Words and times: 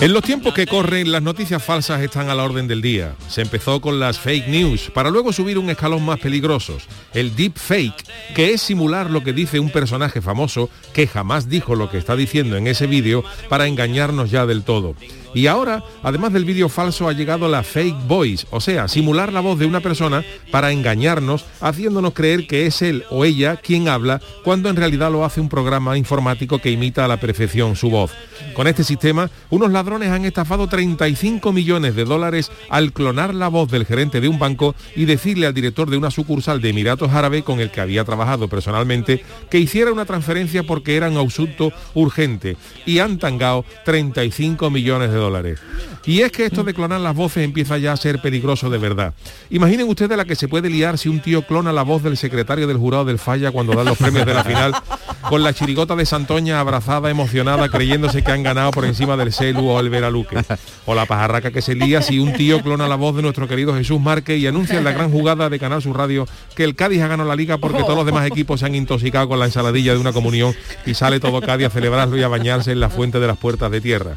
En 0.00 0.12
los 0.12 0.22
tiempos 0.22 0.54
que 0.54 0.68
corren, 0.68 1.10
las 1.10 1.22
noticias 1.22 1.60
falsas 1.60 2.00
están 2.00 2.30
a 2.30 2.34
la 2.36 2.44
orden 2.44 2.68
del 2.68 2.80
día. 2.80 3.16
Se 3.28 3.42
empezó 3.42 3.80
con 3.80 3.98
las 3.98 4.16
fake 4.20 4.46
news, 4.46 4.92
para 4.94 5.10
luego 5.10 5.32
subir 5.32 5.58
un 5.58 5.70
escalón 5.70 6.04
más 6.04 6.20
peligrosos, 6.20 6.84
el 7.14 7.34
deep 7.34 7.58
fake, 7.58 8.06
que 8.32 8.52
es 8.52 8.62
simular 8.62 9.10
lo 9.10 9.24
que 9.24 9.32
dice 9.32 9.58
un 9.58 9.70
personaje 9.70 10.22
famoso 10.22 10.70
que 10.92 11.08
jamás 11.08 11.48
dijo 11.48 11.74
lo 11.74 11.90
que 11.90 11.98
está 11.98 12.14
diciendo 12.14 12.56
en 12.56 12.68
ese 12.68 12.86
vídeo 12.86 13.24
para 13.48 13.66
engañarnos 13.66 14.30
ya 14.30 14.46
del 14.46 14.62
todo. 14.62 14.94
Y 15.34 15.46
ahora, 15.46 15.84
además 16.02 16.32
del 16.32 16.44
vídeo 16.44 16.68
falso, 16.68 17.08
ha 17.08 17.12
llegado 17.12 17.48
la 17.48 17.62
fake 17.62 18.06
voice, 18.06 18.46
o 18.50 18.60
sea, 18.60 18.88
simular 18.88 19.32
la 19.32 19.40
voz 19.40 19.58
de 19.58 19.66
una 19.66 19.80
persona 19.80 20.24
para 20.50 20.72
engañarnos, 20.72 21.44
haciéndonos 21.60 22.14
creer 22.14 22.46
que 22.46 22.66
es 22.66 22.82
él 22.82 23.04
o 23.10 23.24
ella 23.24 23.56
quien 23.56 23.88
habla, 23.88 24.20
cuando 24.42 24.70
en 24.70 24.76
realidad 24.76 25.10
lo 25.10 25.24
hace 25.24 25.40
un 25.40 25.48
programa 25.48 25.98
informático 25.98 26.60
que 26.60 26.70
imita 26.70 27.04
a 27.04 27.08
la 27.08 27.18
perfección 27.18 27.76
su 27.76 27.90
voz. 27.90 28.12
Con 28.54 28.66
este 28.66 28.84
sistema, 28.84 29.30
unos 29.50 29.70
ladrones 29.88 30.10
han 30.10 30.26
estafado 30.26 30.66
35 30.66 31.50
millones 31.50 31.96
de 31.96 32.04
dólares 32.04 32.52
al 32.68 32.92
clonar 32.92 33.32
la 33.32 33.48
voz 33.48 33.70
del 33.70 33.86
gerente 33.86 34.20
de 34.20 34.28
un 34.28 34.38
banco 34.38 34.74
y 34.94 35.06
decirle 35.06 35.46
al 35.46 35.54
director 35.54 35.88
de 35.88 35.96
una 35.96 36.10
sucursal 36.10 36.60
de 36.60 36.68
Emiratos 36.68 37.12
Árabes 37.12 37.42
con 37.42 37.58
el 37.58 37.70
que 37.70 37.80
había 37.80 38.04
trabajado 38.04 38.48
personalmente 38.48 39.24
que 39.48 39.58
hiciera 39.58 39.90
una 39.90 40.04
transferencia 40.04 40.62
porque 40.62 40.96
era 40.96 41.08
un 41.08 41.16
asunto 41.16 41.72
urgente 41.94 42.58
y 42.84 42.98
han 42.98 43.18
tangado 43.18 43.64
35 43.86 44.68
millones 44.68 45.10
de 45.10 45.16
dólares. 45.16 45.58
Y 46.04 46.20
es 46.20 46.32
que 46.32 46.44
esto 46.44 46.64
de 46.64 46.74
clonar 46.74 47.00
las 47.00 47.14
voces 47.14 47.44
empieza 47.44 47.78
ya 47.78 47.92
a 47.92 47.96
ser 47.96 48.20
peligroso 48.20 48.68
de 48.68 48.78
verdad. 48.78 49.14
Imaginen 49.48 49.88
ustedes 49.88 50.18
la 50.18 50.26
que 50.26 50.36
se 50.36 50.48
puede 50.48 50.68
liar 50.68 50.98
si 50.98 51.08
un 51.08 51.20
tío 51.20 51.46
clona 51.46 51.72
la 51.72 51.82
voz 51.82 52.02
del 52.02 52.18
secretario 52.18 52.66
del 52.66 52.76
jurado 52.76 53.06
del 53.06 53.18
Falla 53.18 53.50
cuando 53.52 53.72
dan 53.72 53.86
los 53.86 53.96
premios 53.96 54.26
de 54.26 54.34
la 54.34 54.44
final, 54.44 54.74
con 55.28 55.42
la 55.42 55.52
chirigota 55.52 55.96
de 55.96 56.04
Santoña 56.06 56.60
abrazada, 56.60 57.10
emocionada, 57.10 57.68
creyéndose 57.68 58.22
que 58.22 58.32
han 58.32 58.42
ganado 58.42 58.70
por 58.70 58.84
encima 58.84 59.16
del 59.16 59.32
Celu 59.32 59.68
o 59.68 59.77
el 59.80 59.90
Veraluque. 59.90 60.36
O 60.86 60.94
la 60.94 61.06
pajarraca 61.06 61.50
que 61.50 61.62
se 61.62 61.74
lía 61.74 62.02
si 62.02 62.18
un 62.18 62.32
tío 62.32 62.62
clona 62.62 62.88
la 62.88 62.96
voz 62.96 63.14
de 63.16 63.22
nuestro 63.22 63.46
querido 63.48 63.74
Jesús 63.74 64.00
Márquez 64.00 64.38
y 64.38 64.46
anuncia 64.46 64.78
en 64.78 64.84
la 64.84 64.92
gran 64.92 65.10
jugada 65.10 65.48
de 65.50 65.58
Canal 65.58 65.82
Sur 65.82 65.96
Radio 65.96 66.26
que 66.54 66.64
el 66.64 66.74
Cádiz 66.74 67.02
ha 67.02 67.08
ganado 67.08 67.28
la 67.28 67.36
liga 67.36 67.58
porque 67.58 67.80
todos 67.80 67.96
los 67.96 68.06
demás 68.06 68.26
equipos 68.26 68.60
se 68.60 68.66
han 68.66 68.74
intoxicado 68.74 69.28
con 69.28 69.38
la 69.38 69.46
ensaladilla 69.46 69.92
de 69.92 69.98
una 69.98 70.12
comunión 70.12 70.54
y 70.86 70.94
sale 70.94 71.20
todo 71.20 71.40
Cádiz 71.40 71.66
a 71.66 71.70
celebrarlo 71.70 72.16
y 72.16 72.22
a 72.22 72.28
bañarse 72.28 72.72
en 72.72 72.80
la 72.80 72.88
fuente 72.88 73.20
de 73.20 73.26
las 73.26 73.36
puertas 73.36 73.70
de 73.70 73.80
tierra. 73.80 74.16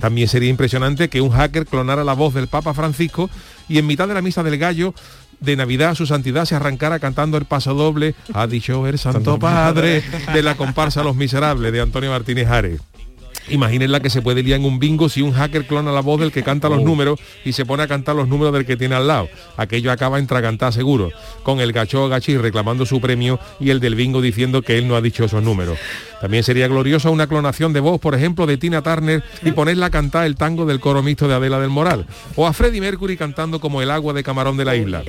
También 0.00 0.28
sería 0.28 0.48
impresionante 0.48 1.08
que 1.08 1.20
un 1.20 1.30
hacker 1.30 1.66
clonara 1.66 2.04
la 2.04 2.14
voz 2.14 2.34
del 2.34 2.48
Papa 2.48 2.74
Francisco 2.74 3.28
y 3.68 3.78
en 3.78 3.86
mitad 3.86 4.08
de 4.08 4.14
la 4.14 4.22
misa 4.22 4.42
del 4.42 4.58
gallo 4.58 4.94
de 5.42 5.56
Navidad 5.56 5.94
su 5.94 6.06
santidad 6.06 6.44
se 6.44 6.54
arrancara 6.54 6.98
cantando 6.98 7.36
el 7.36 7.44
paso 7.44 7.74
doble, 7.74 8.14
ha 8.32 8.46
dicho 8.46 8.86
el 8.86 8.98
Santo 8.98 9.38
Padre, 9.38 10.02
de 10.32 10.42
la 10.42 10.54
comparsa 10.54 11.02
Los 11.02 11.16
Miserables 11.16 11.72
de 11.72 11.80
Antonio 11.80 12.10
Martínez 12.10 12.48
Ares. 12.48 12.80
Imaginen 13.48 13.92
la 13.92 14.00
que 14.00 14.10
se 14.10 14.22
puede 14.22 14.42
liar 14.42 14.60
en 14.60 14.66
un 14.66 14.78
bingo 14.78 15.08
si 15.08 15.22
un 15.22 15.32
hacker 15.32 15.66
clona 15.66 15.92
la 15.92 16.00
voz 16.00 16.20
del 16.20 16.32
que 16.32 16.42
canta 16.42 16.68
los 16.68 16.82
números 16.82 17.20
y 17.44 17.52
se 17.52 17.66
pone 17.66 17.82
a 17.82 17.88
cantar 17.88 18.14
los 18.16 18.28
números 18.28 18.52
del 18.52 18.64
que 18.64 18.76
tiene 18.76 18.94
al 18.94 19.06
lado. 19.06 19.28
Aquello 19.56 19.90
acaba 19.90 20.18
en 20.18 20.26
tragantar 20.26 20.72
seguro, 20.72 21.10
con 21.42 21.60
el 21.60 21.72
gacho 21.72 22.08
gachí 22.08 22.36
reclamando 22.36 22.86
su 22.86 23.00
premio 23.00 23.38
y 23.60 23.70
el 23.70 23.80
del 23.80 23.94
bingo 23.94 24.20
diciendo 24.20 24.62
que 24.62 24.78
él 24.78 24.88
no 24.88 24.96
ha 24.96 25.00
dicho 25.00 25.24
esos 25.24 25.42
números. 25.42 25.78
También 26.20 26.44
sería 26.44 26.68
gloriosa 26.68 27.10
una 27.10 27.26
clonación 27.26 27.72
de 27.72 27.80
voz, 27.80 28.00
por 28.00 28.14
ejemplo, 28.14 28.46
de 28.46 28.56
Tina 28.56 28.80
Turner 28.80 29.24
y 29.42 29.50
ponerla 29.50 29.86
a 29.86 29.90
cantar 29.90 30.24
el 30.24 30.36
tango 30.36 30.64
del 30.64 30.78
coro 30.78 31.02
mixto 31.02 31.26
de 31.26 31.34
Adela 31.34 31.58
del 31.58 31.70
Moral. 31.70 32.06
O 32.36 32.46
a 32.46 32.52
Freddie 32.52 32.80
Mercury 32.80 33.16
cantando 33.16 33.58
como 33.58 33.82
el 33.82 33.90
agua 33.90 34.12
de 34.12 34.22
camarón 34.22 34.56
de 34.56 34.64
la 34.64 34.76
isla. 34.76 35.02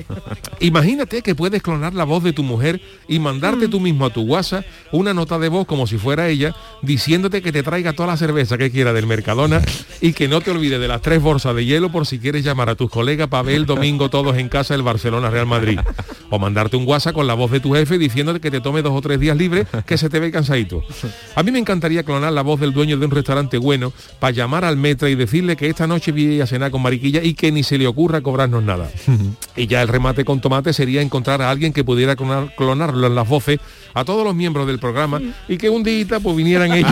Imagínate 0.58 1.22
que 1.22 1.36
puedes 1.36 1.62
clonar 1.62 1.94
la 1.94 2.02
voz 2.02 2.24
de 2.24 2.32
tu 2.32 2.42
mujer 2.42 2.80
y 3.06 3.20
mandarte 3.20 3.68
tú 3.68 3.78
mismo 3.78 4.06
a 4.06 4.10
tu 4.10 4.22
WhatsApp 4.22 4.64
una 4.90 5.14
nota 5.14 5.38
de 5.38 5.48
voz 5.48 5.66
como 5.66 5.86
si 5.86 5.98
fuera 5.98 6.28
ella, 6.28 6.54
diciéndote 6.82 7.42
que 7.42 7.52
te 7.52 7.62
traiga 7.62 7.92
toda 7.92 8.08
la 8.08 8.16
cerveza 8.24 8.56
que 8.56 8.70
quiera 8.70 8.94
del 8.94 9.06
Mercadona 9.06 9.60
y 10.00 10.14
que 10.14 10.28
no 10.28 10.40
te 10.40 10.50
olvides 10.50 10.80
de 10.80 10.88
las 10.88 11.02
tres 11.02 11.20
bolsas 11.20 11.54
de 11.54 11.66
hielo 11.66 11.92
por 11.92 12.06
si 12.06 12.18
quieres 12.18 12.42
llamar 12.42 12.70
a 12.70 12.74
tus 12.74 12.90
colegas 12.90 13.28
para 13.28 13.42
ver 13.42 13.56
el 13.56 13.66
domingo 13.66 14.08
todos 14.08 14.38
en 14.38 14.48
casa 14.48 14.74
el 14.74 14.82
Barcelona 14.82 15.28
Real 15.28 15.44
Madrid. 15.44 15.78
O 16.30 16.38
mandarte 16.38 16.76
un 16.78 16.86
WhatsApp 16.86 17.12
con 17.12 17.26
la 17.26 17.34
voz 17.34 17.50
de 17.50 17.60
tu 17.60 17.74
jefe 17.74 17.98
diciéndote 17.98 18.40
que 18.40 18.50
te 18.50 18.62
tome 18.62 18.80
dos 18.80 18.94
o 18.94 19.00
tres 19.02 19.20
días 19.20 19.36
libres 19.36 19.66
que 19.84 19.98
se 19.98 20.08
te 20.08 20.20
ve 20.20 20.30
cansadito. 20.30 20.82
A 21.34 21.42
mí 21.42 21.50
me 21.50 21.58
encantaría 21.58 22.02
clonar 22.02 22.32
la 22.32 22.40
voz 22.40 22.60
del 22.60 22.72
dueño 22.72 22.96
de 22.96 23.04
un 23.04 23.10
restaurante 23.10 23.58
bueno 23.58 23.92
para 24.18 24.30
llamar 24.30 24.64
al 24.64 24.78
metra 24.78 25.10
y 25.10 25.16
decirle 25.16 25.54
que 25.54 25.68
esta 25.68 25.86
noche 25.86 26.10
voy 26.12 26.40
a 26.40 26.46
cenar 26.46 26.70
con 26.70 26.80
Mariquilla 26.80 27.22
y 27.22 27.34
que 27.34 27.52
ni 27.52 27.62
se 27.62 27.76
le 27.76 27.86
ocurra 27.86 28.22
cobrarnos 28.22 28.62
nada. 28.62 28.90
y 29.54 29.66
ya 29.66 29.82
el 29.82 29.88
remate 29.88 30.24
con 30.24 30.40
tomate 30.40 30.72
sería 30.72 31.02
encontrar 31.02 31.42
a 31.42 31.50
alguien 31.50 31.74
que 31.74 31.84
pudiera 31.84 32.16
clonar, 32.16 32.54
clonarlo 32.56 33.06
en 33.06 33.14
las 33.14 33.28
voces 33.28 33.60
a 33.92 34.04
todos 34.04 34.24
los 34.24 34.34
miembros 34.34 34.66
del 34.66 34.78
programa 34.78 35.20
y 35.46 35.58
que 35.58 35.68
un 35.68 35.82
día 35.82 36.06
pues 36.22 36.36
vinieran 36.36 36.72
ellos 36.72 36.90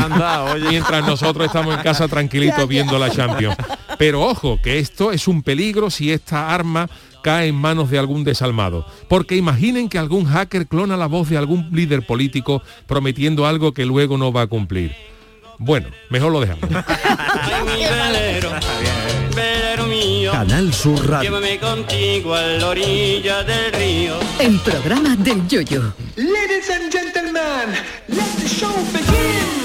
mientras 0.71 1.07
nosotros 1.07 1.22
estamos 1.45 1.75
en 1.77 1.83
casa 1.83 2.09
tranquilitos 2.09 2.69
viendo 2.69 2.99
la 2.99 3.11
Champions. 3.11 3.57
Pero 3.99 4.23
ojo, 4.23 4.59
que 4.63 4.79
esto 4.79 5.13
es 5.13 5.29
un 5.29 5.43
peligro 5.43 5.91
si 5.91 6.13
esta 6.13 6.53
arma 6.55 6.89
cae 7.23 7.49
en 7.49 7.55
manos 7.55 7.91
de 7.91 7.99
algún 7.99 8.25
desalmado. 8.25 8.85
Porque 9.09 9.37
imaginen 9.37 9.89
que 9.89 9.99
algún 9.99 10.25
hacker 10.25 10.67
clona 10.67 10.97
la 10.97 11.07
voz 11.07 11.29
de 11.29 11.39
algún 11.39 11.69
líder 11.73 12.05
político 12.07 12.63
prometiendo 12.87 13.47
algo 13.47 13.73
que 13.73 13.85
luego 13.87 14.19
no 14.19 14.33
va 14.33 14.43
a 14.43 14.47
cumplir. 14.47 14.93
Bueno, 15.59 15.89
mejor 16.11 16.33
lo 16.33 16.41
dejamos. 16.41 16.65
Ay, 16.87 17.63
mi 17.65 17.85
velero, 17.85 18.51
velero 19.37 19.87
mío, 19.87 20.33
Canal 20.33 20.75
Sur 20.75 21.09
Radio. 21.09 21.31
llévame 21.31 21.59
contigo 21.61 22.35
a 22.35 22.43
la 22.43 22.67
orilla 22.69 23.45
del 23.45 23.73
río. 23.73 24.17
El 24.41 24.59
programa 24.59 25.15
del 25.15 25.47
Yoyo. 25.47 25.95
Ladies 26.17 26.69
and 26.71 26.91
gentlemen, 26.93 27.77
let 28.09 28.27
the 28.41 28.49
show 28.49 28.75
begin. 28.93 29.62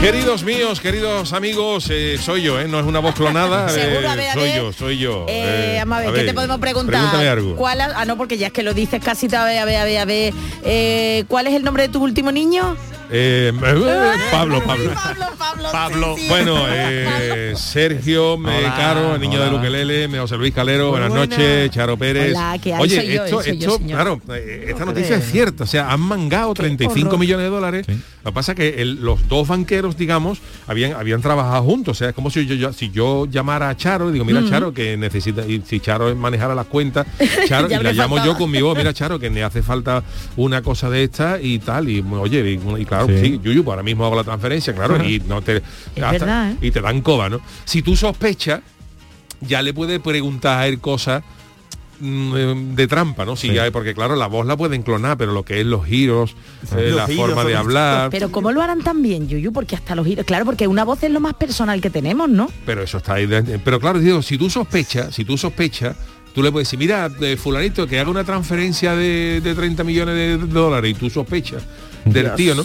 Queridos 0.00 0.44
míos, 0.44 0.80
queridos 0.80 1.32
amigos, 1.32 1.88
eh, 1.90 2.16
soy 2.20 2.42
yo, 2.42 2.60
¿eh? 2.60 2.68
no 2.68 2.78
es 2.78 2.86
una 2.86 3.00
voz 3.00 3.14
clonada, 3.14 3.68
Seguro, 3.70 4.02
eh, 4.02 4.08
a 4.08 4.14
ver, 4.14 4.28
a 4.28 4.34
soy 4.34 4.42
ver. 4.42 4.56
yo, 4.56 4.72
soy 4.72 4.98
yo. 4.98 5.26
Eh, 5.28 5.76
vamos 5.80 5.98
a 5.98 6.10
ver, 6.10 6.14
¿qué 6.14 6.26
te 6.26 6.34
podemos 6.34 6.58
preguntar? 6.58 7.00
Pregúntame 7.00 7.28
algo. 7.28 7.56
¿Cuál 7.56 7.80
ah, 7.80 8.04
no, 8.04 8.16
porque 8.16 8.38
ya 8.38 8.48
es 8.48 8.52
que 8.52 8.62
lo 8.62 8.72
dices 8.74 9.02
casi, 9.02 9.26
a 9.34 9.44
ver, 9.44 9.58
a 9.58 9.64
ver, 9.64 9.78
a 9.78 9.84
ver, 9.84 9.98
a 10.00 10.04
ver. 10.04 11.26
¿Cuál 11.26 11.48
es 11.48 11.54
el 11.54 11.64
nombre 11.64 11.84
de 11.84 11.88
tu 11.88 12.02
último 12.02 12.30
niño? 12.30 12.76
Eh, 13.10 13.52
eh, 13.54 14.12
Pablo, 14.30 14.62
Pablo. 14.64 14.92
Pablo, 14.94 15.26
Pablo. 15.72 16.16
Bueno, 16.28 16.56
eh, 16.68 17.54
Sergio, 17.56 18.36
me 18.36 18.58
Hola, 18.58 18.74
Caro, 18.76 19.14
el 19.14 19.20
niño 19.20 19.36
hola. 19.36 19.44
de 19.46 19.50
Luquelele, 19.52 20.08
me 20.08 20.18
José 20.18 20.36
Luis 20.36 20.52
Calero, 20.54 20.90
buenas 20.90 21.08
buena. 21.10 21.26
noches, 21.26 21.70
Charo 21.70 21.96
Pérez. 21.96 22.30
Hola, 22.30 22.58
¿qué? 22.62 22.74
Oye, 22.74 22.96
Soy 22.96 23.06
yo, 23.14 23.24
esto, 23.24 23.42
soy 23.42 23.58
esto, 23.58 23.76
señor. 23.78 23.96
claro, 23.96 24.20
eh, 24.34 24.66
esta 24.68 24.84
noticia 24.84 25.16
es 25.16 25.30
cierta, 25.30 25.64
o 25.64 25.66
sea, 25.66 25.90
han 25.92 26.00
mangado 26.00 26.54
35 26.54 27.08
horror. 27.08 27.18
millones 27.20 27.44
de 27.44 27.50
dólares. 27.50 27.86
Lo 28.24 28.30
que 28.32 28.34
pasa 28.34 28.52
es 28.52 28.56
que 28.56 28.82
el- 28.82 28.96
los 29.02 29.28
dos 29.28 29.46
banqueros, 29.48 29.96
digamos, 29.96 30.38
habían, 30.66 30.92
habían 30.94 31.20
trabajado 31.22 31.62
juntos, 31.62 31.96
o 31.96 31.98
sea, 31.98 32.08
es 32.08 32.14
como 32.14 32.30
si 32.30 32.44
yo, 32.46 32.54
yo- 32.54 32.72
si 32.72 32.90
yo 32.90 33.26
llamara 33.26 33.68
a 33.68 33.76
Charo 33.76 34.10
y 34.10 34.12
digo, 34.12 34.24
mira 34.24 34.42
Charo, 34.48 34.72
que 34.74 34.96
necesita, 34.96 35.46
y 35.46 35.62
si 35.66 35.80
Charo 35.80 36.14
manejara 36.16 36.54
las 36.54 36.66
cuentas, 36.66 37.06
Charo, 37.48 37.68
Ya 37.68 37.80
y 37.80 37.84
la 37.84 37.92
llamo 37.92 38.16
faltaba. 38.16 38.34
yo 38.34 38.38
con 38.38 38.50
mi 38.50 38.60
voz, 38.62 38.76
mira 38.76 38.92
Charo, 38.92 39.18
que 39.18 39.30
me 39.30 39.42
hace 39.44 39.62
falta 39.62 40.02
una 40.36 40.62
cosa 40.62 40.90
de 40.90 41.04
esta 41.04 41.40
y 41.40 41.58
tal, 41.60 41.88
y 41.88 42.00
oye, 42.00 42.40
y, 42.50 42.80
y 42.80 42.84
claro, 42.84 43.06
Sí. 43.06 43.18
sí, 43.20 43.40
Yuyu, 43.42 43.62
pues 43.62 43.72
ahora 43.72 43.82
mismo 43.84 44.04
hago 44.04 44.16
la 44.16 44.24
transferencia, 44.24 44.74
claro, 44.74 45.02
y 45.04 45.20
no 45.28 45.40
te 45.54 46.00
verdad, 46.00 46.52
¿eh? 46.52 46.56
y 46.60 46.70
te 46.70 46.80
dan 46.80 47.00
coba, 47.00 47.28
¿no? 47.28 47.40
Si 47.64 47.82
tú 47.82 47.96
sospechas, 47.96 48.60
ya 49.40 49.62
le 49.62 49.72
puedes 49.74 50.00
preguntar 50.00 50.58
a 50.60 50.66
él 50.66 50.80
cosas 50.80 51.22
mm, 52.00 52.36
eh, 52.36 52.54
de 52.74 52.86
trampa, 52.86 53.24
¿no? 53.24 53.36
Si 53.36 53.48
Sí. 53.48 53.54
ya, 53.54 53.70
porque 53.70 53.94
claro, 53.94 54.16
la 54.16 54.26
voz 54.26 54.46
la 54.46 54.56
pueden 54.56 54.82
clonar, 54.82 55.16
pero 55.16 55.32
lo 55.32 55.44
que 55.44 55.60
es 55.60 55.66
los 55.66 55.84
giros, 55.86 56.32
eh, 56.76 56.88
Los 56.90 56.96
la 56.96 57.06
giros, 57.06 57.26
forma 57.28 57.44
de 57.44 57.56
hablar, 57.56 58.10
Pero 58.10 58.30
¿cómo 58.30 58.52
lo 58.52 58.60
harán 58.62 58.82
tan 58.82 59.02
bien, 59.02 59.28
Yuyu? 59.28 59.52
Porque 59.52 59.76
hasta 59.76 59.94
los 59.94 60.06
giros... 60.06 60.24
Claro, 60.26 60.44
porque 60.44 60.66
una 60.66 60.84
voz 60.84 61.02
es 61.02 61.10
lo 61.10 61.20
más 61.20 61.34
personal 61.34 61.80
que 61.80 61.90
tenemos, 61.90 62.28
¿no? 62.28 62.50
pero 62.66 62.82
eso 62.82 62.98
está 62.98 63.14
ahí. 63.14 63.26
de- 63.26 63.58
Pero 63.58 63.80
claro, 63.80 63.98
digo, 63.98 64.20
si 64.22 64.36
tú 64.38 64.50
sospechas, 64.50 65.14
si 65.14 65.24
tú 65.24 65.38
sospechas, 65.38 65.96
tú 66.34 66.42
le 66.42 66.52
puedes 66.52 66.66
decir, 66.68 66.78
mira, 66.78 67.10
eh, 67.20 67.36
fulanito, 67.38 67.86
que 67.86 67.98
haga 67.98 68.10
una 68.10 68.24
transferencia 68.24 68.94
de, 68.94 69.40
de 69.42 69.54
30 69.54 69.82
millones 69.84 70.14
de 70.14 70.36
dólares 70.38 70.90
y 70.90 70.94
tú 70.94 71.08
sospechas 71.08 71.62
del 72.04 72.34
tío, 72.34 72.54
¿no? 72.54 72.64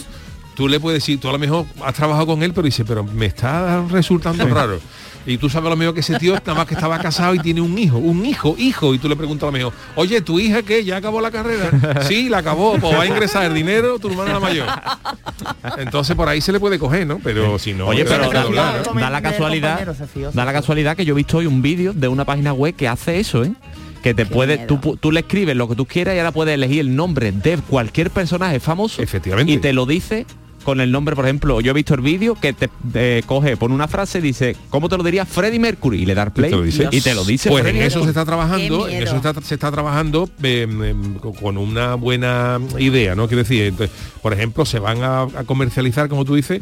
Tú 0.54 0.68
le 0.68 0.80
puedes 0.80 1.02
decir, 1.02 1.20
tú 1.20 1.28
a 1.28 1.32
lo 1.32 1.38
mejor 1.38 1.66
has 1.84 1.94
trabajado 1.94 2.26
con 2.26 2.42
él, 2.42 2.52
pero 2.52 2.64
dice, 2.64 2.84
pero 2.84 3.04
me 3.04 3.26
está 3.26 3.82
resultando 3.90 4.46
raro. 4.46 4.78
Y 5.24 5.38
tú 5.38 5.48
sabes 5.48 5.68
a 5.68 5.70
lo 5.70 5.76
mejor 5.76 5.94
que 5.94 6.00
ese 6.00 6.18
tío 6.18 6.34
nada 6.34 6.54
más 6.54 6.66
que 6.66 6.74
estaba 6.74 6.98
casado 6.98 7.34
y 7.34 7.38
tiene 7.38 7.60
un 7.60 7.78
hijo, 7.78 7.96
un 7.96 8.26
hijo, 8.26 8.56
hijo, 8.58 8.92
y 8.92 8.98
tú 8.98 9.08
le 9.08 9.14
preguntas 9.14 9.44
a 9.44 9.46
lo 9.46 9.52
mejor, 9.52 9.72
oye, 9.94 10.20
¿tu 10.20 10.40
hija 10.40 10.62
qué? 10.62 10.84
¿Ya 10.84 10.96
acabó 10.96 11.20
la 11.20 11.30
carrera? 11.30 11.70
Sí, 12.02 12.28
la 12.28 12.38
acabó, 12.38 12.76
pues 12.78 12.92
va 12.96 13.02
a 13.02 13.06
ingresar 13.06 13.44
el 13.44 13.54
dinero 13.54 13.98
tu 13.98 14.08
hermana 14.08 14.32
la 14.32 14.40
mayor. 14.40 14.66
Entonces 15.78 16.16
por 16.16 16.28
ahí 16.28 16.40
se 16.40 16.50
le 16.50 16.58
puede 16.58 16.78
coger, 16.78 17.06
¿no? 17.06 17.20
Pero 17.22 17.58
si 17.58 17.72
no, 17.72 17.86
Oye, 17.86 18.04
pero 18.04 18.30
da, 18.30 18.42
doblar, 18.42 18.82
¿no? 18.84 19.00
da 19.00 19.10
la 19.10 19.22
casualidad, 19.22 19.94
da 20.32 20.44
la 20.44 20.52
casualidad 20.52 20.96
que 20.96 21.04
yo 21.04 21.14
he 21.14 21.16
visto 21.16 21.38
hoy 21.38 21.46
un 21.46 21.62
vídeo 21.62 21.92
de 21.92 22.08
una 22.08 22.24
página 22.24 22.52
web 22.52 22.74
que 22.74 22.88
hace 22.88 23.20
eso, 23.20 23.44
¿eh? 23.44 23.52
Que 24.02 24.14
te 24.14 24.26
puede, 24.26 24.58
tú, 24.66 24.98
tú 25.00 25.12
le 25.12 25.20
escribes 25.20 25.54
lo 25.54 25.68
que 25.68 25.76
tú 25.76 25.86
quieras 25.86 26.16
y 26.16 26.18
ahora 26.18 26.32
puedes 26.32 26.54
elegir 26.54 26.80
el 26.80 26.96
nombre 26.96 27.30
de 27.30 27.58
cualquier 27.58 28.10
personaje 28.10 28.58
famoso. 28.58 29.00
Efectivamente. 29.00 29.52
Y 29.52 29.58
te 29.58 29.72
lo 29.72 29.86
dice 29.86 30.26
con 30.64 30.80
el 30.80 30.90
nombre, 30.92 31.14
por 31.16 31.24
ejemplo, 31.24 31.60
yo 31.60 31.70
he 31.70 31.74
visto 31.74 31.94
el 31.94 32.00
vídeo 32.00 32.34
que 32.34 32.52
te 32.52 32.70
eh, 32.94 33.22
coge, 33.26 33.56
pone 33.56 33.74
una 33.74 33.88
frase, 33.88 34.20
dice, 34.20 34.56
¿cómo 34.70 34.88
te 34.88 34.96
lo 34.96 35.02
diría 35.02 35.26
Freddie 35.26 35.58
Mercury? 35.58 36.02
Y 36.02 36.06
le 36.06 36.14
das 36.14 36.30
play 36.30 36.50
te 36.50 36.56
lo 36.56 36.62
dice. 36.62 36.88
y 36.90 37.00
te 37.00 37.14
lo 37.14 37.24
dice. 37.24 37.48
Pues 37.50 37.64
en 37.66 37.76
eso 37.76 38.02
se 38.02 38.08
está 38.10 38.24
trabajando, 38.24 38.88
en 38.88 39.02
eso 39.02 39.14
miedo. 39.14 39.28
está- 39.30 39.40
se 39.42 39.54
está 39.54 39.70
trabajando 39.70 40.28
eh, 40.42 40.62
em, 40.68 41.14
con- 41.14 41.32
con 41.34 41.58
una 41.58 41.94
buena 41.96 42.60
idea, 42.78 43.14
¿no? 43.14 43.26
Quiero 43.28 43.42
decir, 43.42 43.62
entonces, 43.64 43.94
por 44.22 44.32
ejemplo, 44.32 44.64
se 44.64 44.78
van 44.78 45.02
a, 45.02 45.22
a 45.22 45.44
comercializar, 45.44 46.08
como 46.08 46.24
tú 46.24 46.34
dices, 46.34 46.60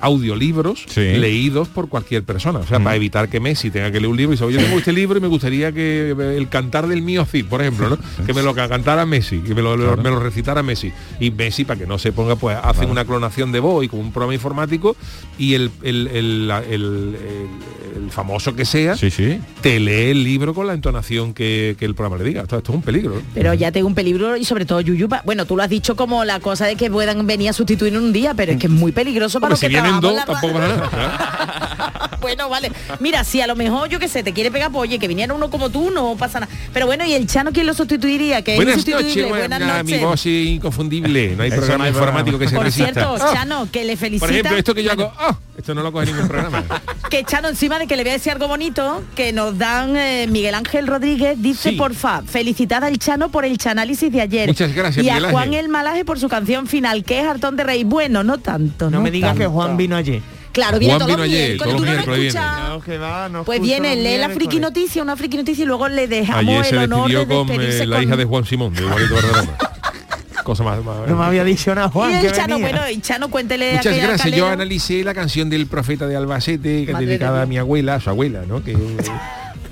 audiolibros 0.00 0.84
Sí. 0.88 1.00
leídos 1.00 1.68
por 1.68 1.88
cualquier 1.88 2.22
persona. 2.24 2.60
O 2.60 2.66
sea, 2.66 2.78
Mm. 2.78 2.84
para 2.84 2.96
evitar 2.96 3.28
que 3.28 3.40
Messi 3.40 3.70
tenga 3.70 3.90
que 3.90 3.98
leer 4.00 4.10
un 4.10 4.16
libro 4.16 4.32
y 4.32 4.36
dice, 4.36 4.44
oye, 4.44 4.58
yo 4.58 4.64
tengo 4.64 4.78
este 4.78 4.92
libro 4.92 5.18
y 5.18 5.20
me 5.20 5.28
gustaría 5.28 5.72
que 5.72 6.14
eh, 6.18 6.36
el 6.36 6.48
cantar 6.48 6.86
del 6.88 7.02
mío 7.02 7.24
Cid, 7.24 7.46
por 7.46 7.60
ejemplo, 7.60 7.90
¿no? 7.90 7.98
Que 8.26 8.32
me 8.34 8.42
lo 8.42 8.54
ca- 8.54 8.68
cantara 8.68 9.06
Messi, 9.06 9.38
que 9.40 9.54
me 9.54 9.62
lo, 9.62 9.76
me 9.76 10.10
lo 10.10 10.20
recitara 10.20 10.62
Messi. 10.62 10.92
Y 11.20 11.30
Messi, 11.30 11.64
para 11.64 11.78
que 11.80 11.86
no 11.86 11.98
se 11.98 12.12
ponga, 12.12 12.36
pues 12.36 12.56
hacen 12.62 12.90
una 12.90 13.04
clonación 13.04 13.52
de 13.52 13.60
voz 13.60 13.84
y 13.84 13.88
con 13.88 14.00
un 14.00 14.12
programa 14.12 14.34
informático 14.34 14.96
y 15.38 15.54
el, 15.54 15.70
el- 15.82 16.06
el- 16.08 16.50
el- 16.70 16.70
el- 16.70 18.04
el 18.04 18.10
famoso 18.10 18.54
que 18.54 18.64
sea, 18.64 18.96
Sí, 18.96 19.10
sí. 19.10 19.38
te 19.60 19.78
lee 19.80 20.10
el 20.10 20.24
libro 20.24 20.54
con 20.54 20.66
la 20.66 20.74
entonación 20.74 21.34
que, 21.34 21.76
que 21.78 21.84
el 21.84 21.94
programa 21.94 22.16
le 22.22 22.28
diga. 22.28 22.42
Esto, 22.42 22.56
esto 22.58 22.72
es 22.72 22.76
un 22.76 22.82
peligro. 22.82 23.16
¿no? 23.16 23.22
Pero 23.34 23.52
ya 23.54 23.72
tengo 23.72 23.86
un 23.86 23.94
peligro 23.94 24.36
y 24.36 24.44
sobre 24.44 24.64
todo 24.64 24.80
Yuyu, 24.80 25.08
pa- 25.08 25.22
bueno, 25.24 25.44
tú 25.46 25.56
lo 25.56 25.62
has 25.62 25.70
dicho 25.70 25.96
como 25.96 26.24
la 26.24 26.40
cosa 26.40 26.66
de 26.66 26.76
que 26.76 26.90
puedan 26.90 27.26
venir 27.26 27.48
a 27.50 27.52
sustituir 27.52 27.94
en 27.94 28.00
un 28.02 28.12
día, 28.12 28.34
pero 28.34 28.52
es 28.52 28.58
que 28.58 28.66
es 28.66 28.72
muy 28.72 28.92
peligroso 28.92 29.40
para 29.40 29.54
Hombre, 29.54 29.54
los 29.54 29.60
si 29.60 29.66
que 29.66 29.72
bueno, 32.20 32.48
vale. 32.48 32.70
Mira, 33.00 33.24
si 33.24 33.40
a 33.40 33.46
lo 33.46 33.56
mejor 33.56 33.88
yo 33.88 33.98
que 33.98 34.08
sé, 34.08 34.22
te 34.22 34.32
quiere 34.32 34.50
pegar, 34.50 34.70
pues 34.70 34.88
oye, 34.88 34.98
que 34.98 35.08
viniera 35.08 35.32
uno 35.34 35.50
como 35.50 35.70
tú, 35.70 35.90
no 35.90 36.16
pasa 36.16 36.40
nada. 36.40 36.52
Pero 36.72 36.86
bueno, 36.86 37.04
¿y 37.04 37.14
el 37.14 37.26
Chano 37.26 37.50
quién 37.52 37.66
lo 37.66 37.74
sustituiría? 37.74 38.42
Que 38.42 38.52
es 38.52 38.56
Buenas 38.56 38.76
insustituible. 38.76 39.08
noches, 39.08 39.28
buenas 39.28 39.58
buena- 39.58 39.82
mi 39.82 39.92
noches. 39.92 40.06
voz 40.06 40.20
es 40.26 40.46
inconfundible. 40.46 41.34
No 41.36 41.42
hay 41.42 41.48
Eso 41.48 41.56
programa 41.58 41.78
no 41.78 41.84
hay 41.84 41.90
informático 41.90 42.38
que 42.38 42.48
se 42.48 42.54
Por 42.54 42.64
resista. 42.64 42.92
cierto, 42.92 43.16
Chano, 43.32 43.68
que 43.72 43.84
le 43.84 43.96
felicita. 43.96 44.26
Por 44.26 44.34
ejemplo, 44.34 44.56
esto 44.56 44.74
que 44.74 44.82
yo 44.82 44.92
hago, 44.92 45.12
¡ah! 45.18 45.36
esto 45.56 45.74
no 45.74 45.82
lo 45.82 45.92
coge 45.92 46.06
ningún 46.06 46.28
programa. 46.28 46.62
que 47.10 47.24
Chano 47.24 47.48
encima 47.48 47.78
de 47.78 47.86
que 47.86 47.96
le 47.96 48.02
voy 48.04 48.10
a 48.10 48.14
decir 48.14 48.32
algo 48.32 48.48
bonito 48.48 49.02
que 49.16 49.32
nos 49.32 49.58
dan 49.58 49.96
eh, 49.96 50.26
Miguel 50.30 50.54
Ángel 50.54 50.86
Rodríguez 50.86 51.40
dice 51.40 51.70
Sí. 51.70 51.76
porfa 51.76 52.22
felicitar 52.22 52.82
al 52.84 52.98
Chano 52.98 53.30
por 53.30 53.44
el 53.44 53.58
chanálisis 53.58 54.10
de 54.12 54.20
ayer 54.22 54.48
Muchas 54.48 54.74
gracias, 54.74 55.04
y 55.04 55.08
a 55.10 55.14
Miguel 55.16 55.30
Juan 55.32 55.48
Ángel. 55.48 55.64
el 55.64 55.68
Malaje 55.68 56.04
por 56.04 56.18
su 56.18 56.28
canción 56.28 56.66
final 56.66 57.04
que 57.04 57.20
es 57.20 57.26
hartón 57.26 57.56
de 57.56 57.64
rey 57.64 57.84
bueno 57.84 58.22
no 58.24 58.38
tanto 58.38 58.90
No 58.90 59.00
me 59.00 59.10
digas 59.10 59.36
que. 59.36 59.46
Juan 59.46 59.76
vino 59.80 59.96
ayer. 59.96 60.22
claro 60.52 60.78
viene 60.78 60.94
Juan 60.94 61.06
todos 61.06 61.18
los 61.18 61.26
vino 61.28 61.34
ayer, 61.36 61.48
miércoles, 61.50 61.58
todos 61.58 61.72
los 61.72 61.80
tú 61.80 61.84
no 61.84 61.90
lo 61.90 61.96
miércoles 61.96 62.20
viene. 62.20 62.38
escuchas. 62.46 62.68
No, 62.68 62.80
que 62.82 62.98
va, 62.98 63.28
no 63.28 63.44
pues 63.44 63.60
viene 63.60 63.96
lee 63.96 64.18
la 64.18 64.28
friki 64.30 64.58
noticia 64.60 65.02
una 65.02 65.16
friki 65.16 65.36
noticia 65.36 65.62
y 65.62 65.66
luego 65.66 65.88
le 65.88 66.06
dejamos 66.08 66.40
Ayer 66.44 66.64
se 66.64 66.70
el 66.76 66.78
honor 66.92 67.08
de 67.10 67.26
con 67.26 67.50
eh, 67.50 67.86
la 67.86 67.96
con- 67.96 68.04
hija 68.04 68.16
de 68.16 68.24
Juan 68.24 68.44
Simón, 68.44 68.74
de. 68.74 68.82
Cosa 70.44 70.64
más, 70.64 70.82
más- 70.82 71.06
No 71.06 71.16
me 71.16 71.24
había 71.24 71.44
dicho 71.44 71.74
nada 71.74 71.88
Juan 71.90 72.16
y 72.16 72.20
que 72.20 72.26
el 72.28 72.32
Chano 72.32 72.54
venía. 72.58 72.72
bueno 72.72 72.90
y 72.90 73.00
Chano 73.00 73.30
cuéntele 73.30 73.74
Muchas 73.74 73.96
gracias. 73.96 74.34
Yo 74.34 74.48
analicé 74.48 75.04
la 75.04 75.12
canción 75.14 75.50
del 75.50 75.66
profeta 75.66 76.06
de 76.06 76.16
Albacete, 76.16 76.86
que 76.86 76.94
dedicada 76.94 77.38
de 77.38 77.42
a 77.42 77.46
mi 77.46 77.58
abuela, 77.58 77.96
a 77.96 78.00
su 78.00 78.08
abuela, 78.10 78.42
¿no? 78.48 78.64
Que 78.64 78.76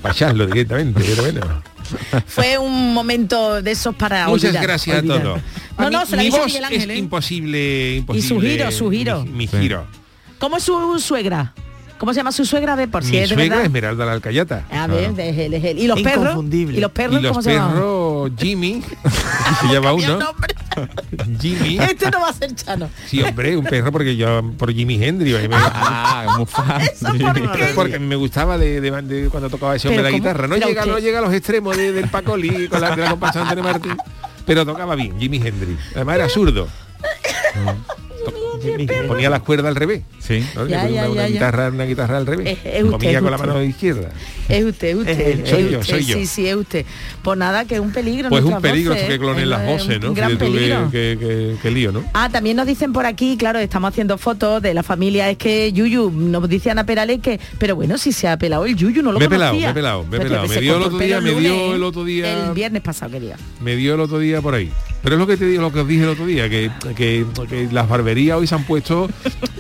pacharlo 0.03 0.47
directamente, 0.47 1.03
pero 1.05 1.23
bueno. 1.23 1.63
fue 2.27 2.59
un 2.59 2.93
momento 2.93 3.63
de 3.63 3.71
esos 3.71 3.95
para 3.95 4.29
Muchas 4.29 4.51
olvidar, 4.51 4.63
gracias 4.63 4.99
a 4.99 5.03
todos. 5.03 5.41
No 5.79 5.91
no 5.91 6.01
Mi- 6.01 6.07
se 6.07 6.17
la 6.17 6.23
mi 6.23 6.27
dice 6.27 6.39
voz 6.39 6.47
Miguel 6.47 6.65
Ángel 6.65 6.91
es 6.91 6.97
¿eh? 6.97 6.99
imposible, 6.99 7.97
imposible. 7.97 8.25
Y 8.25 8.29
su 8.29 8.41
giro, 8.41 8.71
su 8.73 8.91
giro. 8.91 9.25
Mi, 9.25 9.31
mi 9.33 9.47
giro. 9.47 9.87
¿Cómo 10.39 10.57
es 10.57 10.63
su 10.65 10.99
suegra? 10.99 11.53
¿Cómo 11.99 12.13
se 12.13 12.19
llama 12.21 12.31
su 12.31 12.45
suegra? 12.45 12.75
A 12.75 12.77
ver, 12.77 12.89
por 12.89 13.03
si 13.03 13.11
Mi 13.11 13.17
es 13.19 13.29
de 13.29 13.35
suegra 13.35 13.57
verdad. 13.57 13.65
Esmeralda 13.67 14.07
la 14.07 14.13
Alcayata. 14.13 14.65
A 14.71 14.87
ver, 14.87 15.11
es 15.19 15.37
él, 15.39 15.55
es 15.55 15.65
él. 15.65 15.79
¿Y 15.81 15.89
los 15.89 16.01
perros? 16.01 16.45
¿Y 16.53 16.79
los 16.79 16.93
perros 16.93 17.19
Y 17.19 17.23
los 17.23 17.31
cómo 17.33 17.43
se 17.43 17.55
llaman? 17.55 17.73
perros 17.73 18.31
Jimmy, 18.39 18.83
se 19.61 19.67
llama 19.73 19.93
uno. 19.93 20.19
Jimmy. 21.41 21.79
Este 21.81 22.09
no 22.09 22.21
va 22.21 22.29
a 22.29 22.33
ser 22.33 22.55
Chano. 22.55 22.89
Sí, 23.07 23.21
hombre, 23.21 23.57
un 23.57 23.65
perro 23.65 23.91
porque 23.91 24.17
yo 24.17 24.43
por 24.57 24.73
Jimmy 24.73 25.03
Hendrix. 25.03 25.39
Ah, 25.53 26.35
muy 26.37 26.47
fácil. 26.47 27.75
Porque 27.75 27.97
a 27.97 27.99
mí 27.99 28.07
me 28.07 28.15
gustaba 28.15 28.57
de, 28.59 28.81
de- 28.81 29.03
de 29.03 29.29
cuando 29.29 29.51
tocaba 29.51 29.75
ese 29.75 29.89
hombre 29.89 30.05
la 30.05 30.11
guitarra. 30.13 30.47
No 30.47 30.55
llega, 30.57 30.83
usted- 30.83 30.93
no 30.93 30.99
llega 31.01 31.19
a 31.19 31.23
los 31.23 31.35
extremos 31.35 31.77
de- 31.77 31.91
del 31.93 32.09
Pacoli 32.09 32.69
con 32.69 32.81
la, 32.81 32.95
de 32.95 33.03
la 33.03 33.11
comparsa 33.11 33.41
de 33.41 33.43
Antonio 33.49 33.65
Martín. 33.65 33.97
Pero 34.49 34.65
tocaba 34.65 34.95
bien, 34.95 35.21
Jimmy 35.21 35.37
Hendrix. 35.45 35.79
Además 35.95 36.15
era 36.17 36.29
zurdo. 36.31 36.69
Ponía 39.07 39.31
las 39.31 39.41
cuerdas 39.41 39.67
al 39.69 39.77
revés. 39.77 40.03
Sí. 40.19 40.45
¿no? 40.55 40.65
Le 40.65 40.71
Ya, 40.71 40.83
ponía 40.83 41.03
ya, 41.05 41.11
una, 41.11 41.23
ya, 41.23 41.29
guitarra, 41.29 41.69
una 41.69 41.85
guitarra 41.85 42.17
al 42.19 42.27
revés. 42.27 42.47
Es- 42.47 42.59
es 42.65 42.83
usted, 42.85 42.91
Comía 42.91 43.11
es 43.13 43.21
con 43.23 43.31
la 43.31 43.39
mano 43.39 43.63
izquierda. 43.63 44.09
Es 44.49 44.65
usted, 44.65 44.89
es 44.89 44.95
usted. 44.97 45.11
Es 45.21 45.27
él, 45.35 45.41
es 45.45 45.51
soy 45.51 45.71
yo, 45.71 45.83
soy 45.85 46.05
yo. 46.05 46.17
Sí, 46.17 46.27
sí, 46.27 46.47
es 46.49 46.57
usted. 46.57 46.85
Pues 47.23 47.39
nada, 47.39 47.65
que 47.65 47.75
es 47.77 47.81
un 47.81 47.93
peligro. 47.93 48.29
Pues 48.29 48.43
un 48.45 48.51
nuestras 48.51 48.73
peligro 48.73 48.93
voces, 48.95 49.09
que 49.09 49.19
clonen 49.19 49.43
es 49.43 49.49
las 49.49 49.61
un 49.61 49.67
voces, 49.67 50.01
¿no? 50.01 50.15
gran 50.15 50.39
peligro. 50.39 50.89
qué- 50.91 51.57
qué 51.63 51.71
lío, 51.71 51.93
¿no? 51.93 52.05
Ah, 52.15 52.29
también 52.31 52.57
nos 52.57 52.67
dicen 52.67 52.93
por 52.93 53.07
aquí, 53.07 53.37
claro, 53.37 53.59
estamos 53.59 53.91
haciendo 53.91 54.19
fotos 54.19 54.63
de 54.63 54.75
la 54.75 54.83
familia, 54.83 55.29
es 55.31 55.37
que 55.39 55.73
Yuyu, 55.73 56.11
nos 56.11 56.49
dice 56.49 56.71
Ana 56.71 56.85
Perales 56.85 57.21
que, 57.21 57.39
pero 57.59 57.77
bueno, 57.77 57.99
si 57.99 58.13
se 58.13 58.29
ha 58.29 58.37
pelado 58.39 58.65
el 58.65 58.75
Yuyu, 58.77 59.03
no 59.03 59.13
lo 59.13 59.19
Me 59.19 59.27
he 59.27 59.29
pelado, 59.29 59.55
me 59.55 59.69
he 59.69 59.75
pelado, 59.75 60.03
me 60.05 60.17
he 60.17 60.21
Pero 60.21 60.23
pelado. 60.31 60.49
que 60.49 60.55
Me 60.55 60.61
dio 60.61 60.77
el 60.77 60.83
otro 60.83 60.99
día, 60.99 61.21
me 61.21 61.33
dio 61.35 61.75
el 61.75 61.83
otro 61.83 62.05
día- 62.05 62.47
El 62.49 62.53
viernes 62.55 62.83
pasado, 62.83 63.13
quería. 63.13 63.37
me 63.61 63.77
dio 63.77 63.95
el 63.95 64.01
otro 64.01 64.19
día 64.19 64.41
por 64.41 64.55
ahí. 64.55 64.71
Pero 65.03 65.15
es 65.15 65.19
lo 65.21 65.27
que 65.27 65.37
te 65.37 65.47
digo, 65.47 65.63
lo 65.63 65.73
que 65.73 65.81
os 65.81 65.89
dije 65.89 66.03
el 66.03 66.09
otro 66.11 66.27
día, 66.27 66.49
que, 66.49 66.71
que, 66.97 67.25
que 67.49 67.69
las 67.71 67.89
barberías 67.89 68.37
hoy 68.39 68.47
se 68.47 68.55
han 68.55 68.65
puesto 68.65 69.09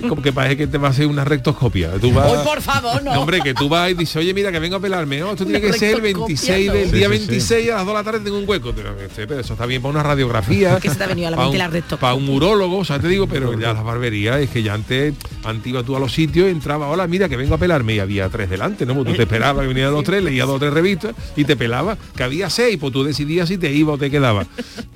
como 0.08 0.20
que 0.22 0.32
parece 0.32 0.56
que 0.56 0.66
te 0.66 0.78
va 0.78 0.88
a 0.88 0.90
hacer 0.90 1.06
una 1.06 1.24
rectoscopia. 1.24 1.92
Tú 2.00 2.12
vas, 2.12 2.30
Hoy, 2.32 2.38
por 2.44 2.60
favor, 2.62 3.02
no. 3.02 3.12
hombre, 3.20 3.40
que 3.40 3.54
tú 3.54 3.68
vas 3.68 3.90
y 3.90 3.94
dices, 3.94 4.16
oye, 4.16 4.32
mira, 4.34 4.50
que 4.52 4.58
vengo 4.58 4.76
a 4.76 4.80
pelarme. 4.80 5.18
No, 5.20 5.30
esto 5.32 5.44
tiene 5.44 5.60
que 5.60 5.72
ser 5.72 5.96
el 5.96 6.02
rectoscopia, 6.02 6.26
26 6.26 6.66
no. 6.66 6.72
del 6.74 6.90
Sí, 6.90 6.96
día 6.96 7.08
sí, 7.08 7.18
sí. 7.18 7.26
26 7.28 7.70
a 7.70 7.74
las 7.74 7.78
2 7.84 7.86
de 7.88 7.94
la 7.94 8.04
tarde 8.04 8.20
tengo 8.20 8.38
un 8.38 8.48
hueco. 8.48 8.72
Pero, 8.74 9.00
este, 9.00 9.26
pero 9.26 9.40
eso 9.40 9.52
está 9.54 9.66
bien 9.66 9.80
para 9.82 9.92
una 9.94 10.02
radiografía. 10.02 10.78
Que 10.80 10.88
se 10.90 10.96
te 10.96 11.04
ha 11.04 11.06
venido 11.08 11.28
a 11.28 11.30
la 11.32 11.36
para 11.36 11.48
mente 11.48 11.56
un- 11.56 11.66
la 11.66 11.68
rectoscopia. 11.68 12.00
Para 12.00 12.14
un 12.14 12.28
urólogo, 12.28 12.78
o 12.78 12.84
sea, 12.84 12.98
te 12.98 13.08
digo, 13.08 13.26
pero 13.26 13.58
ya 13.58 13.72
las 13.72 13.84
barberías, 13.84 14.40
es 14.40 14.50
que 14.50 14.62
ya 14.62 14.74
antes, 14.74 15.14
antes 15.44 15.84
tú 15.84 15.96
a 15.96 16.00
los 16.00 16.12
sitios, 16.12 16.48
entraba, 16.48 16.88
hola, 16.88 17.06
mira, 17.06 17.28
que 17.28 17.36
vengo 17.36 17.54
a 17.54 17.58
pelarme 17.58 17.94
y 17.94 17.98
había 18.00 18.28
tres 18.28 18.48
delante, 18.50 18.86
¿no? 18.86 18.94
Pues 18.94 19.06
tú 19.08 19.12
te 19.14 19.22
esperabas 19.22 19.62
que 19.62 19.68
vinieran 19.68 19.92
los 19.92 20.04
tres, 20.04 20.22
leías 20.22 20.46
dos 20.46 20.56
o 20.56 20.58
tres 20.60 20.72
revistas 20.72 21.14
y 21.36 21.44
te 21.44 21.56
pelaba, 21.56 21.96
que 22.16 22.22
había 22.22 22.48
seis, 22.50 22.76
pues 22.80 22.92
tú 22.92 23.04
decidías 23.04 23.48
si 23.48 23.58
te 23.58 23.70
iba 23.72 23.92
o 23.92 23.98
te 23.98 24.10
quedaba. 24.10 24.46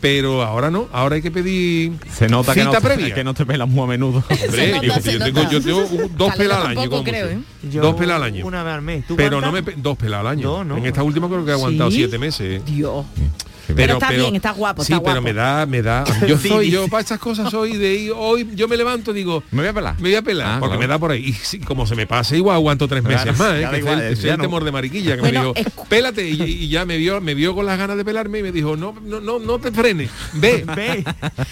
Pero 0.00 0.31
ahora 0.40 0.70
no, 0.70 0.88
ahora 0.92 1.16
hay 1.16 1.22
que 1.22 1.30
pedir 1.30 1.92
Se 2.10 2.28
nota 2.28 2.54
que 2.54 2.64
no, 2.64 2.70
previa. 2.72 3.12
que 3.14 3.24
no 3.24 3.34
te 3.34 3.44
pelas 3.44 3.68
muy 3.68 3.82
a 3.84 3.86
menudo. 3.88 4.24
Hombre, 4.46 4.72
nota, 4.72 4.86
yo, 4.86 4.94
se 5.02 5.12
yo 5.12 5.18
nota. 5.18 5.32
tengo, 5.32 5.50
yo 5.50 5.60
tengo 5.60 5.78
un- 6.04 6.16
dos 6.16 6.34
pelas 6.36 6.58
al 6.64 6.78
año. 6.78 7.02
creo. 7.04 7.28
¿eh? 7.28 7.38
Yo 7.70 7.82
Dos 7.82 7.94
pelas 7.96 8.16
al 8.16 8.22
año. 8.22 8.46
Una 8.46 8.62
vez 8.62 8.74
al 8.74 8.82
mes. 8.82 9.06
¿Tú 9.06 9.16
Pero 9.16 9.40
no 9.40 9.52
me 9.52 9.60
dos 9.60 9.98
pelas 9.98 10.20
al 10.20 10.28
año. 10.28 10.64
No. 10.64 10.76
En 10.78 10.86
esta 10.86 11.02
última 11.02 11.28
creo 11.28 11.44
que 11.44 11.50
he 11.50 11.54
aguantado 11.54 11.90
Sí. 11.90 11.96
siete 11.98 12.18
meses. 12.18 12.60
¿eh? 12.60 12.62
Dios. 12.64 13.04
Pero, 13.74 13.94
está 13.94 14.10
bien, 14.10 14.34
está 14.36 14.50
guapo, 14.52 14.84
Sí, 14.84 14.92
está 14.92 15.02
pero 15.02 15.14
guapo. 15.20 15.24
me 15.24 15.32
da, 15.32 15.66
me 15.66 15.82
da. 15.82 16.04
Yo 16.26 16.38
Sí, 16.38 16.48
soy, 16.48 16.70
yo 16.70 16.88
para 16.88 17.00
estas 17.02 17.18
cosas 17.18 17.50
soy 17.50 17.76
de 17.76 17.94
ir, 17.94 18.12
hoy 18.14 18.48
yo 18.54 18.68
me 18.68 18.76
levanto 18.76 19.12
digo, 19.12 19.42
Me 19.50 19.62
voy 19.62 19.68
a 19.68 19.72
pelar. 19.72 19.94
me 19.96 20.08
voy 20.08 20.14
a 20.14 20.22
pelar, 20.22 20.46
Ah, 20.46 20.56
porque 20.60 20.76
claro. 20.76 20.80
me 20.80 20.86
da 20.88 20.98
por 20.98 21.10
ahí. 21.12 21.24
Y 21.26 21.32
sí, 21.32 21.58
como 21.60 21.86
se 21.86 21.94
me 21.94 22.06
pase, 22.06 22.36
igual 22.36 22.56
aguanto 22.56 22.88
tres 22.88 23.02
Claro, 23.02 23.24
meses 23.24 23.38
más, 23.38 23.54
¿eh? 23.54 23.68
que 23.70 23.78
igual, 23.78 23.98
es 24.00 24.06
el, 24.06 24.12
es 24.12 24.24
el 24.24 24.36
no. 24.38 24.42
temor 24.44 24.64
de 24.64 24.72
mariquilla, 24.72 25.14
que 25.16 25.20
Bueno, 25.20 25.52
me 25.54 25.60
dijo, 25.62 25.70
escu- 25.70 25.88
pélate, 25.88 26.28
y, 26.28 26.42
y 26.42 26.68
ya 26.68 26.84
me 26.84 26.96
vio, 26.98 27.20
me 27.20 27.34
vio 27.34 27.54
con 27.54 27.66
las 27.66 27.78
ganas 27.78 27.96
de 27.96 28.04
pelarme 28.04 28.38
y 28.40 28.42
me 28.42 28.52
dijo, 28.52 28.76
no, 28.76 28.94
no, 29.04 29.20
no, 29.20 29.38
no 29.38 29.58
te 29.58 29.70
frenes, 29.72 30.10
ve. 30.34 30.64
Ve. 30.76 31.04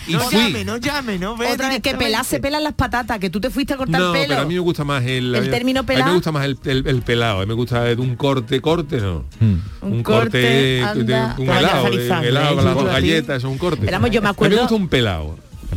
Y 0.07 0.13
no 0.15 0.21
fui. 0.21 0.39
llame, 0.39 0.65
no 0.65 0.77
llame, 0.79 1.19
no 1.19 1.37
ve. 1.37 1.53
Otra 1.53 1.69
vez 1.69 1.81
que 1.81 1.95
pelar 1.95 2.25
se 2.25 2.41
pelan 2.41 2.63
las 2.65 2.75
patatas, 2.75 3.19
que 3.19 3.31
tú 3.31 3.41
te 3.41 3.51
fuiste 3.51 3.75
a 3.75 3.77
cortar 3.77 4.01
No, 4.01 4.13
pelo. 4.13 4.27
pero 4.29 4.41
a 4.43 4.45
mí 4.45 4.55
me 4.55 4.61
gusta 4.61 4.85
más 4.85 5.05
el, 5.05 5.35
El 5.35 5.51
término 5.51 5.81
A 5.81 5.83
mí 5.83 5.87
pelado. 5.87 6.07
me 6.09 6.15
gusta 6.15 6.33
más 6.33 6.45
el, 6.45 6.59
el- 6.65 6.87
el 6.87 7.03
pelado, 7.03 7.39
a 7.39 7.41
mí 7.41 7.47
me 7.47 7.55
gusta 7.55 7.85
de 7.85 7.95
un 7.97 8.17
corte, 8.17 8.61
corte, 8.61 8.99
no. 8.99 9.25
Mm. 9.41 9.55
Un 9.83 10.03
corte, 10.03 10.83
anda. 10.83 11.35
un 11.39 11.49
helado, 11.49 11.89
de 12.17 12.21
un 12.21 12.27
helado 12.27 12.53
¿eh? 12.53 12.57
con 12.57 12.65
las 12.65 12.75
Yo 12.75 12.81
dos 12.81 12.91
a 12.91 12.93
galletas, 12.95 13.37
eso 13.39 13.47
es 13.47 13.53
un 13.53 13.59
corte. 13.59 13.81
Pero 13.85 13.93
vamos, 13.93 14.11
yo 14.11 14.23
me 14.23 14.29
A 14.29 14.31
acuerdo- 14.33 14.51
mí 14.51 14.57
me 14.57 14.63
gusta 14.63 14.75
un 14.75 14.89
pelado. 14.89 15.37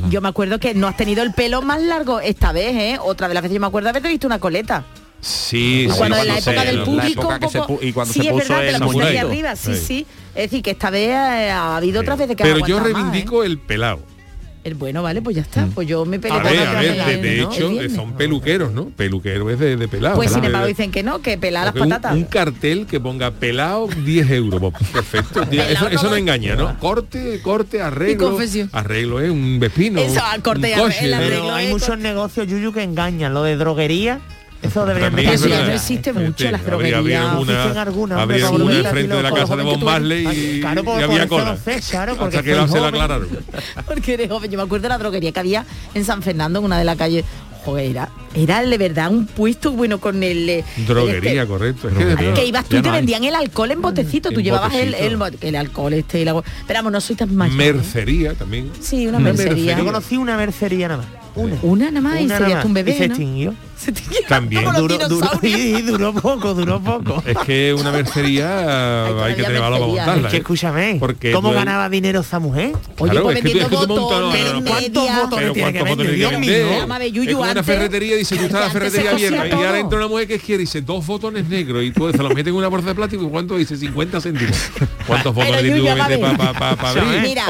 Yo 0.10 0.22
me 0.22 0.28
acuerdo 0.30 0.60
que 0.60 0.74
no 0.74 0.88
has 0.88 0.98
tenido 0.98 1.22
el 1.22 1.34
pelo 1.34 1.62
más 1.62 1.80
largo 1.82 2.20
esta 2.20 2.52
vez, 2.52 2.74
¿eh? 2.75 2.98
Otra 3.02 3.28
de 3.28 3.36
las 3.36 3.44
veces 3.44 3.54
yo 3.56 3.62
me 3.62 3.68
acuerdo 3.68 3.90
haberte 3.90 4.08
visto 4.10 4.25
una 4.25 4.40
coleta. 4.40 4.84
Sí, 5.22 5.88
sí, 5.90 5.98
cuando 5.98 6.18
en 6.18 6.28
la 6.28 6.38
época 6.40 6.62
sí, 6.62 6.68
del 6.68 6.84
público 6.84 7.22
época 7.22 7.40
un 7.46 7.52
se 7.52 7.60
poco- 7.60 7.80
y 7.82 7.94
cuando 7.94 8.13
sí, 8.13 8.20
se 8.22 8.25
es 8.28 8.32
puso 8.34 8.48
verdad, 8.50 8.60
te 8.62 8.68
el 8.70 9.18
arriba, 9.20 9.56
sí, 9.56 9.74
Sí. 9.75 9.80
sí. 9.86 10.06
Es 10.36 10.44
decir, 10.50 10.62
que 10.63 10.72
esta 10.72 10.90
vez 10.90 11.10
eh, 11.12 11.52
ha 11.52 11.78
habido 11.78 12.02
otras 12.02 12.18
veces 12.18 12.36
que 12.36 12.44
Pero 12.44 12.58
yo 12.58 12.66
aguantado 12.78 12.80
más, 12.82 12.90
¿eh? 12.90 12.94
reivindico 13.06 13.44
el 13.44 13.58
pelado. 13.60 14.00
El 14.63 14.75
bueno, 14.75 15.03
vale, 15.03 15.22
pues 15.22 15.36
ya 15.36 15.41
está. 15.41 15.67
Pues 15.74 15.88
yo 15.89 16.05
me 16.05 16.20
peleé 16.20 16.39
A 16.39 16.43
ver, 16.43 16.67
a 17.01 17.05
de, 17.08 17.41
hecho, 17.41 17.70
son 17.93 18.13
peluqueros, 18.13 18.72
¿no? 18.72 18.86
Peluquero 18.86 19.50
es 19.50 19.60
de, 19.60 19.75
de 19.75 19.88
pelado. 19.89 20.15
Pues 20.15 20.32
sin 20.32 20.43
embargo 20.43 20.67
dicen 20.67 20.89
que 20.89 21.03
no, 21.03 21.22
que 21.22 21.38
pelar 21.38 21.65
las 21.65 21.75
un- 21.75 21.89
patatas. 21.89 22.13
Un, 22.13 22.24
cartel 22.24 22.86
que 22.86 23.00
ponga 23.00 23.32
pelado 23.32 23.88
10 23.88 24.32
euros. 24.32 24.62
pues, 24.62 24.89
Perfecto. 24.91 25.41
eso, 25.51 25.89
eso 25.89 26.10
no 26.10 26.15
engaña, 26.15 26.55
¿no? 26.55 26.79
Corte, 26.79 27.41
corte, 27.41 27.82
arreglo. 27.82 28.29
confesión. 28.29 28.70
Arreglo 28.72 29.20
es 29.20 29.29
un 29.29 29.60
vepino. 29.60 30.00
Eso, 30.00 30.22
corte 30.41 30.72
y 30.72 30.79
coche, 30.79 31.13
arreglo. 31.13 31.17
Pero 31.43 31.53
hay 31.53 31.67
eh, 31.67 31.70
muchos 31.70 31.98
negocios, 31.98 32.48
Yuyu, 32.48 32.72
que 32.72 32.84
engañan. 32.84 33.34
Lo 33.34 33.43
de 33.43 33.58
droguería, 33.58 34.22
eso 34.63 34.86
deberían 34.86 35.20
es 35.20 35.32
eso 35.34 35.48
ya 35.48 35.55
verdad. 35.58 35.67
no 35.70 35.74
existe 35.75 36.13
mucho, 36.13 36.51
las 36.51 36.65
droguerías. 36.65 37.00
Habría 37.00 37.32
alguna, 37.32 37.63
habría 37.63 37.82
alguna 37.84 38.15
volver 38.63 38.86
a 38.86 38.89
enfrente 38.89 39.15
de 39.15 39.24
la 39.24 39.32
casa 39.32 39.55
de. 39.55 39.63
Bombasle 39.63 40.22
y, 40.34 40.60
Claro, 40.62 40.84
por- 40.84 41.00
y 41.01 41.05
por 41.05 41.12
había 41.13 41.27
cola. 41.27 41.58
sé, 41.58 41.79
claro, 41.89 42.15
porque 42.17 42.38
Hasta 42.38 42.50
que 42.50 42.55
la- 42.55 42.67
se 42.67 42.74
la 42.75 42.79
joven. 42.79 42.96
aclararon. 42.96 43.27
Porque 43.86 44.13
eres 44.15 44.29
joven. 44.29 44.50
Yo 44.51 44.58
me 44.58 44.63
acuerdo 44.63 44.84
de 44.84 44.89
la 44.89 44.98
droguería 44.98 45.32
que 45.32 45.39
había 45.39 45.65
en 45.93 46.05
San 46.05 46.22
Fernando, 46.22 46.60
en 46.60 46.65
una 46.65 46.77
de 46.79 46.86
las 46.86 46.98
calles. 46.98 47.24
Joder, 47.65 47.86
era, 47.91 48.10
era 48.36 48.62
de 48.62 48.77
verdad 48.77 49.10
un 49.10 49.25
puesto 49.25 49.72
bueno 49.72 49.98
con 50.01 50.22
el... 50.22 50.50
eh, 50.50 50.65
Droguería, 50.86 51.43
el 51.43 51.48
correcto. 51.48 51.88
Droguería. 51.89 52.34
que 52.34 52.46
ibas 52.46 52.65
tú 52.65 52.75
y 52.75 52.82
te 52.82 52.91
vendían 52.91 53.24
el 53.24 53.34
alcohol 53.36 53.72
en 53.72 53.82
botecito, 53.82 54.32
tú 54.32 54.39
En 54.39 54.46
llevabas 54.46 54.74
el, 54.74 54.93
el, 54.93 55.15
botecito. 55.15 55.48
el 55.48 55.55
alcohol 55.55 55.93
este 55.93 56.20
y 56.20 56.25
la... 56.25 56.34
Pero 56.67 56.79
vamos, 56.79 56.91
no 56.91 57.00
soy 57.00 57.15
tan 57.15 57.34
mayor. 57.34 57.53
¿eh? 57.62 57.72
mercería 57.74 58.34
también. 58.34 58.70
Sí, 58.82 59.08
una 59.08 59.17
Una 59.20 59.27
mercería. 59.29 59.53
mercería. 59.53 59.77
Yo 59.77 59.86
conocí 59.86 60.17
una 60.17 60.36
mercería 60.36 60.89
nada 60.89 61.03
más. 61.03 61.08
Una. 61.36 61.55
Una 61.62 61.86
nada 61.89 62.01
más 62.01 62.20
y 62.20 62.25
Una 62.25 62.34
serías 62.38 62.50
nada 62.50 62.62
tú 62.63 62.67
un 62.67 62.74
bebé, 62.74 62.91
Y 62.91 62.93
se 62.96 63.08
¿no? 63.08 63.13
extinguió. 63.13 63.53
Se 63.77 63.92
te- 63.92 64.01
También. 64.30 64.63
Como 64.63 64.80
los 64.80 64.88
Duró, 64.88 65.08
duró, 65.10 65.30
y 65.42 65.82
duró 65.82 66.13
poco, 66.13 66.53
duró 66.53 66.80
poco. 66.82 67.22
Es 67.25 67.38
que 67.39 67.74
una 67.74 67.92
mercería 67.92 69.06
Hay 69.08 69.32
hay 69.32 69.36
que 69.36 69.44
tener 69.44 69.60
valor 69.62 69.80
para 69.80 69.88
mercería. 69.88 70.06
montarla. 70.06 70.27
Es 70.27 70.32
que 70.32 70.38
¿eh? 70.38 70.39
escúchame, 70.39 70.96
Porque 71.00 71.32
¿cómo 71.32 71.50
tú- 71.50 71.56
ganaba 71.56 71.89
dinero 71.89 72.22
esa 72.22 72.39
mujer? 72.39 72.72
Oye, 72.98 73.12
Claro, 73.12 73.24
pues 73.24 73.38
es 73.38 73.44
que 73.44 73.50
tú- 73.51 73.58
es 73.58 73.63
vendiendo 73.63 73.70
que 73.70 73.88
tú 73.88 73.94
montas- 74.00 74.22
botones, 74.22 74.44
¿cuántos 74.63 75.15
botones 75.24 75.53
tiene 75.53 75.74
que 75.74 75.80
¿cuántos 75.80 75.89
botones 75.89 75.98
vender? 75.98 76.15
Dios 76.15 76.39
mío. 76.39 76.51
De 76.51 76.77
Es 77.08 77.34
como 77.36 77.51
una 77.51 77.63
ferretería 77.63 78.15
dice, 78.15 78.36
tú 78.38 78.44
estás 78.46 78.62
la 78.62 78.70
ferretería 78.70 79.12
abierta 79.12 79.48
y 79.48 79.51
ahora 79.51 79.80
entra 79.80 79.98
una 79.98 80.08
mujer 80.08 80.27
que 80.27 80.39
quiere 80.39 80.62
dice 80.62 80.82
dos 80.82 81.06
botones 81.06 81.48
negros 81.50 81.84
y 81.84 81.92
tú 81.92 82.10
se 82.12 82.18
los 82.18 82.30
metes 82.30 82.48
en 82.48 82.56
una 82.56 82.68
bolsa 82.70 82.88
de 82.89 82.96
plástico 82.96 83.24
y 83.25 83.27
cuánto 83.30 83.58
dice 83.58 83.75
50 83.75 84.22
céntimos. 84.22 84.58
¿Cuántos 85.08 85.34
botones 85.36 85.62
ver. 86.08 86.20
para 86.22 86.53
pa, 86.53 86.75
pa, 86.75 86.75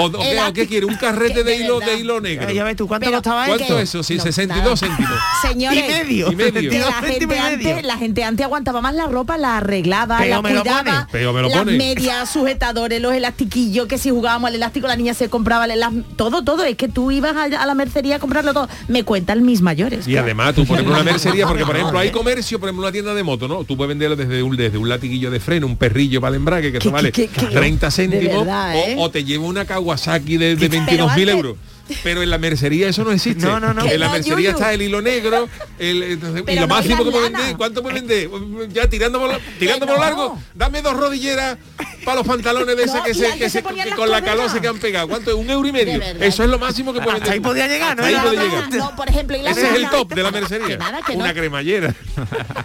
o, 0.01 0.53
qué, 0.53 0.61
el 0.61 0.67
quiere? 0.67 0.85
Un 0.87 0.95
carrete 0.95 1.43
de 1.43 1.51
de 1.53 1.57
hilo 1.57 1.79
de 1.79 1.97
hilo 1.99 2.19
negro. 2.21 2.49
Ya 2.51 2.63
ves 2.63 2.75
tú, 2.75 2.87
¿cuánto 2.87 3.11
costaba 3.11 3.45
¿Cuánto 3.45 3.63
eso? 3.65 3.79
es 3.79 3.89
eso? 3.89 4.03
Sí, 4.03 4.15
No, 4.17 4.23
62 4.23 4.81
nada. 4.81 4.95
céntimos. 4.95 5.19
Señores, 5.41 5.83
medio. 6.13 6.31
Y 6.31 6.35
medio. 6.35 6.69
que 6.71 6.77
72 6.77 6.85
la 6.89 6.93
gente, 6.93 7.07
céntimos 7.11 7.35
y 7.35 7.39
medio. 7.57 7.69
antes, 7.71 7.85
la 7.85 7.97
gente 7.97 8.23
antes 8.23 8.45
aguantaba 8.45 8.81
más 8.81 8.95
la 8.95 9.05
ropa, 9.07 9.37
la 9.37 9.57
arreglaba, 9.57 10.17
Pero 10.19 10.35
la 10.35 10.41
me 10.41 10.53
lo 10.53 10.61
cuidaba, 10.61 10.83
pone. 10.83 11.05
Pero 11.11 11.33
me 11.33 11.41
lo 11.41 11.49
las 11.49 11.57
pone. 11.59 11.77
medias, 11.77 12.29
sujetadores, 12.33 13.01
los 13.01 13.13
elastiquillos, 13.13 13.87
que 13.87 13.97
si 13.97 14.09
jugábamos 14.09 14.49
al 14.49 14.55
elástico 14.55 14.87
la 14.87 14.95
niña 14.95 15.13
se 15.13 15.29
compraba 15.29 15.65
el 15.65 15.81
todo, 16.15 16.43
todo, 16.43 16.63
es 16.63 16.75
que 16.77 16.87
tú 16.87 17.11
ibas 17.11 17.35
a, 17.35 17.43
a 17.61 17.65
la 17.65 17.73
mercería 17.75 18.15
a 18.17 18.19
comprarlo 18.19 18.53
todo. 18.53 18.67
Me 18.87 19.03
cuentan 19.03 19.43
mis 19.43 19.61
mayores. 19.61 20.07
Y 20.07 20.17
además 20.17 20.55
tú, 20.55 20.65
por 20.65 20.75
ejemplo, 20.77 20.95
una 20.95 21.03
mercería, 21.11 21.47
porque 21.47 21.65
por 21.65 21.75
ejemplo 21.75 21.99
hay 21.99 22.11
comercio, 22.11 22.59
por 22.59 22.69
ejemplo, 22.69 22.85
una 22.85 22.91
tienda 22.91 23.13
de 23.13 23.23
moto, 23.23 23.47
¿no? 23.47 23.63
Tú 23.63 23.75
puedes 23.77 23.89
venderlo 23.89 24.15
desde 24.15 24.43
un, 24.43 24.55
desde 24.55 24.77
un 24.77 24.87
latiguillo 24.89 25.31
de 25.31 25.39
freno, 25.39 25.67
un 25.67 25.77
perrillo 25.77 26.21
para 26.21 26.29
el 26.31 26.35
embrague, 26.37 26.71
que 26.71 26.79
¿Qué- 26.79 26.87
te 26.87 26.93
vale 26.93 27.11
qué- 27.11 27.27
qué- 27.27 27.47
qué? 27.47 27.53
30 27.55 27.85
De 27.87 27.91
céntimos, 27.91 28.39
verdad, 28.45 28.75
¿eh? 28.77 28.95
o, 28.97 29.09
te 29.09 29.23
lleva 29.23 29.45
una 29.45 29.65
Kawasaki 29.65 30.37
de, 30.37 30.55
de 30.55 30.69
Pero 30.69 30.83
22.000 31.07 31.09
antes- 31.09 31.27
euros. 31.29 31.57
Pero 32.01 32.23
en 32.23 32.29
la 32.29 32.37
mercería 32.37 32.87
eso 32.87 33.03
no 33.03 33.11
existe. 33.11 33.45
No, 33.45 33.59
no, 33.59 33.73
no. 33.73 33.85
En 33.85 33.99
la 33.99 34.09
mercería 34.09 34.35
Yuyu. 34.37 34.49
está 34.51 34.73
el 34.73 34.81
hilo 34.81 35.01
negro, 35.01 35.49
el, 35.79 36.03
entonces, 36.03 36.43
y 36.47 36.55
lo 36.55 36.61
no, 36.61 36.67
máximo 36.67 37.03
que 37.03 37.11
puede 37.11 37.29
vender, 37.29 37.57
¿cuánto 37.57 37.83
puede 37.83 37.95
vender? 38.01 38.29
Ya 38.69 38.87
tirando 38.87 39.19
por, 39.19 39.37
tirando 39.59 39.85
por 39.85 39.95
no. 39.97 40.01
largo, 40.01 40.39
dame 40.53 40.81
dos 40.81 40.95
rodilleras 40.95 41.57
para 42.05 42.17
los 42.17 42.27
pantalones 42.27 42.75
de 42.77 42.85
No, 42.85 42.93
ese 42.93 43.03
que 43.03 43.13
se, 43.13 43.37
que 43.37 43.49
se 43.49 43.63
que 43.63 43.91
con 43.95 44.09
la 44.09 44.21
calor 44.21 44.49
se 44.49 44.61
que 44.61 44.67
han 44.67 44.77
pegado. 44.79 45.07
¿Cuánto 45.07 45.31
es? 45.31 45.37
Un 45.37 45.49
euro 45.49 45.67
y 45.67 45.71
medio. 45.71 46.01
Eso 46.21 46.43
es 46.43 46.49
lo 46.49 46.57
máximo 46.57 46.93
que 46.93 47.01
puede 47.01 47.15
vender. 47.15 47.33
ahí 47.33 47.39
podía 47.39 47.67
llegar, 47.67 47.97
¿no? 47.97 48.03
Ahí 48.03 48.13
llegar. 48.13 48.71
No, 48.71 48.95
por 48.95 49.09
ejemplo, 49.09 49.37
y 49.37 49.41
las 49.41 49.57
Ese 49.57 49.69
es 49.69 49.75
el 49.75 49.89
top 49.89 50.13
de 50.13 50.23
la 50.23 50.31
mercería. 50.31 50.67
Que 50.67 50.77
nada, 50.77 51.01
que 51.05 51.13
no. 51.13 51.23
Una 51.23 51.33
cremallera. 51.33 51.93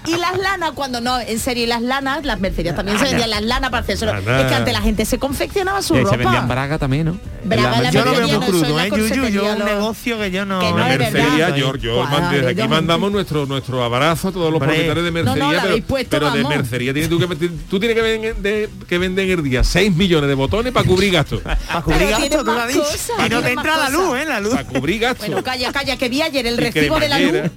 Y 0.06 0.16
las 0.16 0.38
lanas, 0.38 0.72
cuando 0.72 1.00
no, 1.00 1.18
en 1.18 1.38
serio, 1.38 1.64
y 1.64 1.66
las 1.66 1.82
lanas, 1.82 2.24
las 2.24 2.40
mercerías 2.40 2.76
también 2.76 2.98
se 2.98 3.04
vendían 3.04 3.30
las 3.30 3.42
lanas 3.42 3.70
para. 3.70 3.88
Lana. 3.88 4.40
Es 4.42 4.46
que 4.46 4.54
antes 4.54 4.72
la 4.74 4.82
gente 4.82 5.04
se 5.04 5.18
confeccionaba 5.18 5.82
su 5.82 5.94
ahí 5.94 6.00
se 6.00 6.04
ropa. 6.04 6.16
vendían 6.16 6.48
braga 6.48 6.78
también, 6.78 7.06
¿no? 7.06 7.18
Braga 7.44 7.80
la 7.80 7.90
Yo 7.90 8.04
veo 8.04 8.28
muy 8.28 8.46
crudo, 8.46 8.80
¿eh, 8.80 8.88
Yuyu? 9.14 9.28
Yo 9.30 9.52
un 9.52 9.64
negocio 9.64 10.18
que 10.18 10.30
yo 10.30 10.44
no... 10.44 10.60
Que 10.60 10.70
no, 10.70 10.76
mercería, 10.76 11.56
yo, 11.56 11.76
yo 11.76 11.94
Cuadra, 12.08 12.30
desde 12.30 12.50
aquí 12.62 12.68
mandamos 12.68 13.12
nuestro 13.12 13.46
nuestro 13.46 13.82
abrazo 13.82 14.28
a 14.28 14.32
todos 14.32 14.50
los 14.52 14.60
propietarios 14.60 15.04
de 15.04 15.10
No, 15.10 15.24
no, 15.24 15.34
mercería, 15.34 15.56
la 15.56 15.62
pero, 15.62 15.84
puesto, 15.86 16.10
pero 16.10 16.30
de 16.30 16.44
mercería 16.44 16.92
tienes 16.92 17.10
tú 17.10 17.18
que 17.18 17.26
meter- 17.26 17.50
tú 17.68 17.78
tienes 17.80 17.94
que 17.96 18.02
vender, 18.02 18.36
de- 18.36 18.68
que 18.88 18.98
vender 18.98 19.30
en 19.30 19.38
el 19.38 19.44
día 19.44 19.64
6 19.64 19.94
millones 19.94 20.28
de 20.28 20.34
botones 20.34 20.72
para 20.72 20.86
cubrir 20.86 21.12
gastos. 21.12 21.40
Para 21.68 21.82
cubrir 21.82 22.08
gastos, 22.10 22.44
tú 22.44 22.52
dicho. 22.68 22.82
cosas, 22.82 23.10
Y 23.26 23.28
no 23.30 23.42
te 23.42 23.50
entra 23.52 23.76
la 23.76 23.90
luz, 23.90 24.16
¿eh? 24.18 24.24
La 24.26 24.40
luz. 24.40 24.54
Para 24.54 24.64
cubrir 24.68 25.00
gastos. 25.00 25.26
Bueno, 25.26 25.42
calla, 25.42 25.72
calla, 25.72 25.96
que 25.96 26.08
vi 26.08 26.22
ayer 26.22 26.46
el 26.46 26.56
recibo 26.56 26.98
de 26.98 27.08
la 27.08 27.18
luz. 27.18 27.50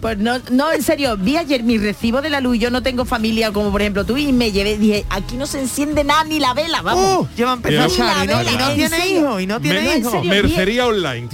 Pues 0.00 0.16
no, 0.16 0.38
no, 0.52 0.70
en 0.72 0.82
serio, 0.82 1.16
vi 1.16 1.36
ayer 1.36 1.64
mi 1.64 1.76
recibo 1.76 2.22
de 2.22 2.30
la 2.30 2.40
luz, 2.40 2.56
yo 2.58 2.70
no 2.70 2.82
tengo 2.84 3.04
familia 3.04 3.50
como 3.52 3.72
por 3.72 3.80
ejemplo 3.82 4.04
tú 4.04 4.16
y 4.16 4.32
me 4.32 4.52
llevé, 4.52 4.78
dije, 4.78 5.04
aquí 5.10 5.36
no 5.36 5.44
se 5.46 5.58
enciende 5.58 6.04
nada 6.04 6.22
ni 6.22 6.38
la 6.38 6.54
vela, 6.54 6.82
vamos. 6.82 7.26
Uh, 7.26 7.28
lleva 7.36 7.50
a 7.50 7.54
empezar 7.54 7.88
y 8.24 8.26
no, 8.28 8.42
y 8.42 8.56
no 8.56 8.74
tiene 8.74 9.08
hijos, 9.08 9.42
y 9.42 9.46
no 9.48 9.60
tiene 9.60 9.80
Me- 9.82 10.02
serio. 10.04 10.22
mercería 10.24 10.86
online. 10.86 11.28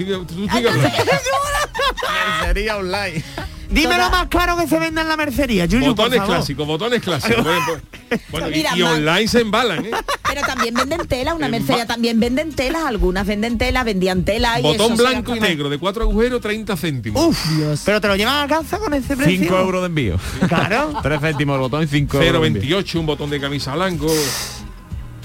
Mercería 2.40 2.76
online. 2.78 3.24
Dime 3.74 3.94
Toda- 3.94 4.04
lo 4.04 4.10
más 4.10 4.26
claro 4.28 4.56
que 4.56 4.68
se 4.68 4.78
venda 4.78 5.02
en 5.02 5.08
la 5.08 5.16
mercería, 5.16 5.66
Yuyu, 5.66 5.86
Botones 5.86 6.22
clásicos, 6.22 6.66
botones 6.66 7.02
clásicos. 7.02 7.46
Bueno, 8.30 8.48
y, 8.50 8.82
online 8.82 9.26
se 9.26 9.40
embalan, 9.40 9.86
¿eh? 9.86 9.90
Pero 10.28 10.42
también 10.42 10.74
venden 10.74 11.04
telas, 11.08 11.34
una 11.34 11.46
En 11.46 11.52
mercería 11.52 11.84
también 11.84 12.20
venden 12.20 12.52
telas, 12.52 12.84
algunas 12.84 13.26
venden 13.26 13.58
telas, 13.58 13.84
vendían 13.84 14.24
telas 14.24 14.60
y 14.60 14.62
Botón 14.62 14.92
eso 14.92 15.02
blanco 15.02 15.34
y 15.34 15.40
negro, 15.40 15.68
de 15.68 15.78
cuatro 15.78 16.04
agujeros, 16.04 16.40
30 16.40 16.76
céntimos. 16.76 17.24
Uf, 17.24 17.38
pero 17.84 18.00
te 18.00 18.06
lo 18.06 18.14
llevan 18.14 18.44
a 18.44 18.46
casa 18.46 18.78
con 18.78 18.94
ese 18.94 19.16
precio. 19.16 19.36
5 19.40 19.58
euros 19.58 19.82
de 19.82 19.86
envío. 19.86 20.16
Claro. 20.46 20.92
3 21.02 21.20
céntimos 21.20 21.54
el 21.54 21.60
botón 21.60 21.82
y 21.82 21.86
5 21.88 22.22
euros. 22.22 22.40
de 22.42 22.46
envío. 22.46 22.78
0,28, 22.78 23.00
un 23.00 23.06
botón 23.06 23.30
de 23.30 23.40
camisa 23.40 23.74
blanco. 23.74 24.06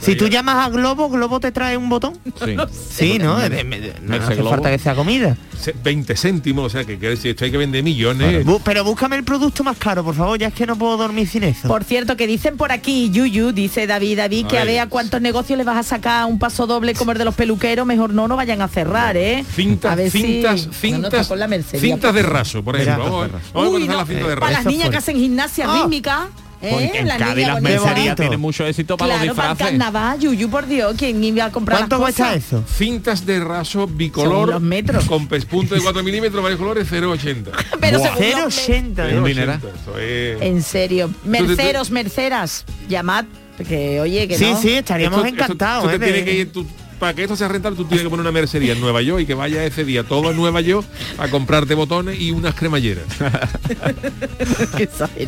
Si 0.02 0.16
tú 0.16 0.28
llamas 0.28 0.66
a 0.66 0.70
Globo, 0.70 1.10
Globo 1.10 1.40
te 1.40 1.52
trae 1.52 1.76
un 1.78 1.90
botón. 1.90 2.18
Sí. 2.44 2.56
Sí, 2.90 3.20
¿no? 3.20 3.38
De- 3.38 3.64
no 4.02 4.16
hace 4.16 4.36
globo. 4.36 4.50
falta 4.52 4.70
que 4.72 4.80
sea 4.80 4.96
comida. 4.96 5.36
Se- 5.60 5.74
20 5.84 6.16
céntimos, 6.16 6.66
o 6.68 6.70
sea 6.70 6.86
que 6.86 6.98
quiere 6.98 7.16
decir, 7.16 7.32
esto 7.32 7.44
hay 7.46 7.52
que 7.52 7.58
vender 7.58 7.84
millones. 7.84 8.46
Pero 8.64 8.84
búscame 8.84 9.18
el 9.18 9.24
producto 9.26 9.64
más 9.64 9.78
caro, 9.78 10.04
por 10.04 10.16
favor, 10.16 10.40
ya 10.40 10.48
es 10.48 10.54
que 10.54 10.66
no 10.66 10.78
puedo 10.78 10.96
dormir 10.98 11.28
sin 11.28 11.44
eso. 11.44 11.68
Por 11.68 11.84
cierto, 11.84 12.16
que 12.16 12.28
dicen 12.28 12.56
por 12.56 12.72
aquí, 12.72 13.10
Yuyu, 13.12 13.52
dice 13.52 13.88
David, 13.88 14.18
David, 14.18 14.48
que 14.48 14.58
a 14.58 14.64
ver 14.64 14.80
a 14.80 14.88
cuántos 14.88 15.22
negocios 15.22 15.58
le 15.58 15.64
vas 15.66 15.78
a 15.78 15.84
sacar 15.84 16.26
un 16.26 16.40
paso 16.40 16.66
doble 16.66 16.94
como 16.94 17.12
el 17.12 17.18
de 17.18 17.26
los 17.26 17.36
peluqueros, 17.36 17.86
mejor 17.86 18.12
no, 18.14 18.28
no 18.28 18.36
vayan 18.38 18.62
a 18.62 18.68
cerrar, 18.70 19.18
¿eh? 19.18 19.44
a 19.48 19.54
Cintas, 19.54 20.00
si- 20.12 20.22
cintas, 20.22 20.62
No, 20.66 20.72
no, 20.72 20.74
cintas, 20.80 21.28
con 21.28 21.40
la 21.40 21.48
mercería, 21.48 21.82
cintas 21.82 22.14
de 22.14 22.22
favor. 22.22 22.38
raso, 22.38 22.64
por 22.64 22.78
Mira, 22.78 22.94
ejemplo. 22.94 23.18
Vamos, 23.20 23.30
a 23.54 23.58
a 23.58 23.62
Uy, 23.62 23.70
poner 23.72 23.90
no, 23.90 23.98
la 23.98 24.06
cinta 24.06 24.28
de 24.28 24.36
para 24.38 24.52
raso. 24.52 24.64
las 24.64 24.66
niñas 24.66 24.90
que 24.90 24.98
hacen 24.98 25.18
gimnasia 25.18 25.66
Ah. 25.68 25.76
rítmica. 25.82 26.30
¿Eh? 26.62 26.92
En 26.96 27.08
Las 27.08 27.18
Cádiz 27.18 27.48
las 27.48 27.62
mercerías 27.62 28.16
tienen 28.16 28.40
mucho 28.40 28.66
éxito 28.66 28.98
para 28.98 29.14
los 29.14 29.22
Claro, 29.24 29.36
para 29.36 29.48
el 29.52 29.54
disfraces. 29.58 29.78
carnaval, 29.80 30.20
Yuyu, 30.20 30.50
por 30.50 30.68
Dios, 30.68 30.96
¿quién 30.98 31.24
iba 31.24 31.46
a 31.46 31.52
comprar 31.52 31.80
¿Cuánto 31.80 31.98
las 32.00 32.12
cosas? 32.16 32.36
eso? 32.36 32.64
Cintas 32.68 33.26
de 33.26 33.40
raso 33.44 33.88
bicolor 33.88 34.50
los 34.50 34.62
metros. 34.62 35.06
con 35.06 35.28
pespunto 35.28 35.76
de 35.76 35.82
4 35.82 36.04
milímetros, 36.04 36.42
varios 36.44 36.60
colores, 36.60 36.88
0,80. 36.92 37.52
Pero 37.80 37.98
los 37.98 38.08
0,80. 38.08 39.18
Un 39.18 39.24
dineral. 39.24 39.60
Eso 39.82 39.98
es... 39.98 40.42
En 40.42 40.62
serio, 40.64 41.12
merceros, 41.26 41.92
merceras, 41.92 42.66
llamad, 42.88 43.26
que 43.68 44.00
oye, 44.00 44.28
que 44.28 44.38
Sí, 44.38 44.52
no. 44.52 44.62
sí, 44.62 44.72
estaríamos 44.74 45.18
Esto- 45.20 45.28
esto- 45.30 45.44
encantados. 45.44 45.84
tú 45.84 45.90
te 45.90 45.96
¿eh? 45.96 46.00
de- 46.00 46.06
tienes 46.06 46.24
que 46.24 46.34
ir- 46.46 46.52
tú- 46.52 46.66
para 47.00 47.14
que 47.14 47.24
esto 47.24 47.36
sea 47.36 47.48
rentable, 47.48 47.78
tú 47.78 47.86
tienes 47.86 48.04
que 48.04 48.10
poner 48.10 48.22
una 48.22 48.32
mercería 48.32 48.74
en 48.74 48.82
Nueva 48.82 49.02
York 49.02 49.22
y 49.22 49.26
que 49.26 49.34
vaya 49.34 49.64
ese 49.66 49.86
día 49.86 50.04
todo 50.04 50.30
a 50.30 50.34
Nueva 50.34 50.62
York 50.62 50.86
a 51.18 51.28
comprarte 51.30 51.74
botones 51.76 52.20
y 52.20 52.32
unas 52.32 52.54
cremalleras. 52.56 53.06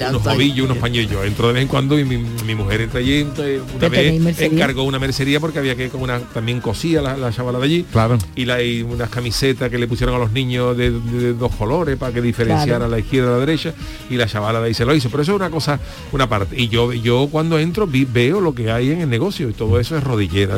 Unos 0.10 0.24
soy. 0.24 0.36
ovillos, 0.36 0.66
unos 0.66 0.78
pañuelos. 0.78 1.26
Entro 1.26 1.48
de 1.48 1.54
vez 1.54 1.62
en 1.64 1.68
cuando 1.68 2.00
y 2.00 2.04
mi, 2.06 2.18
mi 2.18 2.56
mujer 2.56 2.82
entra 2.82 3.00
allí, 3.00 3.22
una 3.24 3.34
¿Pero 3.80 3.92
tenéis 3.92 4.24
vez 4.24 4.42
encargó 4.42 4.84
una 4.84 5.00
mercería 5.00 5.40
porque 5.40 5.60
había 5.60 5.76
que 5.76 5.90
con 5.90 6.02
una 6.02 6.20
también 6.20 6.60
cosía 6.62 7.02
la, 7.02 7.18
la 7.18 7.32
chavala 7.32 7.60
de 7.60 7.66
allí. 7.66 7.86
Claro. 7.92 8.18
Y, 8.36 8.46
la, 8.46 8.62
y 8.62 8.82
unas 8.82 9.10
camisetas 9.10 9.70
que 9.70 9.78
le 9.78 9.88
pusieron 9.88 10.16
a 10.16 10.20
los 10.20 10.32
niños 10.32 10.76
de, 10.78 10.92
de 10.92 11.34
dos 11.34 11.54
colores 11.56 11.98
para 11.98 12.14
que 12.14 12.22
diferenciara 12.22 12.62
Claro. 12.72 12.88
la 12.90 13.00
izquierda 13.00 13.30
y 13.30 13.32
la 13.34 13.40
derecha 13.40 13.74
y 14.10 14.16
la 14.16 14.28
chavala 14.28 14.60
de 14.62 14.68
ahí 14.68 14.74
se 14.74 14.86
lo 14.86 14.94
hizo. 14.96 15.10
Pero 15.10 15.24
eso 15.24 15.32
es 15.34 15.36
una 15.38 15.50
cosa, 15.50 15.80
una 16.12 16.28
parte. 16.30 16.56
Y 16.60 16.68
yo 16.70 16.94
yo 16.94 17.28
cuando 17.32 17.58
entro 17.60 17.88
vi- 17.88 18.06
veo 18.06 18.40
lo 18.42 18.54
que 18.54 18.72
hay 18.72 18.92
en 18.92 19.02
el 19.02 19.10
negocio 19.10 19.50
y 19.50 19.54
todo 19.54 19.80
eso 19.80 19.98
es 19.98 20.04
rodillera, 20.04 20.56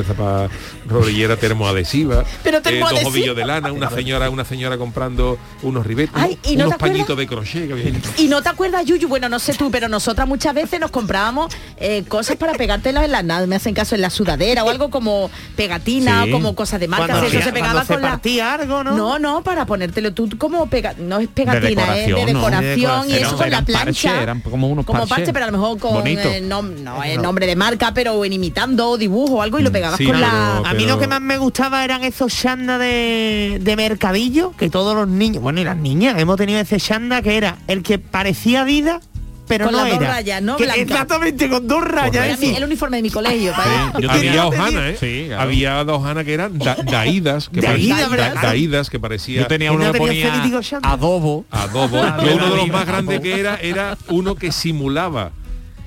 rodillera 1.04 1.38
termoadhesiva, 1.38 2.24
Pero 2.44 2.58
dos 2.60 2.64
termoadhesiva. 2.72 3.10
ovillos 3.10 3.36
de 3.36 3.46
lana, 3.46 3.72
una 3.72 3.90
señora, 3.90 4.30
una 4.30 4.46
señora 4.46 4.78
comprando 4.78 5.38
unos 5.62 5.86
ribetes, 5.86 6.14
Ay, 6.16 6.38
¿y 6.44 6.56
no 6.56 6.66
unos 6.66 6.70
te 6.70 6.76
acuerdas? 6.76 6.80
pañitos 6.98 7.18
de 7.18 7.28
crochet 7.28 7.68
que 7.68 7.74
había. 7.74 7.92
Y 8.18 8.28
no 8.28 8.42
te 8.42 8.50
acuerdas, 8.50 8.86
Yuyu, 8.86 9.08
bueno, 9.08 9.30
no 9.30 9.40
sé 9.40 9.54
tú, 9.54 9.70
pero 9.72 9.88
nosotras 9.90 10.28
muchas 10.28 10.54
veces 10.54 10.80
nos 10.80 10.92
comprábamos 10.92 11.54
eh, 11.78 12.04
cosas 12.08 12.38
para 12.38 12.54
pegártelas 12.54 13.06
en 13.06 13.12
la 13.12 13.24
nada, 13.24 13.46
me 13.48 13.56
hacen 13.56 13.74
caso 13.74 13.96
en 13.96 14.02
la 14.02 14.10
sudadera 14.10 14.64
o 14.64 14.70
algo 14.70 14.90
como 14.90 15.30
pegatina 15.56 16.24
Sí. 16.24 16.30
o 16.30 16.32
como 16.34 16.56
cosas 16.56 16.80
de 16.80 16.88
marca, 16.88 17.08
Cuando 17.08 17.28
eso 17.28 17.42
se 17.42 17.52
pegaba 17.54 17.82
se 17.86 17.94
con 17.94 18.02
la 18.02 18.20
algo, 18.54 18.84
¿no? 18.84 18.96
No, 18.96 19.20
no, 19.20 19.44
para 19.44 19.66
ponértelo 19.66 20.14
tú 20.14 20.30
como 20.38 20.68
pega, 20.68 20.94
no 20.98 21.20
es 21.20 21.28
pegatina, 21.28 21.98
es 21.98 22.08
de 22.08 22.14
decoración, 22.14 22.20
¿no? 22.20 22.26
decoración 22.40 23.10
y 23.10 23.14
De 23.14 23.22
eso 23.22 23.38
con 23.38 23.50
la 23.50 23.62
plancha. 23.64 24.22
eran 24.22 24.42
como 24.42 24.68
unos 24.68 24.86
como 24.86 25.08
parche, 25.08 25.34
pero 25.34 25.46
a 25.46 25.52
lo 25.52 25.58
mejor 25.58 25.80
con 25.80 25.94
Bonito. 25.94 26.22
eh, 26.30 26.42
nom- 26.44 26.76
no, 26.80 27.04
el 27.04 27.22
nombre 27.22 27.46
de 27.48 27.56
marca, 27.56 27.94
pero 27.94 28.24
en 28.26 28.34
imitando 28.34 28.98
dibujo 28.98 29.36
o 29.36 29.42
algo 29.42 29.60
y 29.60 29.64
lo 29.64 29.72
pegabas 29.72 29.98
sí, 29.98 30.06
con 30.06 30.16
pero- 30.16 30.28
la 30.28 30.58
A 30.70 30.74
mí 30.74 30.86
lo 30.94 31.00
que 31.00 31.08
más 31.08 31.22
me 31.22 31.38
gustaba 31.38 31.84
eran 31.84 32.04
esos 32.04 32.34
chanda 32.36 32.78
de, 32.78 33.60
de 33.62 33.76
mercadillo, 33.76 34.54
que 34.58 34.70
todos 34.70 34.96
los 34.96 35.08
niños, 35.08 35.42
bueno, 35.44 35.60
y 35.62 35.64
las 35.64 35.78
niñas, 35.78 36.20
hemos 36.20 36.38
tenido 36.38 36.60
ese 36.60 36.78
chanda 36.80 37.22
que 37.22 37.38
era 37.38 37.58
el 37.68 37.84
que 37.84 38.00
parecía 38.00 38.62
Adidas, 38.62 39.04
pero 39.46 39.66
Con 39.66 39.74
no 39.74 39.80
las 39.82 39.90
dos 39.90 40.02
era. 40.02 40.08
rayas, 40.14 40.42
¿no? 40.42 40.58
Blanca. 40.58 40.76
Exactamente, 40.82 41.50
con 41.50 41.68
dos 41.68 41.84
rayas. 41.84 42.26
Era 42.26 42.38
mi- 42.38 42.56
el 42.56 42.64
uniforme 42.64 42.98
de 42.98 43.04
mi 43.04 43.10
colegio. 43.10 43.54
Yo 44.00 44.10
Había 44.10 44.46
¿eh? 44.90 44.98
Sí, 44.98 45.26
claro. 45.28 45.42
Había 45.44 45.84
dos 45.84 45.98
hojana 46.00 46.24
que 46.24 46.34
eran 46.34 46.58
da- 46.58 46.78
daídas, 46.86 47.50
que 47.50 47.60
Daídas, 47.60 48.00
parecía, 48.00 48.08
¿verdad? 48.08 48.34
da- 48.36 48.42
daídas, 48.42 48.90
que 48.90 49.00
parecía 49.02 49.42
Yo 49.42 49.48
tenía 49.48 49.74
uno 49.74 49.84
no 49.86 49.92
que 49.92 50.00
ponía 50.00 50.34
adobo. 50.34 50.62
adobo. 50.82 51.46
Adobo. 51.52 52.24
Yo 52.26 52.36
uno 52.36 52.50
de 52.52 52.56
los 52.58 52.68
más 52.70 52.86
grandes 52.88 53.20
que 53.20 53.38
era 53.40 53.58
era 53.58 53.98
uno 54.08 54.36
que 54.36 54.52
simulaba 54.54 55.32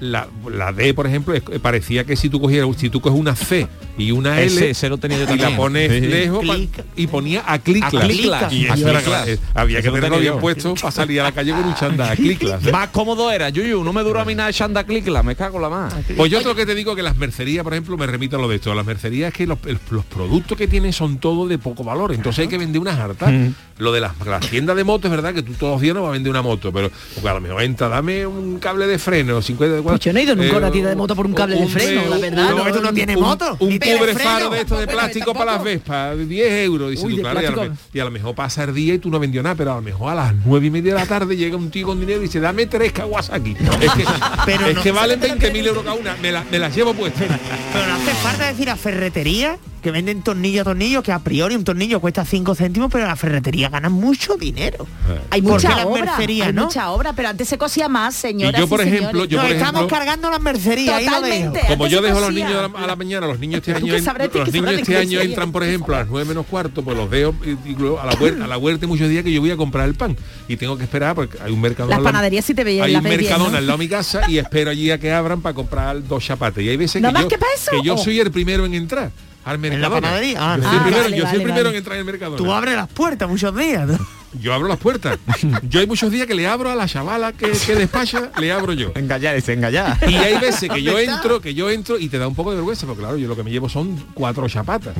la, 0.00 0.26
la 0.52 0.72
D, 0.72 0.92
por 0.94 1.06
ejemplo, 1.06 1.32
es- 1.34 1.42
parecía 1.60 2.04
que 2.04 2.16
si 2.16 2.28
tú 2.28 2.40
cogieras, 2.40 2.68
si 2.76 2.90
tú 2.90 3.00
coges 3.00 3.18
una 3.18 3.34
C 3.34 3.66
y 3.96 4.10
una 4.10 4.40
L 4.40 4.46
Ese- 4.46 4.70
ese 4.70 4.88
lo 4.90 4.98
tenía 4.98 5.16
yo 5.18 5.24
y 5.24 5.26
también. 5.26 5.50
la 5.52 5.56
pones 5.56 5.90
Sí. 5.92 6.00
lejos 6.00 6.40
Clic. 6.40 6.84
y 6.96 7.06
ponía 7.06 7.42
a 7.46 7.58
cliclas. 7.58 7.94
A 7.94 8.00
cliclas. 8.06 8.52
Y 8.52 8.66
A 8.68 8.74
eso 8.74 8.88
era 8.90 9.00
eh, 9.26 9.38
había 9.54 9.80
que 9.80 9.88
Eso 9.88 9.94
tenerlo 9.94 10.18
bien 10.18 10.38
puesto 10.38 10.74
para 10.74 10.90
salir 10.90 11.20
a 11.20 11.24
la 11.24 11.32
calle 11.32 11.52
con 11.52 11.64
un 11.64 11.74
chándal 11.74 12.08
a 12.12 12.16
cliclas. 12.16 12.66
¿eh? 12.66 12.72
Más 12.72 12.88
cómodo 12.90 13.30
era, 13.32 13.48
Yuyu, 13.48 13.82
no 13.82 13.92
me 13.92 14.02
duró 14.02 14.20
a 14.20 14.24
mí 14.24 14.34
nada 14.34 14.48
de 14.48 14.52
Shanda 14.52 14.84
Clicla, 14.84 15.22
me 15.22 15.34
cago 15.34 15.56
en 15.56 15.62
la 15.62 15.68
más. 15.70 15.94
Pues 16.16 16.30
yo 16.30 16.38
otro 16.40 16.54
que 16.54 16.66
te 16.66 16.74
digo 16.74 16.94
que 16.94 17.02
las 17.02 17.16
mercerías, 17.16 17.64
por 17.64 17.72
ejemplo, 17.72 17.96
me 17.96 18.06
remito 18.06 18.36
a 18.36 18.40
lo 18.40 18.48
de 18.48 18.56
esto. 18.56 18.74
Las 18.74 18.84
mercerías 18.84 19.28
es 19.28 19.34
que 19.34 19.46
los, 19.46 19.58
los 19.90 20.04
productos 20.04 20.58
que 20.58 20.68
tienen 20.68 20.92
son 20.92 21.18
todos 21.18 21.48
de 21.48 21.56
poco 21.58 21.82
valor. 21.84 22.12
Entonces 22.12 22.40
hay 22.42 22.48
que 22.48 22.58
vender 22.58 22.80
unas 22.80 22.98
hartas. 22.98 23.32
Lo 23.78 23.92
de 23.92 24.00
las, 24.00 24.12
las 24.26 24.48
tiendas 24.48 24.74
de 24.76 24.84
motos 24.84 25.06
es 25.06 25.10
verdad 25.10 25.34
que 25.34 25.42
tú 25.42 25.52
todos 25.52 25.72
los 25.74 25.80
días 25.82 25.94
no 25.94 26.02
vas 26.02 26.10
a 26.10 26.12
vender 26.12 26.30
una 26.30 26.40
moto, 26.42 26.72
pero 26.72 26.90
a 27.28 27.34
lo 27.34 27.40
mejor 27.40 27.62
entra, 27.62 27.88
dame 27.88 28.26
un 28.26 28.58
cable 28.58 28.86
de 28.86 28.98
freno, 28.98 29.40
50 29.42 29.82
Pues 29.90 30.00
yo 30.00 30.12
no 30.12 30.18
he 30.18 30.22
ido 30.22 30.34
nunca 30.36 30.54
a 30.54 30.58
una 30.58 30.70
tienda 30.70 30.90
de 30.90 30.96
moto 30.96 31.14
por 31.16 31.26
un 31.26 31.34
cable 31.34 31.56
de 31.56 31.66
freno, 31.68 32.02
la 32.08 32.18
verdad, 32.18 32.50
no, 32.50 32.72
tú 32.72 32.80
no 32.82 32.92
tienes 32.92 33.16
moto, 33.18 33.56
Un 33.60 33.78
freno. 33.78 34.18
faro 34.18 34.50
de 34.50 34.60
esto 34.60 34.78
de 34.78 34.86
plástico 34.86 35.32
para 35.34 35.52
las. 35.54 35.64
Vespas, 35.64 36.28
10 36.28 36.52
euros. 36.64 36.90
Dices 36.90 37.04
Uy, 37.04 37.16
tú, 37.16 37.20
claro, 37.22 37.40
y, 37.42 37.44
a 37.46 37.50
lo, 37.50 37.72
y 37.92 38.00
a 38.00 38.04
lo 38.04 38.10
mejor 38.10 38.34
pasa 38.34 38.64
el 38.64 38.74
día 38.74 38.94
y 38.94 38.98
tú 38.98 39.10
no 39.10 39.18
vendió 39.18 39.42
nada, 39.42 39.54
pero 39.54 39.72
a 39.72 39.76
lo 39.76 39.82
mejor 39.82 40.12
a 40.12 40.14
las 40.14 40.34
nueve 40.44 40.66
y 40.66 40.70
media 40.70 40.94
de 40.94 41.00
la 41.00 41.06
tarde 41.06 41.36
llega 41.36 41.56
un 41.56 41.70
tío 41.70 41.86
con 41.86 41.98
dinero 42.00 42.18
y 42.20 42.22
dice, 42.22 42.40
dame 42.40 42.66
tres 42.66 42.92
Kawasaki. 42.92 43.56
Es 43.80 43.92
que, 43.92 44.04
Pero 44.46 44.66
es 44.66 44.74
no- 44.76 44.82
que 44.82 44.92
valen 44.92 45.20
20.000 45.20 45.66
euros 45.66 45.82
cada 45.84 45.94
una, 45.96 46.16
me, 46.22 46.32
la- 46.32 46.44
me 46.50 46.58
las 46.58 46.74
llevo 46.74 46.94
puestas. 46.94 47.28
Pero 47.72 47.86
no 47.86 47.94
hace 47.94 48.12
falta 48.14 48.46
decir 48.48 48.70
a 48.70 48.76
ferretería 48.76 49.58
que 49.82 49.90
venden 49.92 50.22
tornillo 50.22 50.62
a 50.62 50.64
tornillo, 50.64 51.02
que 51.02 51.12
a 51.12 51.20
priori 51.20 51.54
un 51.54 51.62
tornillo 51.62 52.00
cuesta 52.00 52.24
5 52.24 52.54
céntimos, 52.56 52.90
pero 52.90 53.06
la 53.06 53.14
ferretería 53.14 53.68
ganan 53.68 53.92
mucho 53.92 54.34
dinero. 54.36 54.86
Hay 55.30 55.40
¿Por 55.42 55.60
qué 55.60 55.68
mucha 55.68 55.86
obra, 55.86 56.04
mercerías, 56.06 56.46
hay 56.48 56.52
no? 56.52 56.64
mucha 56.64 56.90
obra, 56.90 57.12
pero 57.12 57.28
antes 57.28 57.48
se 57.48 57.56
cosía 57.56 57.88
más, 57.88 58.14
señoras 58.16 58.58
Y 58.58 58.64
yo, 58.64 58.68
por 58.68 58.80
y 58.80 58.88
ejemplo, 58.88 59.24
yo, 59.26 59.36
Nos 59.36 59.46
por 59.46 59.54
estamos 59.54 59.80
ejemplo, 59.82 59.96
cargando 59.98 60.30
las 60.30 60.40
mercerías, 60.40 60.94
ahí 60.96 61.06
dejo. 61.22 61.52
Como 61.68 61.86
yo 61.86 62.02
dejo 62.02 62.18
a 62.18 62.20
los 62.22 62.32
niños 62.32 62.54
a 62.54 62.68
la, 62.68 62.78
a 62.84 62.86
la 62.86 62.96
mañana, 62.96 63.26
los 63.28 63.38
niños 63.38 63.58
este 63.58 63.74
año, 63.74 63.86
que 63.86 63.96
en- 63.98 64.04
los 64.34 64.52
niños 64.52 64.72
este 64.72 64.96
año 64.96 65.20
entran, 65.20 65.52
por 65.52 65.62
ejemplo, 65.62 65.94
a 65.94 65.98
las 66.00 66.08
9 66.08 66.26
menos 66.28 66.46
cuarto, 66.46 66.82
pues 66.82 66.96
los 66.96 67.08
veo 67.08 67.32
y- 67.44 67.70
y 67.70 67.74
luego 67.76 68.00
a 68.00 68.06
la 68.06 68.14
huerta, 68.14 68.44
a 68.44 68.48
la 68.48 68.58
huerta 68.58 68.86
hay 68.86 68.88
muchos 68.88 69.08
días 69.08 69.22
que 69.22 69.32
yo 69.32 69.40
voy 69.40 69.52
a 69.52 69.56
comprar 69.56 69.86
el 69.88 69.94
pan. 69.94 70.16
Y 70.48 70.56
tengo 70.56 70.76
que 70.76 70.82
esperar 70.84 71.14
porque 71.14 71.38
hay 71.40 71.52
un 71.52 71.60
mercado 71.60 71.88
Las 71.88 72.00
panaderías 72.00 72.44
sí 72.44 72.54
te 72.54 72.64
veían, 72.64 72.86
hay 72.86 72.96
un 72.96 73.02
mercadona 73.04 73.58
al 73.58 73.66
lado 73.66 73.78
de 73.78 73.84
mi 73.84 73.88
casa 73.88 74.28
y 74.28 74.38
espero 74.38 74.70
allí 74.70 74.90
a 74.90 74.98
que 74.98 75.12
abran 75.12 75.42
para 75.42 75.54
comprar 75.54 76.02
dos 76.06 76.24
chapates. 76.24 76.64
Y 76.64 76.68
hay 76.70 76.76
veces 76.76 77.00
que 77.02 77.82
yo 77.84 77.94
Oh. 77.94 77.98
soy 77.98 78.18
el 78.20 78.30
primero 78.32 78.66
en 78.66 78.74
entrar 78.74 79.10
al 79.46 79.60
panadería? 79.60 80.38
Ah, 80.40 80.56
yo 80.56 80.62
soy 80.62 80.72
ah, 80.72 80.76
el 80.76 80.82
primero, 80.82 81.02
vale, 81.04 81.16
yo 81.16 81.22
soy 81.22 81.32
vale, 81.32 81.44
primero 81.44 81.64
vale. 81.64 81.68
en 81.70 81.76
entrar 81.76 81.94
en 81.94 82.00
el 82.00 82.04
mercadona 82.04 82.36
Tú 82.36 82.52
abres 82.52 82.74
las 82.74 82.88
puertas 82.88 83.28
muchos 83.28 83.56
días. 83.56 83.86
¿no? 83.86 83.98
yo 84.40 84.52
abro 84.52 84.68
las 84.68 84.78
puertas 84.78 85.18
yo 85.68 85.80
hay 85.80 85.86
muchos 85.86 86.10
días 86.10 86.26
que 86.26 86.34
le 86.34 86.46
abro 86.46 86.70
a 86.70 86.74
la 86.74 86.86
chavala 86.86 87.32
que, 87.32 87.52
que 87.52 87.74
despacha 87.74 88.30
le 88.38 88.52
abro 88.52 88.72
yo 88.74 88.92
Engallar, 88.94 89.34
ese 89.36 89.54
engallar. 89.54 89.96
y 90.06 90.14
hay 90.16 90.38
veces 90.38 90.68
que 90.70 90.82
yo 90.82 90.98
entro, 90.98 91.40
que 91.40 91.54
yo 91.54 91.70
entro 91.70 91.98
y 91.98 92.08
te 92.08 92.18
da 92.18 92.28
un 92.28 92.34
poco 92.34 92.50
de 92.50 92.56
vergüenza, 92.56 92.86
porque 92.86 93.00
claro, 93.02 93.16
yo 93.16 93.28
lo 93.28 93.36
que 93.36 93.42
me 93.42 93.50
llevo 93.50 93.68
son 93.68 93.96
cuatro 94.14 94.48
chapatas. 94.48 94.94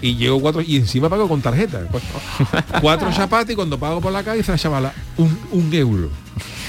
Y 0.00 0.16
llevo 0.16 0.40
cuatro, 0.40 0.62
y 0.62 0.76
encima 0.76 1.08
pago 1.08 1.28
con 1.28 1.40
tarjeta. 1.42 1.86
Pues, 1.90 2.02
cuatro 2.80 3.12
chapatas 3.14 3.50
y 3.50 3.54
cuando 3.54 3.78
pago 3.78 4.00
por 4.00 4.12
la 4.12 4.22
calle 4.24 4.38
dice 4.38 4.52
la 4.52 4.58
chavala, 4.58 4.92
un, 5.16 5.38
un 5.52 5.72
euro. 5.74 6.10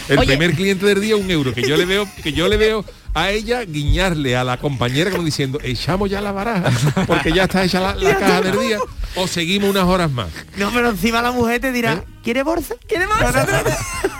El 0.09 0.19
Oye. 0.19 0.27
primer 0.27 0.53
cliente 0.53 0.85
del 0.85 0.99
día, 0.99 1.15
un 1.15 1.29
euro, 1.31 1.53
que 1.53 1.61
yo 1.67 1.77
le 1.77 1.85
veo, 1.85 2.07
que 2.21 2.33
yo 2.33 2.47
le 2.47 2.57
veo 2.57 2.83
a 3.13 3.29
ella 3.29 3.63
guiñarle 3.63 4.35
a 4.35 4.43
la 4.43 4.57
compañera 4.57 5.11
como 5.11 5.23
diciendo, 5.23 5.59
echamos 5.63 6.09
ya 6.09 6.21
la 6.21 6.31
baraja, 6.31 6.71
porque 7.07 7.31
ya 7.31 7.43
está 7.43 7.63
hecha 7.63 7.79
la, 7.79 7.95
la 7.95 8.17
caja 8.17 8.41
del 8.41 8.59
día, 8.59 8.79
o 9.15 9.27
seguimos 9.27 9.69
unas 9.69 9.83
horas 9.85 10.11
más. 10.11 10.29
No, 10.57 10.71
pero 10.73 10.89
encima 10.89 11.21
la 11.21 11.31
mujer 11.31 11.61
te 11.61 11.71
dirá, 11.71 11.93
¿Eh? 11.93 12.03
¿quiere 12.23 12.43
bolsa? 12.43 12.75
¿Quiere 12.87 13.05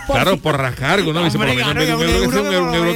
Claro, 0.06 0.38
por 0.38 0.58
rascargo, 0.58 1.12
¿no? 1.12 1.24
Dice, 1.24 1.38
por 1.38 1.46
lo 1.48 1.54
menos 1.54 1.70
un 1.72 1.78
euro, 1.80 1.96
un 1.98 2.34
euro 2.46 2.68
un 2.68 2.74
euro 2.74 2.94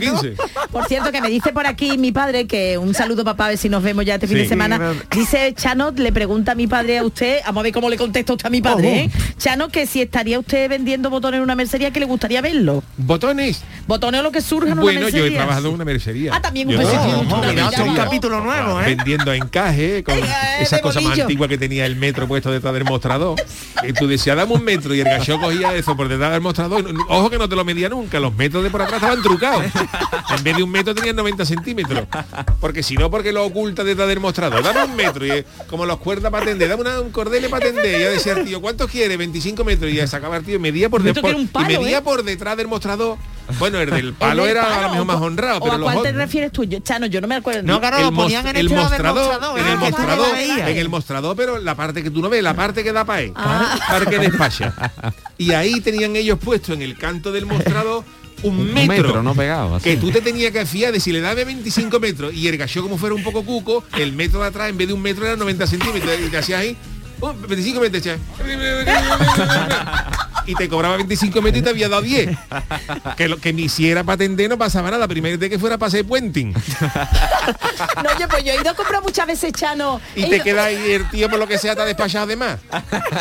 cierto, 0.88 1.12
que 1.12 1.21
me 1.21 1.28
dice 1.28 1.52
por 1.52 1.67
aquí 1.67 1.99
mi 1.99 2.12
padre 2.12 2.47
que 2.47 2.78
un 2.78 2.95
saludo 2.95 3.25
papá, 3.25 3.47
a 3.47 3.49
ver 3.49 3.59
si 3.59 3.69
nos 3.69 3.83
vemos 3.83 4.05
ya 4.05 4.14
este 4.14 4.26
fin 4.26 4.37
Sí. 4.38 4.43
de 4.45 4.49
semana. 4.49 4.93
Dice 5.14 5.55
Chano, 5.55 5.90
le 5.90 6.12
pregunta 6.12 6.53
a 6.53 6.55
mi 6.55 6.66
padre 6.66 6.99
a 6.99 7.05
usted, 7.05 7.40
vamos 7.46 7.61
a 7.61 7.64
ver 7.64 7.73
cómo 7.73 7.88
le 7.90 7.96
contesta 7.96 8.33
usted 8.33 8.46
a 8.46 8.51
mi 8.51 8.62
padre, 8.62 9.01
¿eh? 9.05 9.11
Chano, 9.38 9.68
que 9.68 9.87
si 9.87 10.01
estaría 10.01 10.38
usted 10.38 10.68
vendiendo 10.68 11.11
botones 11.11 11.38
en 11.38 11.44
una 11.44 11.55
mercería 11.55 11.90
que 11.90 12.01
le 12.01 12.07
gustaría 12.07 12.40
verlo. 12.40 12.83
Botones. 12.96 13.62
Botones 13.87 14.20
o 14.20 14.23
lo 14.23 14.33
que 14.33 14.40
surja 14.40 14.68
en 14.68 14.73
una 14.75 14.83
Bueno, 14.83 15.09
yo 15.09 15.25
he 15.25 15.31
trabajado 15.31 15.68
en 15.68 15.75
una 15.75 15.85
mercería. 15.92 16.33
Ah, 16.35 16.40
también 16.40 16.68
un 16.68 16.77
un 16.79 17.96
capítulo 17.96 18.40
nuevo, 18.40 18.81
¿eh? 18.81 18.94
vendiendo 18.94 19.33
encaje 19.33 20.03
con 20.05 20.18
Eh, 20.18 20.22
esas 20.61 20.79
de 20.79 20.83
cosas 20.83 21.03
más 21.03 21.18
antiguas 21.18 21.48
que 21.48 21.59
tenía 21.59 21.87
el 21.87 21.96
metro 21.96 22.27
puesto 22.29 22.51
detrás 22.51 22.74
del 22.74 22.85
mostrador. 22.85 23.37
Y 23.87 23.92
tú 23.92 24.07
decías 24.07 24.37
dame 24.37 24.55
un 24.55 24.64
metro 24.64 24.94
y 24.94 25.01
el 25.01 25.07
gallo 25.07 25.40
cogía 25.40 25.74
eso 25.74 25.96
por 25.96 26.09
detrás 26.09 26.33
del 26.33 26.40
mostrador 26.40 26.85
ojo 27.09 27.31
que 27.31 27.38
no 27.38 27.48
te 27.48 27.57
lo 27.57 27.64
medía 27.64 27.88
nunca 27.88 28.20
los 28.20 28.35
metros 28.35 28.62
de 28.62 28.70
por 28.70 28.83
atrás 28.83 29.01
estaban 29.03 29.22
trucados. 29.22 29.64
En 30.37 30.44
vez 30.44 30.57
de 30.57 30.62
un 30.62 30.70
metro 30.70 30.94
tenían 30.94 31.16
90 31.16 31.44
centímetros. 31.44 32.07
Porque 32.61 32.83
si 32.83 32.94
no 32.96 33.11
porque 33.11 33.33
lo 33.33 33.44
oculta 33.44 33.85
detrás 33.85 34.09
del 34.09 34.20
mostrador. 34.20 34.62
Dame 34.62 34.85
un 34.85 34.96
metro 34.96 35.27
y 35.27 35.44
como 35.68 35.87
los 35.87 35.98
cuerdas 35.98 36.31
para 36.31 36.44
tender 36.46 36.68
dame 36.68 36.83
una- 36.83 37.01
un 37.01 37.11
cordel 37.11 37.48
para 37.48 37.66
tender 37.66 38.01
y 38.01 38.03
yo 38.05 38.11
decía 38.11 38.44
tío 38.44 38.61
¿cuántos 38.61 38.90
quiere? 38.90 39.16
25 39.16 39.64
metros. 39.64 39.90
Y 39.90 39.94
ya 39.96 40.07
sacaba 40.07 40.37
el 40.37 40.44
tío 40.44 40.57
y 40.57 40.59
medía 40.59 40.88
por, 40.88 41.03
palo, 41.12 41.38
y 41.40 41.79
medía 41.79 41.98
¿eh? 41.98 42.03
por 42.03 42.22
detrás 42.22 42.57
del 42.57 42.68
mostrador 42.68 43.16
bueno 43.59 43.81
el 43.81 43.91
del 43.91 44.13
palo 44.15 44.43
¿El 44.47 44.49
del 44.49 44.57
era 44.57 44.67
a 44.67 44.69
palo 44.69 44.83
lo 44.83 44.91
mejor 44.91 45.07
más 45.07 45.17
honrado 45.23 45.59
¿O 45.59 45.63
pero 45.63 45.75
a 45.75 45.79
los 45.79 45.93
cuál 45.93 46.03
te 46.03 46.13
refieres 46.13 46.53
tú? 46.53 46.65
Yo, 46.65 46.79
Chano, 46.81 47.07
yo 47.07 47.21
no 47.21 47.29
me 47.29 47.37
acuerdo. 47.37 47.63
No, 47.63 47.81
claro, 47.81 48.01
lo 48.01 48.13
ponían 48.13 48.47
en 48.47 48.57
el, 48.57 48.71
mostrador, 48.71 49.59
en 49.59 49.67
el 49.67 49.73
ah, 49.73 49.77
mostrador, 49.77 50.33
veías. 50.33 50.69
en 50.69 50.77
el 50.77 50.89
mostrador, 50.89 51.37
pero 51.37 51.59
la 51.59 51.75
parte 51.75 52.03
que 52.03 52.11
tú 52.11 52.21
no 52.21 52.29
ves, 52.29 52.43
la 52.43 52.55
parte 52.55 52.83
que 52.85 52.93
da 52.93 53.05
para 53.05 53.23
él, 53.23 53.33
Ah. 53.35 53.79
parque 53.89 54.19
despacha. 54.19 54.75
Y 55.39 55.53
ahí 55.53 55.81
tenían 55.81 56.17
ellos 56.17 56.39
puesto 56.39 56.73
en 56.73 56.83
el 56.83 56.97
canto 56.97 57.33
del 57.33 57.47
mostrador 57.47 58.05
un 58.43 58.57
Un 58.61 58.73
metro, 58.73 58.87
metro, 59.09 59.23
no 59.23 59.35
pegado. 59.35 59.75
así. 59.77 59.91
que 59.91 59.97
tú 59.97 60.11
te 60.13 60.21
tenías 60.21 60.53
que 60.53 60.65
fiar 60.65 60.93
de 60.93 61.01
si 61.01 61.11
le 61.11 61.21
daba 61.21 61.43
25 61.43 61.99
metros 61.99 62.33
y 62.33 62.47
el 62.47 62.57
gallo 62.57 62.83
como 62.83 62.97
fuera 62.97 63.15
un 63.15 63.25
poco 63.25 63.45
cuco, 63.45 63.83
el 63.97 64.13
metro 64.13 64.41
de 64.41 64.47
atrás 64.47 64.69
en 64.69 64.77
vez 64.79 64.87
de 64.87 64.95
un 64.95 65.03
metro 65.03 65.27
era 65.27 65.35
90 65.37 65.67
centímetros 65.67 66.13
y 66.25 66.31
te 66.31 66.39
hacías 66.39 66.61
ahí. 66.61 66.77
Oh, 67.20 67.35
25 67.35 67.81
metros, 67.81 68.02
y 70.46 70.54
te 70.54 70.68
cobraba 70.68 70.96
25 70.96 71.42
metros 71.42 71.61
y 71.61 71.62
te 71.62 71.70
había 71.70 71.88
dado 71.88 72.00
10. 72.02 72.31
Que 73.16 73.28
lo 73.28 73.37
que 73.38 73.52
me 73.52 73.62
hiciera 73.62 74.02
para 74.02 74.14
atender 74.14 74.48
no 74.48 74.57
pasaba 74.57 74.90
nada. 74.90 75.07
Primero 75.07 75.37
de 75.37 75.50
que 75.50 75.59
fuera 75.59 75.76
para 75.76 75.88
hacer 75.88 76.07
puenting. 76.07 76.52
No, 76.52 78.11
oye, 78.16 78.26
pues 78.28 78.44
yo 78.44 78.52
he 78.52 78.61
ido 78.61 78.70
a 78.70 78.74
comprar 78.74 79.02
muchas 79.02 79.26
veces 79.26 79.52
Chano. 79.52 80.00
y 80.16 80.24
te 80.28 80.40
queda 80.40 80.64
ahí 80.64 80.92
el 80.92 81.09
tío 81.11 81.28
por 81.28 81.38
lo 81.38 81.46
que 81.46 81.59
sea 81.59 81.74
te 81.76 81.83
ha 81.83 81.85
despachado 81.85 82.26
de 82.26 82.37
más. 82.37 82.59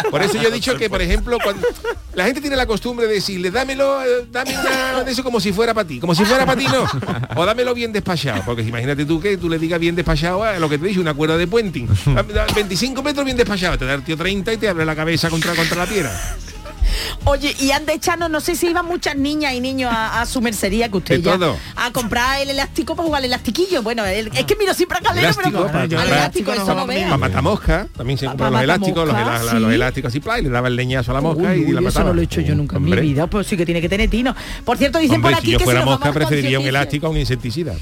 Por 0.09 0.21
eso 0.21 0.35
yo 0.41 0.47
he 0.47 0.51
dicho 0.51 0.77
que, 0.77 0.89
por 0.89 1.01
ejemplo, 1.01 1.37
cuando 1.43 1.67
la 2.13 2.25
gente 2.25 2.39
tiene 2.41 2.55
la 2.55 2.65
costumbre 2.65 3.07
de 3.07 3.15
decirle, 3.15 3.51
dámelo, 3.51 4.01
eh, 4.03 4.25
dame 4.31 4.57
una 4.57 5.03
de 5.03 5.11
eso 5.11 5.23
como 5.23 5.39
si 5.41 5.51
fuera 5.51 5.73
para 5.73 5.87
ti. 5.87 5.99
Como 5.99 6.15
si 6.15 6.23
fuera 6.23 6.45
para 6.45 6.57
ti, 6.59 6.67
no. 6.67 6.85
O 7.35 7.45
dámelo 7.45 7.73
bien 7.73 7.91
despachado. 7.91 8.41
Porque 8.45 8.61
imagínate 8.61 9.05
tú 9.05 9.19
que 9.19 9.37
tú 9.37 9.49
le 9.49 9.59
digas 9.59 9.79
bien 9.79 9.95
despachado 9.95 10.43
a 10.43 10.57
lo 10.59 10.69
que 10.69 10.77
te 10.77 10.87
dije, 10.87 10.99
una 10.99 11.13
cuerda 11.13 11.35
de 11.37 11.45
puenting. 11.47 11.87
Dame- 12.05 12.33
da- 12.33 12.45
25 12.55 13.03
metros 13.03 13.25
bien 13.25 13.35
despachado. 13.37 13.77
Te 13.87 13.91
da 13.91 13.95
el 13.95 14.03
tío 14.03 14.17
30 14.17 14.51
y 14.51 14.57
te 14.57 14.67
abre 14.67 14.83
la 14.83 14.97
cabeza 14.97 15.29
contra, 15.29 15.55
contra 15.55 15.77
la 15.77 15.85
piedra. 15.85 16.11
Oye, 17.25 17.55
y 17.59 17.71
ande 17.71 17.99
Chano, 17.99 18.29
no 18.29 18.39
sé 18.39 18.55
si 18.55 18.67
iban 18.67 18.85
muchas 18.85 19.15
niñas 19.15 19.53
y 19.53 19.59
niños 19.59 19.91
a, 19.93 20.21
a 20.21 20.25
su 20.25 20.41
mercería 20.41 20.89
que 20.89 20.97
usted 20.97 21.15
De 21.17 21.21
ya 21.23 21.33
todo. 21.33 21.57
a 21.75 21.91
comprar 21.91 22.39
el 22.41 22.49
elástico 22.49 22.95
para 22.95 23.05
jugar 23.07 23.21
el 23.23 23.25
elastiquillo. 23.31 23.81
Bueno, 23.83 24.05
el- 24.05 24.27
es 24.35 24.43
que 24.45 24.55
miro 24.55 24.73
siempre 24.73 24.97
a 24.97 25.01
Calero, 25.01 25.27
Elástico, 25.27 25.49
pero 25.51 25.65
para- 25.67 25.83
al 25.83 25.89
para- 25.89 26.03
elástico 26.03 26.51
eso 26.53 26.65
no 26.67 26.73
para- 26.73 26.85
vea. 26.85 27.05
Para 27.05 27.17
matar 27.17 27.41
mosca, 27.41 27.87
también 27.95 28.17
se 28.17 28.25
Pa- 28.25 28.31
compran 28.31 28.53
los 28.53 28.61
elásticos, 28.61 29.07
los, 29.07 29.73
elásticos 29.73 30.09
así, 30.09 30.19
pla, 30.19 30.39
y 30.39 30.43
le 30.43 30.49
daba 30.49 30.67
el 30.67 30.75
leñazo 30.75 31.11
a 31.11 31.15
la 31.15 31.21
mosca 31.21 31.51
Uy, 31.51 31.59
y 31.61 31.71
la 31.71 31.79
eso 31.79 31.81
mataba. 31.81 32.05
no 32.09 32.13
lo 32.13 32.21
he 32.21 32.25
hecho 32.25 32.41
yo 32.41 32.55
nunca 32.55 32.77
en 32.77 32.83
mi 32.83 32.95
vida, 32.95 33.27
pues 33.27 33.47
sí 33.47 33.57
que 33.57 33.65
tiene 33.65 33.81
que 33.81 33.89
tener 33.89 34.09
tino. 34.09 34.35
Por 34.65 34.77
cierto, 34.77 34.99
dicen 34.99 35.15
Hombre, 35.17 35.31
por 35.31 35.39
aquí 35.39 35.47
si 35.47 35.51
yo 35.53 35.57
que 35.59 35.63
fuera 35.65 35.81
si 35.81 35.85
nos 35.85 35.99
mosca 35.99 36.13
preferiría 36.13 36.59
un 36.59 36.65
elástico 36.67 37.07
a 37.07 37.09
un 37.09 37.17
insecticida. 37.17 37.73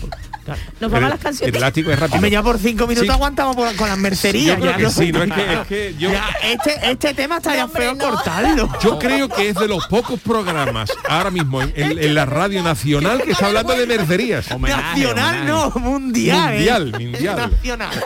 Nos 0.80 0.92
vamos 0.92 1.08
a 1.08 1.10
las 1.10 1.18
El- 1.20 1.24
canciones. 1.24 1.50
El 1.50 1.56
elástico 1.58 1.92
es 1.92 2.00
rápido. 2.00 2.16
Hombre, 2.16 2.32
ya 2.32 2.44
por 2.44 2.60
cinco 2.60 2.86
minutos 2.88 3.08
Sí. 3.08 3.14
aguantamos 3.14 3.56
por- 3.56 3.76
con 3.76 3.90
las 3.90 3.98
mercerías. 3.98 4.56
Yo 4.58 4.62
creo 4.62 4.72
ya, 4.72 4.78
que 4.78 4.84
¿no? 4.84 4.90
sí, 4.92 5.12
no 5.12 5.24
es 5.24 5.32
que, 5.34 5.54
es 5.54 5.68
que 5.68 5.96
yo, 5.98 6.12
Ya, 6.12 6.26
este, 6.44 6.92
este 6.92 7.14
tema 7.16 7.38
está 7.38 7.52
ya 7.56 7.62
No, 7.62 7.66
hombre, 7.66 7.82
feo 7.82 7.94
no. 7.96 8.04
cortarlo. 8.12 8.70
yo 8.82 9.00
creo 9.06 9.30
que 9.30 9.50
es 9.50 9.56
de 9.56 9.68
los 9.68 9.86
pocos 9.88 10.20
programas 10.20 10.92
ahora 11.08 11.32
mismo 11.32 11.62
en, 11.62 11.74
en- 11.76 11.98
en 12.00 12.16
la 12.16 12.26
radio 12.26 12.62
nacional 12.64 13.22
que 13.24 13.32
está 13.32 13.48
hablando 13.48 13.74
de 13.74 13.86
mercerías. 13.86 14.48
Nacional 14.60 15.46
no, 15.48 15.70
mundial. 15.72 16.54
¿eh? 16.54 16.56
Mundial, 16.58 16.92
mundial. 17.00 17.52
Nacional. 17.52 18.04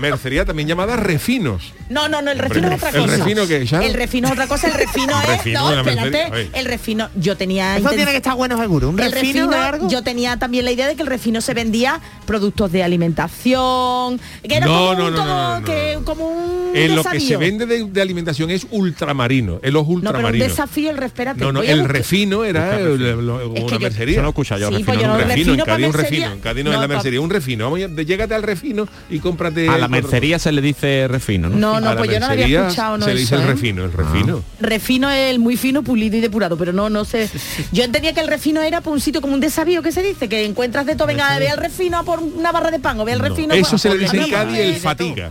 Mercería 0.00 0.44
también 0.44 0.66
llamada 0.68 0.96
refinos. 0.96 1.72
No, 1.88 2.08
no, 2.08 2.22
no, 2.22 2.30
el 2.30 2.38
refino 2.38 2.68
Hombre, 2.68 2.76
es 2.76 2.82
otra 2.82 2.98
¿el 3.00 3.04
cosa. 3.10 3.16
refino 3.24 3.46
qué 3.46 3.66
ya? 3.66 3.82
El 3.84 3.94
refino 3.94 4.26
es 4.28 4.32
otra 4.32 4.46
cosa, 4.46 4.66
el 4.68 4.74
refino 4.74 5.20
es. 5.22 5.26
Refino 5.28 5.70
no, 5.70 5.80
espérate. 5.80 6.48
El 6.54 6.64
refino, 6.66 7.08
yo 7.16 7.36
tenía. 7.36 7.76
Eso 7.76 7.88
inten- 7.88 7.94
tiene 7.96 8.10
que 8.10 8.16
estar 8.18 8.34
bueno 8.36 8.58
seguro. 8.58 8.88
Un 8.90 9.00
el 9.00 9.12
refino, 9.12 9.48
de 9.48 9.56
algo. 9.56 9.88
yo 9.88 10.02
tenía 10.02 10.36
también 10.38 10.64
la 10.64 10.72
idea 10.72 10.86
de 10.88 10.96
que 10.96 11.02
el 11.02 11.08
refino 11.08 11.40
se 11.40 11.54
vendía 11.54 12.00
productos 12.26 12.70
de 12.72 12.82
alimentación, 12.82 14.20
que 14.46 14.56
era 14.56 14.66
No, 14.66 14.72
como, 14.72 14.94
no, 14.94 15.06
un, 15.06 15.10
no, 15.12 15.16
todo- 15.16 15.26
no, 15.26 15.60
no, 15.60 15.66
que- 15.66 15.98
como 16.04 16.28
un 16.28 16.76
En 16.76 16.94
lo 16.96 17.02
que 17.02 17.08
se 17.10 17.14
desafío. 17.16 17.38
vende 17.38 17.66
de, 17.66 17.84
de 17.84 18.00
alimentación 18.02 18.50
es 18.50 18.66
ultramarino, 18.70 19.60
en 19.62 19.72
los 19.72 19.82
No, 19.82 19.88
pero 19.88 19.88
un 19.88 19.96
ultramarinos. 19.96 20.48
desafío, 20.48 20.90
el 20.90 20.96
respérate. 20.96 21.40
No, 21.40 21.52
no, 21.52 21.62
el 21.62 21.88
refino 21.88 22.44
era 22.44 22.78
el- 22.78 22.98
refino. 22.98 23.36
una 23.66 23.78
mercería. 23.78 24.14
Eso 24.14 24.22
no 24.22 24.28
escucha 24.28 24.58
yo, 24.58 24.68
Sí, 24.68 24.74
refino 24.84 24.86
pues 24.86 24.98
un 24.98 25.04
refino, 25.18 25.26
refino 25.28 25.52
en 25.52 25.60
Cádiz 25.66 25.86
un 25.86 25.92
refino, 25.92 26.32
en 26.32 26.40
Cádiz 26.40 26.64
no, 26.64 26.70
No, 26.70 26.76
es 26.76 26.80
la 26.80 26.88
mercería, 26.88 27.20
un 27.20 27.30
refino. 27.30 27.76
Llégate 27.76 28.34
al 28.34 28.42
refino 28.42 28.86
y 29.08 29.18
cómprate 29.18 29.68
A 29.68 29.78
la 29.78 29.88
mercería 29.90 30.38
se 30.38 30.52
le 30.52 30.60
dice 30.62 31.06
refino, 31.08 31.48
¿no? 31.50 31.56
No, 31.56 31.80
no, 31.80 31.96
pues 31.96 32.10
yo 32.10 32.20
no 32.20 32.26
lo 32.26 32.32
había 32.32 32.62
escuchado, 32.62 32.98
no 32.98 33.04
Se 33.04 33.14
le 33.14 33.20
dice 33.20 33.34
eso, 33.34 33.42
el 33.44 33.48
¿eh? 33.50 33.52
refino, 33.52 33.84
el 33.84 33.92
refino. 33.92 34.42
Refino 34.60 35.10
es 35.10 35.30
el 35.30 35.38
muy 35.38 35.56
fino, 35.56 35.82
pulido 35.82 36.16
y 36.16 36.20
depurado, 36.20 36.56
pero 36.56 36.72
no, 36.72 36.88
no 36.90 37.04
sé. 37.04 37.28
Yo 37.72 37.84
entendía 37.84 38.12
que 38.12 38.20
el 38.20 38.28
refino 38.28 38.62
era 38.62 38.80
por 38.80 38.92
un 38.92 39.00
sitio 39.00 39.20
como 39.20 39.34
un 39.34 39.40
desavío 39.40 39.82
que 39.82 39.92
se 39.92 40.02
dice, 40.02 40.28
que 40.28 40.44
encuentras 40.44 40.86
de 40.86 40.96
todo, 40.96 41.06
venga, 41.08 41.38
ve 41.38 41.48
al 41.48 41.58
refino 41.58 41.98
a 41.98 42.02
por 42.04 42.20
una 42.20 42.52
barra 42.52 42.70
de 42.70 42.78
pan, 42.78 42.98
o 43.00 43.04
ve 43.04 43.12
al 43.12 43.20
refino. 43.20 43.54
Eso 43.54 43.70
por- 43.72 43.78
se 43.80 43.88
le 43.90 43.98
dice 43.98 44.16
en 44.18 44.30
Cádiz 44.30 44.58
el 44.58 44.74
de 44.74 44.80
fatiga. 44.80 45.30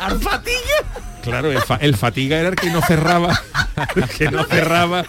¿Alfatilla? 0.00 0.58
Claro, 1.24 1.50
el, 1.50 1.58
fa- 1.62 1.78
el 1.80 1.96
fatiga 1.96 2.36
era 2.38 2.50
el 2.50 2.54
que 2.54 2.68
no 2.68 2.82
cerraba, 2.82 3.40
el 3.96 4.04
que 4.10 4.30
no 4.30 4.44
cerraba 4.44 5.06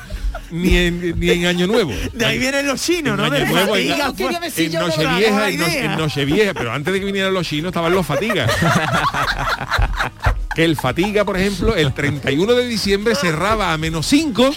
ni 0.62 0.78
en, 0.78 1.20
ni 1.20 1.30
en 1.30 1.46
Año 1.46 1.68
Nuevo. 1.68 1.94
De 2.14 2.26
ahí 2.26 2.40
vienen 2.40 2.68
los 2.68 2.82
chinos, 2.82 3.18
¿no? 3.18 3.26
Año 3.26 3.46
Nuevo, 3.46 3.76
en, 3.76 3.90
Nochevieja, 3.90 5.50
en, 5.50 5.60
Noche- 5.60 5.86
en 5.86 5.98
Nochevieja, 5.98 6.54
pero 6.54 6.72
antes 6.74 6.94
de 6.94 7.00
que 7.00 7.06
vinieran 7.06 7.34
los 7.34 7.48
chinos 7.48 7.70
estaban 7.70 7.94
los 7.94 8.06
fatigas. 8.06 8.52
que 10.56 10.64
el 10.64 10.76
fatiga, 10.78 11.26
por 11.26 11.38
ejemplo, 11.38 11.76
el 11.76 11.94
31 11.94 12.54
de 12.54 12.68
diciembre 12.68 13.16
cerraba 13.16 13.74
a 13.74 13.78
menos 13.78 14.06
5 14.08 14.56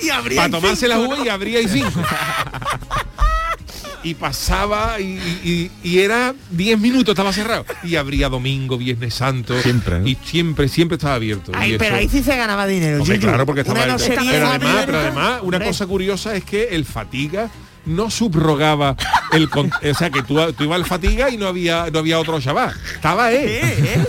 Y 0.00 0.08
habría 0.10 0.40
para 0.42 0.50
tomarse 0.50 0.88
la 0.88 0.98
uva 0.98 1.18
y 1.24 1.28
abría 1.28 1.60
y 1.60 1.68
5. 1.68 1.90
Y 4.02 4.14
pasaba 4.14 5.00
y, 5.00 5.18
y- 5.44 5.70
y 5.82 5.98
era 5.98 6.34
10 6.50 6.78
minutos, 6.78 7.12
estaba 7.12 7.32
cerrado. 7.32 7.64
Y 7.82 7.96
abría 7.96 8.28
domingo, 8.28 8.78
viernes 8.78 9.14
santo. 9.14 9.60
Siempre, 9.60 10.00
¿no? 10.00 10.06
Y 10.06 10.16
siempre, 10.24 10.68
siempre 10.68 10.96
estaba 10.96 11.14
abierto. 11.14 11.52
Ay, 11.54 11.74
Y 11.74 11.78
pero 11.78 11.90
eso- 11.96 11.96
ahí 11.96 12.08
sí 12.08 12.22
se 12.22 12.36
ganaba 12.36 12.66
dinero. 12.66 13.00
Hombre, 13.02 13.18
claro, 13.18 13.44
porque 13.46 13.62
estaba 13.62 13.80
pero 13.80 13.92
además, 14.48 14.82
pero 14.86 14.98
además, 14.98 15.40
una 15.42 15.60
cosa 15.60 15.86
curiosa 15.86 16.34
es 16.36 16.44
que 16.44 16.68
el 16.70 16.84
fatiga 16.84 17.50
no 17.88 18.10
subrogaba 18.10 18.96
el 19.32 19.48
con- 19.50 19.70
o 19.72 19.94
sea 19.94 20.10
que 20.10 20.22
tú, 20.22 20.36
tú 20.52 20.64
ibas 20.64 20.76
al 20.76 20.84
fatiga 20.86 21.30
y 21.30 21.36
no 21.36 21.46
había 21.48 21.88
no 21.92 21.98
había 21.98 22.18
otro 22.18 22.40
chaval 22.40 22.74
estaba 22.94 23.32
él 23.32 23.48
¿eh? 23.48 24.04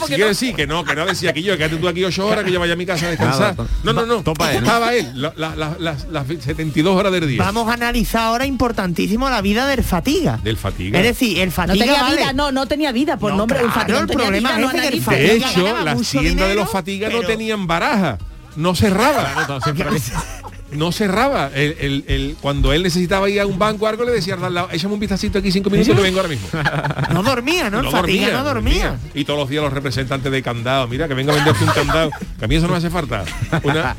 Porque 0.00 0.16
no- 0.18 0.56
que 0.56 0.66
no, 0.66 0.84
que 0.84 0.94
no 0.96 1.06
decía 1.06 1.32
que 1.32 1.42
yo, 1.42 1.56
quédate 1.56 1.76
tú 1.76 1.86
aquí 1.88 2.04
ocho 2.04 2.26
horas, 2.26 2.44
que 2.44 2.50
yo 2.50 2.58
vaya 2.58 2.72
a 2.72 2.76
mi 2.76 2.86
casa 2.86 3.06
a 3.06 3.10
descansar. 3.10 3.54
Nada, 3.56 3.68
No, 3.84 3.92
no, 3.92 4.06
no. 4.06 4.22
topa 4.22 4.50
él, 4.52 4.60
¿no? 4.60 4.66
Estaba 4.66 4.94
él, 4.94 5.10
la- 5.14 5.32
la- 5.36 5.54
la- 5.56 5.76
las, 5.78 6.06
las 6.08 6.26
72 6.26 6.96
horas 6.96 7.12
del 7.12 7.28
día. 7.28 7.42
Vamos 7.42 7.68
a 7.68 7.74
analizar 7.74 8.22
ahora 8.22 8.46
importantísimo 8.46 9.28
la 9.28 9.40
vida 9.42 9.66
del 9.66 9.84
fatiga. 9.84 10.38
Del 10.42 10.56
fatiga. 10.56 10.98
Es 10.98 11.04
decir, 11.04 11.38
el 11.38 11.48
No 11.48 11.52
fatiga 11.54 11.84
tenía 11.84 12.02
vale. 12.02 12.16
vida, 12.16 12.32
no, 12.32 12.50
no 12.50 12.66
tenía 12.66 12.92
vida, 12.92 13.16
por 13.18 13.32
No, 13.32 13.38
nombre, 13.38 13.58
claro, 13.58 13.72
fatiga 13.74 13.98
no 13.98 14.00
el 14.04 14.06
tenía 14.08 14.24
problema 14.24 14.48
vida, 14.50 14.58
no 14.60 14.66
es 14.66 14.72
que 14.72 14.78
el 14.78 14.84
analiza. 14.84 15.10
fatiga- 15.10 15.28
de 15.28 15.36
hecho, 15.36 15.84
las 15.84 16.10
tiendas 16.10 16.48
de 16.48 16.54
los 16.54 16.70
fatigas 16.70 17.12
no 17.12 17.20
tenían 17.22 17.66
baraja. 17.66 18.18
No 18.56 18.74
cerraba. 18.74 19.46
No 20.72 20.92
cerraba. 20.92 21.50
El, 21.54 21.76
el- 21.80 22.04
el- 22.06 22.36
cuando 22.40 22.72
él 22.72 22.82
necesitaba 22.82 23.28
ir 23.28 23.40
a 23.40 23.46
un 23.46 23.58
banco 23.58 23.84
o 23.84 23.88
algo, 23.88 24.04
le 24.04 24.12
decía, 24.12 24.36
"Dale, 24.36 24.60
échame 24.72 24.94
un 24.94 25.00
vistacito 25.00 25.38
aquí 25.38 25.50
cinco 25.50 25.68
minutos 25.70 25.94
que 25.96 26.02
vengo 26.02 26.18
ahora 26.18 26.28
mismo. 26.28 26.48
No 27.12 27.22
dormía, 27.22 27.70
¿no? 27.70 27.80
El 27.80 27.88
fatiga 27.88 28.30
no 28.32 28.44
dormía. 28.44 28.96
Y 29.14 29.24
todos 29.24 29.38
los 29.40 29.48
días 29.48 29.62
los 29.64 29.72
representantes 29.72 30.30
de 30.30 30.42
candado, 30.42 30.86
mira 30.88 31.08
que 31.08 31.14
venga 31.14 31.32
a 31.32 31.36
venderte 31.36 31.64
un 31.64 31.70
candado, 31.70 32.10
que 32.38 32.44
a 32.44 32.48
mí 32.48 32.54
eso 32.54 32.66
no 32.66 32.72
me 32.72 32.78
hace 32.78 32.90
falta. 32.90 33.24
Una- 33.64 33.96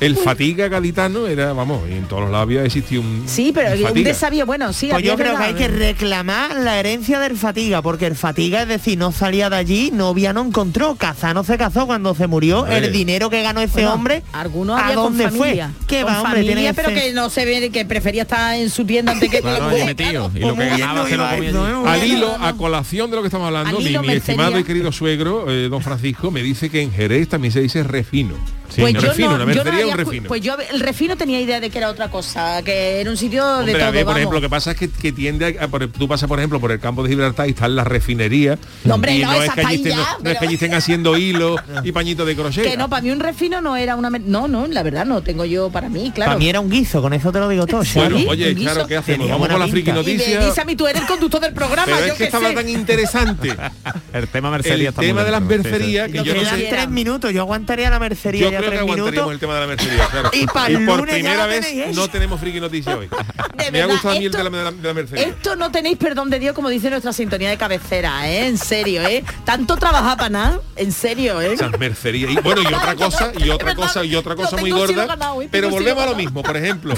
el 0.00 0.16
fatiga 0.16 0.68
gaditano 0.68 1.26
era, 1.26 1.52
vamos, 1.52 1.88
y 1.88 1.92
en 1.92 2.04
todos 2.04 2.22
los 2.22 2.30
lados 2.30 2.44
había 2.44 2.64
existido 2.64 3.02
un 3.02 3.24
Sí, 3.26 3.52
pero 3.54 3.70
un 3.92 4.02
desafío, 4.04 4.46
bueno, 4.46 4.72
sí, 4.72 4.88
Pues 4.90 5.04
yo 5.04 5.16
creo 5.16 5.36
que 5.36 5.42
hay 5.44 5.54
que 5.54 5.68
reclamar 5.68 6.56
la 6.56 6.78
herencia 6.78 7.18
del 7.20 7.36
fatiga, 7.36 7.82
porque 7.82 8.06
el 8.06 8.16
fatiga, 8.16 8.62
es 8.62 8.68
decir, 8.68 8.98
no 8.98 9.12
salía 9.12 9.50
de 9.50 9.56
allí, 9.56 9.90
novia 9.92 10.32
no 10.32 10.44
encontró, 10.44 10.96
Cazano 10.96 11.44
se 11.44 11.58
casó 11.58 11.86
cuando 11.86 12.14
se 12.14 12.26
murió, 12.26 12.66
el 12.66 12.92
dinero 12.92 13.30
que 13.30 13.42
ganó 13.42 13.60
ese 13.60 13.72
Bueno, 13.74 13.94
hombre, 13.94 14.22
algunos 14.32 14.80
¿a 14.80 14.92
dónde 14.92 15.24
con 15.24 15.32
familia, 15.32 15.70
fue? 15.76 15.86
¿Qué 15.86 16.02
con 16.02 16.12
va, 16.12 16.22
hombre? 16.22 16.42
familia, 16.42 16.70
que 16.72 16.82
pero 16.82 16.88
que 16.88 17.12
no 17.12 17.30
se 17.30 17.44
ve 17.44 17.70
que 17.70 17.84
prefería 17.84 18.22
estar 18.22 18.54
en 18.56 18.70
su 18.70 18.84
tienda 18.84 19.12
antes 19.12 19.30
que 19.30 19.40
Claro, 19.40 19.70
que- 19.70 19.84
metido. 19.84 20.30
Y 20.34 20.40
Pues 20.40 20.42
lo 20.42 20.48
que 20.48 20.54
muy 20.54 20.64
bien 20.66 20.80
ganaba 20.80 21.08
se 21.08 21.16
lo 21.16 21.28
comía. 21.28 21.50
¿eh? 21.50 21.82
Al 21.86 22.06
hilo, 22.06 22.36
a 22.40 22.52
colación 22.56 23.10
de 23.10 23.16
lo 23.16 23.22
que 23.22 23.28
estamos 23.28 23.46
hablando, 23.46 23.78
mi, 23.80 24.12
estimado 24.12 24.58
y 24.58 24.64
querido 24.64 24.92
suegro, 24.92 25.50
eh, 25.50 25.68
don 25.68 25.82
Francisco, 25.82 26.30
me 26.30 26.42
dice 26.42 26.70
que 26.70 26.82
en 26.82 26.92
Jerez 26.92 27.28
también 27.28 27.52
se 27.52 27.60
dice 27.60 27.82
refino. 27.82 28.34
Sí, 28.68 28.80
Pues 28.80 28.94
un 28.94 29.00
yo 29.00 29.08
refino, 29.08 29.38
no, 29.38 29.44
una 29.44 29.52
yo 29.54 29.64
no 29.64 29.70
un 29.70 29.76
había 29.76 29.96
refino. 29.96 30.28
Pues 30.28 30.40
yo 30.42 30.56
el 30.72 30.80
refino 30.80 31.16
tenía 31.16 31.40
idea 31.40 31.60
de 31.60 31.70
que 31.70 31.78
era 31.78 31.88
otra 31.90 32.10
cosa, 32.10 32.62
que 32.62 33.00
era 33.00 33.10
un 33.10 33.16
sitio 33.16 33.44
de 33.58 33.72
todo, 33.72 33.84
a 33.84 33.90
ver, 33.90 34.00
por 34.04 34.06
vamos. 34.06 34.18
ejemplo, 34.18 34.38
lo 34.38 34.42
que 34.42 34.50
pasa 34.50 34.72
es 34.72 34.76
que, 34.76 34.90
que 34.90 35.12
tiende 35.12 35.56
a, 35.60 35.64
a 35.64 35.68
por- 35.68 35.86
tú 35.88 36.08
pasas, 36.08 36.28
por 36.28 36.38
ejemplo, 36.38 36.60
por 36.60 36.72
el 36.72 36.80
campo 36.80 37.02
de 37.02 37.10
Gibraltar 37.10 37.46
y 37.46 37.50
están 37.50 37.76
las 37.76 37.86
refinerías. 37.86 38.58
No, 38.84 38.94
hombre, 38.96 39.16
y 39.16 39.22
no, 39.22 39.32
no, 39.32 39.42
es 39.42 39.50
que 39.52 39.60
allí 39.60 39.74
estén, 39.76 39.92
ya, 39.92 39.96
no 39.98 40.02
es 40.04 40.16
que 40.16 40.22
pero- 40.24 40.40
allí 40.40 40.54
estén 40.54 40.74
haciendo 40.74 41.16
hilo 41.16 41.56
y 41.84 41.92
pañitos 41.92 42.26
de 42.26 42.34
crochet. 42.36 42.64
que 42.70 42.76
no, 42.76 42.88
para 42.88 43.02
mí 43.02 43.10
un 43.10 43.20
refino 43.20 43.60
no 43.60 43.76
era 43.76 43.96
una... 43.96 44.10
No, 44.10 44.48
no, 44.48 44.66
la 44.66 44.82
verdad 44.82 45.06
no 45.06 45.22
tengo 45.22 45.44
yo 45.44 45.70
para 45.70 45.88
mí, 45.88 46.10
claro. 46.14 46.30
Para 46.30 46.38
mí 46.38 46.48
era 46.48 46.60
un 46.60 46.68
guiso, 46.70 47.00
con 47.00 47.12
eso 47.12 47.30
te 47.32 47.38
lo 47.38 47.48
digo 47.48 47.66
todo. 47.66 47.82
Bueno, 47.94 48.16
oye, 48.28 48.54
claro, 48.54 48.86
¿qué 48.86 48.96
hacemos? 48.96 49.20
Tenía 49.26 49.32
Vamos 49.34 49.48
con 49.48 49.60
la 49.60 49.68
friki 49.68 49.90
pinta. 49.92 50.00
y 50.00 50.04
me 50.04 50.16
noticia. 50.18 50.46
dice 50.46 50.60
a 50.60 50.64
mí, 50.64 50.76
tú 50.76 50.86
eres 50.86 51.02
el 51.02 51.06
conductor 51.08 51.40
del 51.40 51.52
programa, 51.52 51.84
Pero 51.86 52.06
yo 52.06 52.12
es 52.12 52.18
que 52.18 52.24
estaba 52.24 52.48
sé. 52.48 52.54
tan 52.54 52.68
interesante 52.68 53.56
El 54.12 54.28
tema 54.28 54.50
mercería 54.50 54.76
el 54.76 54.86
está 54.88 55.00
muy 55.02 55.08
tema 55.08 55.24
de 55.24 55.30
las 55.30 55.42
mercerías 55.42 56.08
que 56.10 56.18
yo 56.22 56.34
no 56.34 56.40
Quedan 56.40 56.58
sé. 56.58 56.66
tres 56.70 56.88
minutos, 56.88 57.32
yo 57.32 57.40
aguantaría 57.42 57.90
la 57.90 57.98
mercería 57.98 58.55
ya 58.60 58.68
creo 58.68 58.70
que 58.70 58.76
tres 58.76 58.80
aguantaríamos 58.80 59.12
minutos. 59.12 59.32
el 59.32 59.38
tema 59.40 59.54
de 59.54 59.60
la 59.60 59.66
mercería, 59.66 60.06
claro. 60.10 60.30
Y 60.32 60.86
por 60.86 61.08
primera 61.08 61.46
vez 61.46 61.66
tenéis 61.66 61.96
no 61.96 62.08
tenemos 62.08 62.40
friki 62.40 62.60
noticia 62.60 62.96
hoy. 62.96 63.08
Me 63.72 63.82
ha 63.82 63.86
gustado 63.86 64.14
a 64.14 64.18
mí 64.18 64.26
el 64.26 64.32
de 64.32 64.44
la, 64.44 64.70
de 64.70 64.88
la 64.88 64.94
mercería. 64.94 65.26
Esto 65.26 65.56
no 65.56 65.70
tenéis 65.70 65.98
perdón 65.98 66.30
de 66.30 66.38
Dios, 66.38 66.54
como 66.54 66.68
dice 66.68 66.90
nuestra 66.90 67.12
sintonía 67.12 67.50
de 67.50 67.56
cabecera, 67.56 68.28
¿eh? 68.30 68.46
En 68.46 68.58
serio, 68.58 69.02
¿eh? 69.02 69.24
Tanto 69.44 69.76
trabajar 69.76 70.16
para 70.16 70.30
nada, 70.30 70.60
en 70.76 70.92
serio, 70.92 71.40
¿eh? 71.40 71.54
Esas 71.54 71.78
mercerías. 71.78 72.30
Y 72.30 72.36
bueno, 72.36 72.62
y 72.62 72.66
otra 72.66 72.94
cosa, 72.96 73.32
y 73.36 73.50
otra 73.50 73.74
cosa, 73.74 74.04
y 74.04 74.14
otra 74.14 74.36
cosa 74.36 74.56
muy 74.56 74.70
gorda. 74.70 75.06
ganado, 75.06 75.42
¿eh? 75.42 75.48
Pero 75.50 75.70
volvemos 75.70 76.02
a 76.02 76.06
lo 76.06 76.16
mismo. 76.16 76.42
Por 76.42 76.56
ejemplo, 76.56 76.94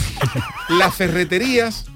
las 0.69 0.95
ferreterías 0.95 1.87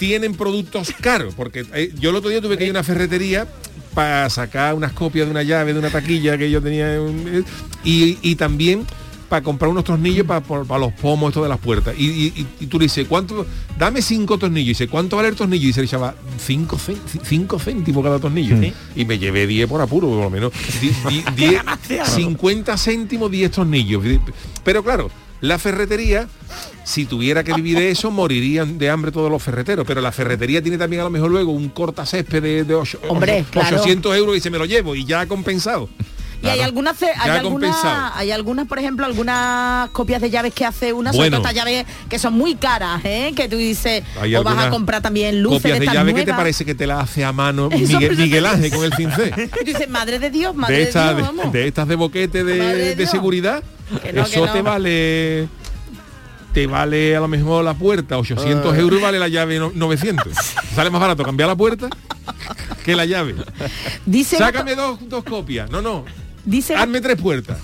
tienen 0.00 0.34
productos 0.34 0.92
caros. 1.00 1.34
Porque 1.34 1.66
eh, 1.74 1.92
yo 1.98 2.10
el 2.10 2.16
otro 2.16 2.30
día 2.30 2.40
tuve 2.40 2.56
que 2.56 2.64
ir 2.64 2.70
a 2.70 2.72
una 2.72 2.82
ferretería 2.82 3.46
para 3.94 4.28
sacar 4.30 4.74
unas 4.74 4.92
copias 4.92 5.26
de 5.26 5.30
una 5.30 5.42
llave, 5.42 5.72
de 5.72 5.78
una 5.78 5.90
taquilla 5.90 6.38
que 6.38 6.50
yo 6.50 6.62
tenía. 6.62 6.94
en 6.94 7.24
eh, 7.28 7.42
y, 7.84 8.18
y 8.22 8.34
también 8.36 8.86
para 9.28 9.42
comprar 9.44 9.70
unos 9.70 9.84
tornillos 9.84 10.26
para, 10.26 10.40
los 10.80 10.92
pomos 10.94 11.28
estos 11.30 11.44
de 11.44 11.48
las 11.48 11.58
puertas. 11.58 11.94
Y, 11.96 12.32
y- 12.60 12.66
tú 12.66 12.78
le 12.80 12.86
dices, 12.86 13.06
¿cuánto? 13.08 13.46
Dame 13.78 14.02
cinco 14.02 14.38
tornillos. 14.38 14.66
Y 14.66 14.70
dice, 14.70 14.88
¿cuánto 14.88 15.14
vale 15.16 15.28
el 15.28 15.36
tornillo? 15.36 15.62
Y 15.62 15.66
dice 15.68 15.80
el 15.82 15.88
chaval, 15.88 16.16
cinco, 16.44 16.76
cinco 17.22 17.58
céntimos 17.60 18.02
cada 18.02 18.18
tornillo. 18.18 18.56
Y 18.96 19.04
me 19.04 19.20
llevé 19.20 19.46
10 19.46 19.68
por 19.68 19.80
apuro, 19.80 20.08
por 20.08 20.18
lo 20.24 20.30
menos. 20.30 20.52
Di- 20.80 20.88
di- 21.08 21.24
diez- 21.36 22.04
50 22.16 22.76
céntimos 22.76 23.30
10 23.30 23.52
tornillos. 23.52 24.02
Pero 24.64 24.82
claro, 24.82 25.08
la 25.40 25.58
ferretería, 25.58 26.28
si 26.84 27.06
tuviera 27.06 27.42
que 27.44 27.52
vivir 27.54 27.78
de 27.78 27.90
eso, 27.90 28.10
morirían 28.10 28.78
de 28.78 28.90
hambre 28.90 29.10
todos 29.12 29.30
los 29.30 29.42
ferreteros. 29.42 29.86
Pero 29.86 30.00
la 30.00 30.12
ferretería 30.12 30.62
tiene 30.62 30.76
también 30.78 31.00
a 31.00 31.04
lo 31.04 31.10
mejor 31.10 31.30
luego 31.30 31.52
un 31.52 31.68
cortacésped 31.70 32.42
de, 32.42 32.64
de 32.64 32.74
ocho- 32.74 33.00
Hombre, 33.08 33.40
ocho- 33.42 33.50
claro. 33.50 33.76
800 33.78 34.16
euros 34.16 34.36
y 34.36 34.40
se 34.40 34.50
me 34.50 34.58
lo 34.58 34.64
llevo 34.66 34.94
y 34.94 35.04
ya 35.04 35.20
ha 35.20 35.26
compensado. 35.26 35.88
Y 36.42 36.46
hay 36.46 36.60
algunas, 36.60 36.96
hay 37.02 37.30
algunas, 37.32 37.76
hay 38.14 38.30
algunas, 38.30 38.66
por 38.66 38.78
ejemplo, 38.78 39.04
algunas 39.04 39.90
copias 39.90 40.22
de 40.22 40.30
llaves 40.30 40.54
que 40.54 40.64
hace 40.64 40.90
una, 40.90 41.12
Bueno. 41.12 41.36
estas 41.36 41.52
llaves 41.52 41.84
que 42.08 42.18
son 42.18 42.32
muy 42.32 42.54
caras, 42.54 43.02
¿eh? 43.04 43.34
Que 43.36 43.46
tú 43.46 43.58
dices, 43.58 44.02
o 44.38 44.42
vas 44.42 44.56
a 44.64 44.70
comprar 44.70 45.02
también 45.02 45.42
luces 45.42 45.58
Copias 45.58 45.78
de 45.78 45.84
estas 45.84 45.94
llave 45.94 46.14
que 46.14 46.24
te 46.24 46.32
parece 46.32 46.64
que 46.64 46.74
te 46.74 46.86
la 46.86 47.00
hace 47.00 47.26
a 47.26 47.32
mano 47.32 47.68
Miguel, 48.16 48.46
Ángel 48.46 48.70
con 48.72 48.84
el 48.84 48.94
cincel. 48.94 49.34
Y 49.36 49.48
tú 49.48 49.64
dices, 49.66 49.86
madre 49.90 50.18
de 50.18 50.30
Dios, 50.30 50.54
madre 50.54 50.86
de, 50.86 50.90
Dios, 50.90 51.16
de, 51.16 51.22
vamos. 51.22 51.52
de 51.52 51.66
estas 51.68 51.86
de 51.86 51.94
boquete 51.96 52.42
de, 52.42 52.94
de 52.96 53.06
seguridad 53.06 53.62
Que 54.02 54.12
no, 54.12 54.22
eso 54.22 54.44
que 54.44 54.50
te 54.50 54.62
vale 54.62 55.48
te 56.52 56.66
vale 56.66 57.14
a 57.16 57.20
lo 57.20 57.28
mejor 57.28 57.64
la 57.64 57.74
puerta 57.74 58.18
800 58.18 58.76
euros 58.76 58.98
y 58.98 59.02
vale 59.02 59.18
la 59.20 59.28
llave 59.28 59.58
no- 59.58 59.70
900 59.74 60.32
sale 60.74 60.90
más 60.90 61.00
barato 61.00 61.22
cambiar 61.22 61.48
la 61.48 61.56
puerta 61.56 61.88
que 62.84 62.96
la 62.96 63.04
llave. 63.04 63.34
Dice 64.06 64.36
sácame 64.38 64.74
dos, 64.74 64.98
dos 65.08 65.22
copias. 65.24 65.70
No 65.70 65.80
no 65.82 66.04
dice 66.44 66.74
Hazme 66.74 67.00
tres 67.00 67.20
puertas. 67.20 67.58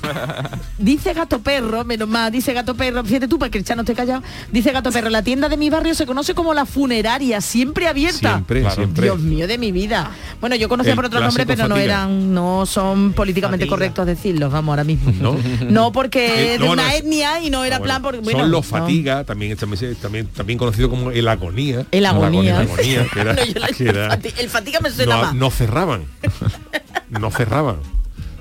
Dice 0.78 1.12
Gato 1.14 1.38
Perro, 1.40 1.84
menos 1.84 2.08
mal, 2.08 2.30
dice 2.30 2.52
Gato 2.52 2.74
Perro, 2.74 3.02
fíjate 3.04 3.28
tú, 3.28 3.38
porque 3.38 3.58
el 3.58 3.64
chano 3.64 3.82
esté 3.82 3.94
callado. 3.94 4.22
Dice 4.52 4.72
Gato 4.72 4.90
Perro, 4.92 5.08
la 5.10 5.22
tienda 5.22 5.48
de 5.48 5.56
mi 5.56 5.70
barrio 5.70 5.94
se 5.94 6.06
conoce 6.06 6.34
como 6.34 6.52
la 6.54 6.66
funeraria, 6.66 7.40
siempre 7.40 7.86
abierta. 7.88 8.34
Siempre, 8.34 8.70
siempre. 8.70 9.04
Dios 9.04 9.18
mío 9.18 9.46
de 9.46 9.58
mi 9.58 9.72
vida. 9.72 10.10
Bueno, 10.40 10.56
yo 10.56 10.68
conocía 10.68 10.92
El 10.92 10.96
por 10.96 11.06
otro 11.06 11.20
nombre, 11.20 11.46
pero 11.46 11.68
no 11.68 11.76
eran, 11.76 12.34
no 12.34 12.66
son 12.66 13.12
políticamente 13.12 13.64
Fatiga. 13.64 13.76
correctos 13.76 14.06
decirlos, 14.06 14.52
vamos, 14.52 14.72
ahora 14.72 14.84
mismo. 14.84 15.12
¿No? 15.20 15.36
No, 15.68 15.92
porque 15.92 16.26
Eh, 16.36 16.54
es 16.54 16.60
de 16.60 16.66
no, 16.66 16.72
una 16.72 16.82
no, 16.88 16.90
etnia 16.94 17.40
y 17.40 17.50
no 17.50 17.64
era 17.64 17.76
Ah, 17.76 17.80
plan 17.82 18.02
porque 18.02 18.18
bueno, 18.20 18.40
son 18.40 18.50
los 18.50 18.70
no. 18.72 18.78
fatiga, 18.78 19.24
también, 19.24 19.56
también, 19.56 20.26
también, 20.28 20.58
conocido 20.58 20.90
como 20.90 21.10
el 21.10 21.26
agonía. 21.28 21.86
El 21.90 22.04
agonía. 22.06 22.60
El 22.62 22.68
agonía, 22.68 23.06
que 23.12 23.20
era- 23.20 23.32
No, 23.34 23.44
yo 23.44 23.60
la- 23.60 23.68
que 23.68 23.84
era- 23.88 24.06
el 24.14 24.20
fati- 24.22 24.34
el 24.38 24.50
fatiga 24.50 24.80
me 24.80 24.90
suena 24.90 25.16
no, 25.16 25.22
más. 25.22 25.34
no 25.34 25.50
cerraban. 25.50 26.02
No 27.08 27.30
cerraban. 27.30 27.76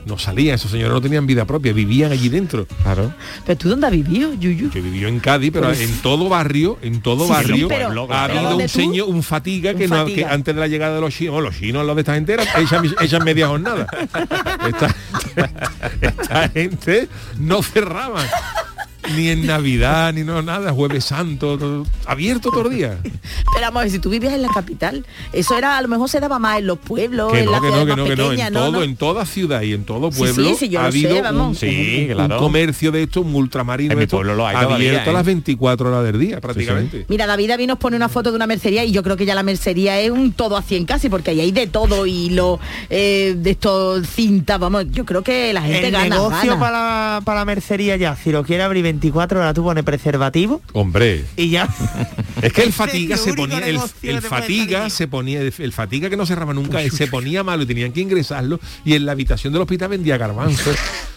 No 0.05 0.19
salían, 0.19 0.55
esos 0.55 0.69
señores 0.69 0.93
no 0.93 1.01
tenían 1.01 1.25
vida 1.25 1.45
propia, 1.45 1.73
vivían 1.73 2.11
allí 2.11 2.29
dentro. 2.29 2.67
Claro. 2.83 3.11
Pero 3.45 3.57
tú 3.57 3.69
dónde 3.69 3.87
has 3.87 3.91
vivido, 3.93 4.33
Yuyu? 4.35 4.69
Que 4.69 4.79
vivió 4.79 5.07
en 5.07 5.19
Cádiz, 5.19 5.51
pero 5.51 5.67
Pues- 5.67 5.81
en 5.81 5.97
todo 6.01 6.29
barrio, 6.29 6.77
en 6.83 7.01
todo 7.01 7.25
Sí, 7.25 7.31
barrio, 7.31 7.67
pero- 7.67 7.87
ha 7.87 8.05
pero 8.05 8.13
habido 8.15 8.49
¿dónde 8.49 8.63
un 8.65 8.69
señor, 8.69 9.09
un 9.09 9.23
fatiga 9.23 9.73
que, 9.73 9.87
no- 9.87 10.05
que 10.05 10.23
antes 10.23 10.53
de 10.53 10.61
la 10.61 10.67
llegada 10.67 10.95
de 10.95 11.01
los 11.01 11.13
chinos, 11.13 11.33
bueno, 11.33 11.49
los 11.49 11.57
chinos, 11.59 11.85
los 11.85 11.95
de 11.95 12.01
esta 12.01 12.13
gente 12.13 12.33
eran, 12.33 12.47
echan, 12.61 12.85
echan 13.01 13.23
media 13.23 13.47
jornada. 13.47 13.87
Esta, 14.67 14.95
esta 16.01 16.49
gente 16.49 17.07
no 17.39 17.63
cerraban. 17.63 18.25
Ni 19.15 19.29
en 19.29 19.45
Navidad, 19.45 20.13
ni 20.13 20.23
no 20.23 20.41
nada, 20.41 20.71
Jueves 20.71 21.05
Santo, 21.05 21.57
todo- 21.57 21.85
abierto 22.05 22.49
todo 22.51 22.69
el 22.69 22.75
día. 22.75 22.97
Pero 23.03 23.61
vamos 23.67 23.77
a 23.81 23.83
ver, 23.83 23.91
si 23.91 23.99
tú 23.99 24.09
vivías 24.09 24.33
en 24.33 24.41
la 24.41 24.49
capital, 24.49 25.05
eso 25.33 25.57
era, 25.57 25.77
a 25.77 25.81
lo 25.81 25.87
mejor 25.87 26.09
se 26.09 26.19
daba 26.19 26.39
más 26.39 26.59
en 26.59 26.67
los 26.67 26.77
pueblos, 26.79 27.31
Que 27.31 27.39
en 27.39 27.45
no, 27.45 27.51
las 27.51 27.61
que 27.61 27.67
no, 27.67 27.85
que 27.85 27.95
no, 27.95 28.05
que 28.05 28.15
no. 28.15 28.31
En 28.31 28.53
¿no? 28.53 28.59
todo, 28.59 28.71
¿no? 28.71 28.83
en 28.83 28.95
toda 28.95 29.25
ciudad 29.25 29.61
y 29.61 29.73
en 29.73 29.83
todo 29.85 30.09
pueblo 30.11 30.43
sí, 30.49 30.55
sí, 30.57 30.69
yo 30.69 30.79
ha 30.79 30.83
lo 30.83 30.87
habido 30.89 31.11
sé, 31.11 31.17
un, 31.17 31.23
vamos. 31.23 31.57
Sí, 31.59 32.07
un 32.17 32.27
comercio 32.37 32.91
de 32.91 33.03
esto, 33.03 33.21
un 33.21 33.35
ultramarino 33.35 33.91
En 33.93 33.97
de 33.97 34.01
mi 34.01 34.03
esto, 34.05 34.17
pueblo 34.17 34.35
lo 34.35 34.47
hay 34.47 34.55
todavía, 34.55 34.75
abierto 34.75 35.09
a 35.09 35.11
¿eh? 35.11 35.15
las 35.15 35.25
24 35.25 35.89
horas 35.89 36.03
del 36.03 36.19
día, 36.19 36.41
prácticamente. 36.41 37.05
Mira, 37.07 37.27
David 37.27 37.49
David 37.49 37.67
nos 37.67 37.77
pone 37.77 37.95
una 37.95 38.09
foto 38.09 38.31
de 38.31 38.35
una 38.35 38.47
mercería 38.47 38.83
y 38.83 38.91
yo 38.91 39.03
creo 39.03 39.15
que 39.17 39.25
ya 39.25 39.35
la 39.35 39.43
mercería 39.43 39.99
es 39.99 40.09
un 40.11 40.33
todo 40.33 40.57
a 40.57 40.61
100 40.61 40.85
casi, 40.85 41.09
porque 41.09 41.31
ahí 41.31 41.39
hay 41.41 41.51
de 41.51 41.67
todo 41.67 42.05
y 42.05 42.29
lo 42.31 42.59
eh, 42.89 43.35
de 43.37 43.51
estos 43.51 44.07
cintas, 44.07 44.59
vamos, 44.59 44.85
yo 44.91 45.05
creo 45.05 45.21
que 45.23 45.53
la 45.53 45.61
gente 45.61 45.87
El 45.87 45.91
gana, 45.91 46.15
negocio 46.15 46.51
gana. 46.51 46.59
para 46.59 46.77
la, 47.17 47.21
para 47.23 47.39
la 47.41 47.45
mercería 47.45 47.95
ya, 47.97 48.15
si 48.15 48.31
lo 48.31 48.43
quiere 48.43 48.63
abrir 48.63 48.85
24 48.95 49.39
horas, 49.39 49.53
tú 49.53 49.63
pones 49.63 49.83
preservativo 49.83 50.61
Hombre, 50.73 51.25
y 51.35 51.49
ya. 51.49 51.67
es 52.41 52.53
que 52.53 52.63
el 52.63 52.73
fatiga 52.73 53.17
se 53.17 53.33
ponía, 53.33 53.59
el, 53.59 53.79
fatiga 54.21 54.89
se 54.89 55.07
ponía, 55.07 55.41
el, 55.41 55.53
el 55.57 55.73
fatiga 55.73 56.09
que 56.09 56.17
no 56.17 56.25
cerraba 56.25 56.53
nunca, 56.53 56.81
eh, 56.81 56.89
se 56.89 57.07
ponía 57.07 57.43
malo 57.43 57.63
y 57.63 57.65
tenían 57.65 57.91
que 57.91 58.01
ingresarlo 58.01 58.59
y 58.85 58.93
en 58.93 59.05
la 59.05 59.11
habitación 59.11 59.51
del 59.53 59.61
hospital 59.61 59.89
vendía 59.89 60.17
garbanzos. 60.17 60.77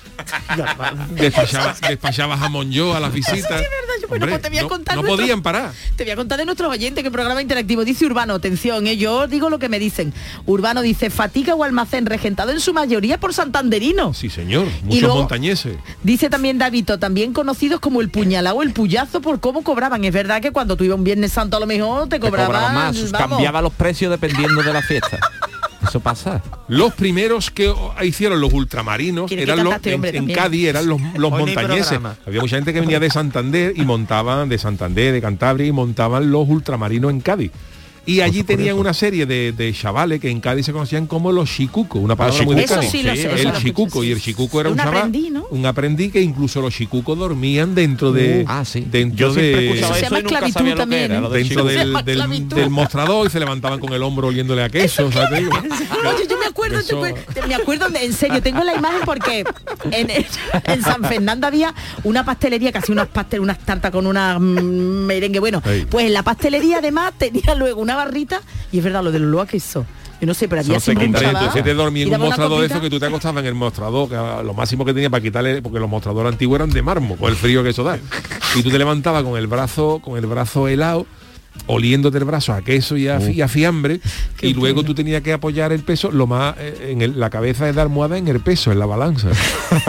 despachaba, 1.11 1.75
despachaba 1.89 2.37
jamón 2.39 2.71
yo 2.71 2.95
a 2.95 3.01
las 3.01 3.13
visitas. 3.13 3.39
Sí, 3.41 3.45
es 3.45 3.49
verdad, 3.51 3.95
yo, 4.03 4.09
bueno, 4.09 4.27
pues 4.27 4.43
te 4.43 4.49
voy 4.49 4.59
a 4.59 4.63
no, 4.63 4.69
contar 4.69 4.97
no 4.97 5.03
nuestro- 5.03 5.23
podían 5.23 5.43
parar. 5.43 5.73
Te 5.97 6.05
voy 6.05 6.11
a 6.13 6.17
contar 6.17 6.39
de 6.39 6.45
nuestros 6.45 6.71
oyentes 6.71 7.03
que 7.05 7.11
programa 7.11 7.43
interactivo 7.43 7.85
dice 7.85 8.07
Urbano, 8.07 8.35
atención, 8.35 8.87
eh, 8.87 8.97
yo 8.97 9.27
digo 9.27 9.51
lo 9.51 9.59
que 9.59 9.69
me 9.69 9.79
dicen. 9.79 10.13
Urbano 10.47 10.83
dice 10.83 11.11
fatiga 11.11 11.55
o 11.55 11.65
almacén 11.65 12.07
regentado 12.07 12.51
en 12.51 12.61
su 12.61 12.73
mayoría 12.75 13.19
por 13.19 13.35
santanderinos. 13.35 14.17
Sí, 14.19 14.31
señor, 14.31 14.67
Y 14.83 14.85
muchos 14.87 15.01
luego- 15.03 15.17
montañeses. 15.17 15.77
Dice 16.03 16.31
también 16.31 16.59
Davito, 16.59 16.99
también 16.99 17.33
conocidos 17.33 17.81
como 17.81 18.01
el 18.01 18.11
puñalao 18.11 18.57
o 18.59 18.63
el 18.63 18.73
puyazo 18.73 19.21
por 19.21 19.41
cómo 19.41 19.63
cobraban. 19.63 20.05
Es 20.05 20.13
verdad 20.13 20.41
que 20.41 20.51
cuando 20.53 20.77
tú 20.77 20.85
ibas 20.85 20.99
un 20.99 21.05
Viernes 21.05 21.33
Santo 21.33 21.57
a 21.57 21.61
lo 21.61 21.67
mejor 21.67 22.09
te 22.09 22.19
Te 22.19 22.21
cobraban, 22.21 22.47
cobraba 22.47 22.73
más, 22.73 23.11
vamos. 23.13 23.29
cambiaba 23.37 23.63
los 23.63 23.73
precios 23.73 24.11
dependiendo 24.11 24.63
de 24.63 24.73
la 24.73 24.83
fiesta. 24.83 25.19
Eso 25.89 26.01
pasa. 26.01 26.43
Los 26.69 26.95
primeros 26.95 27.51
que 27.51 27.73
hicieron 28.03 28.41
los 28.41 28.53
ultramarinos 28.53 29.31
eran 29.33 29.65
los, 29.65 29.75
en, 29.87 30.05
en. 30.05 30.33
Cádiz 30.33 30.69
eran 30.69 30.87
los, 30.87 31.01
los 31.17 31.31
montañeses. 31.31 31.99
Había 32.27 32.41
mucha 32.41 32.57
gente 32.57 32.73
que 32.73 32.81
venía 32.81 33.01
de 33.01 33.11
Santander 33.11 33.73
y 33.77 33.83
montaban 33.85 34.49
de 34.49 34.59
Santander, 34.59 35.13
de 35.13 35.21
Cantabria 35.21 35.67
y 35.67 35.73
montaban 35.73 36.31
los 36.31 36.49
ultramarinos 36.49 37.11
en 37.11 37.21
Cádiz. 37.21 37.53
Y 38.09 38.23
allí 38.23 38.43
tenían 38.43 38.79
una 38.79 38.95
serie 38.95 39.27
de, 39.27 39.53
de 39.53 39.73
chavales 39.75 40.19
que 40.21 40.31
en 40.31 40.41
Cádiz 40.41 40.65
se 40.67 40.73
conocían 40.73 41.07
como 41.07 41.31
los 41.31 41.51
chicucos, 41.51 42.01
una 42.03 42.17
palabra 42.17 42.43
muy 42.43 42.55
de 42.57 42.65
Eso 42.65 42.81
sí 42.83 43.03
lo 43.03 43.15
sé, 43.15 43.35
eso 43.35 43.49
el 43.51 43.53
chicuco 43.63 44.03
y 44.03 44.13
el 44.13 44.21
chicuco 44.21 44.61
era 44.61 44.71
un, 44.71 44.73
Un 44.73 44.79
chaval, 44.79 44.97
aprendí, 44.97 45.31
¿no? 45.31 45.45
un 45.51 45.67
aprendí 45.67 46.11
que 46.11 46.23
incluso 46.23 46.63
los 46.63 46.73
chicucos 46.75 47.19
dormían 47.19 47.75
dentro 47.75 48.11
de 48.13 48.45
Ah, 48.49 48.65
sí. 48.65 48.87
dentro 48.91 49.29
Yo 49.29 49.35
de 49.35 49.79
Eso 49.79 49.93
se 49.95 50.03
llama 50.03 50.19
esclavitud 50.21 50.75
también, 50.75 51.13
era. 51.13 51.19
¿eh? 51.19 51.21
del 51.31 51.49
dentro 51.49 51.65
del, 52.57 52.71
mostrador 52.71 53.27
y 53.27 53.31
se 53.31 53.39
levantaban 53.41 53.79
con 53.79 53.93
el 53.93 54.03
hombro 54.03 54.29
oliéndole 54.29 54.63
a 54.63 54.71
queso. 54.71 55.13
¿sabes? 55.13 55.29
Te 55.29 55.37
digo. 55.41 55.53
Oye, 55.59 56.27
yo 56.31 56.39
me 56.39 56.47
acuerdo, 56.47 56.79
Eso- 56.79 57.01
me 57.01 57.13
de- 57.13 58.05
en 58.05 58.13
serio, 58.15 58.43
tengo 58.43 58.65
la 58.65 58.75
imagen 58.75 59.01
porque 59.05 59.45
en, 59.91 60.09
en 60.11 60.83
San 60.83 61.03
Fernando 61.05 61.47
había 61.47 61.75
una 62.05 62.25
pastelería 62.25 62.73
que 62.73 62.79
hacía 62.79 62.93
unas 62.95 63.09
pastel, 63.09 63.41
unas 63.41 63.59
tartas 63.59 63.91
con 63.91 64.07
una 64.07 64.39
mm, 64.39 65.05
merengue. 65.07 65.41
Bueno, 65.41 65.63
pues 65.91 66.07
en 66.07 66.13
la 66.15 66.23
pastelería 66.23 66.79
además 66.79 67.13
tenía 67.19 67.55
luego 67.55 67.81
una 67.83 67.98
barrita 67.99 68.41
y 68.73 68.79
es 68.79 68.85
verdad, 68.85 69.03
lo 69.03 69.13
del 69.13 69.25
olor 69.25 69.47
a 69.47 69.47
queso. 69.47 69.85
Yo 70.21 70.27
no 70.27 70.35
sé, 70.35 70.49
pero 70.49 70.65
se 70.65 70.81
siempre 70.81 71.07
un 71.07 71.15
chaval 71.15 71.63
te 71.63 71.75
dormí 71.75 72.03
en 72.03 72.13
un 72.13 72.21
mostrador 72.21 72.61
de 72.61 72.67
eso 72.67 72.81
que 72.81 72.91
tú 72.91 72.99
te 72.99 73.07
acostabas 73.07 73.43
en 73.43 73.47
el 73.47 73.55
mostrador, 73.55 74.09
que 74.09 74.17
lo 74.17 74.53
máximo 74.53 74.85
que 74.85 74.93
tenía 74.93 75.11
para 75.11 75.23
quitarle, 75.23 75.63
porque 75.63 75.79
los 75.79 75.89
mostradores 75.89 76.33
antiguos 76.33 76.57
eran 76.57 76.71
de 76.71 76.83
mármol, 76.83 77.19
con 77.19 77.31
el 77.31 77.37
frío 77.37 77.63
que 77.63 77.71
eso 77.71 77.85
da. 77.85 77.99
Y 78.57 78.63
tú 78.63 78.71
te 78.71 78.79
levantabas 78.79 79.23
con 79.23 79.39
el 79.39 79.47
brazo, 79.47 80.01
con 80.03 80.19
el 80.19 80.27
brazo 80.27 80.67
helado, 80.67 81.07
oliéndote 81.67 82.19
el 82.19 82.25
brazo 82.25 82.53
a 82.53 82.63
queso 82.63 82.97
y 82.97 83.09
a, 83.09 83.21
y 83.31 83.41
a 83.43 83.49
fiambre, 83.49 84.01
y 84.41 84.55
luego 84.55 84.83
tú 84.85 84.95
tenías 84.95 85.23
que 85.23 85.33
apoyar 85.33 85.73
el 85.73 85.81
peso, 85.81 86.11
lo 86.11 86.27
más 86.27 86.55
eh, 86.59 86.89
en 86.93 87.03
el- 87.03 87.19
la 87.21 87.31
cabeza 87.31 87.67
de 87.67 87.73
la 87.73 87.83
almohada 87.83 88.17
en 88.19 88.29
el 88.29 88.41
peso, 88.41 88.73
en 88.73 88.79
la 88.79 88.87
balanza. 88.87 89.29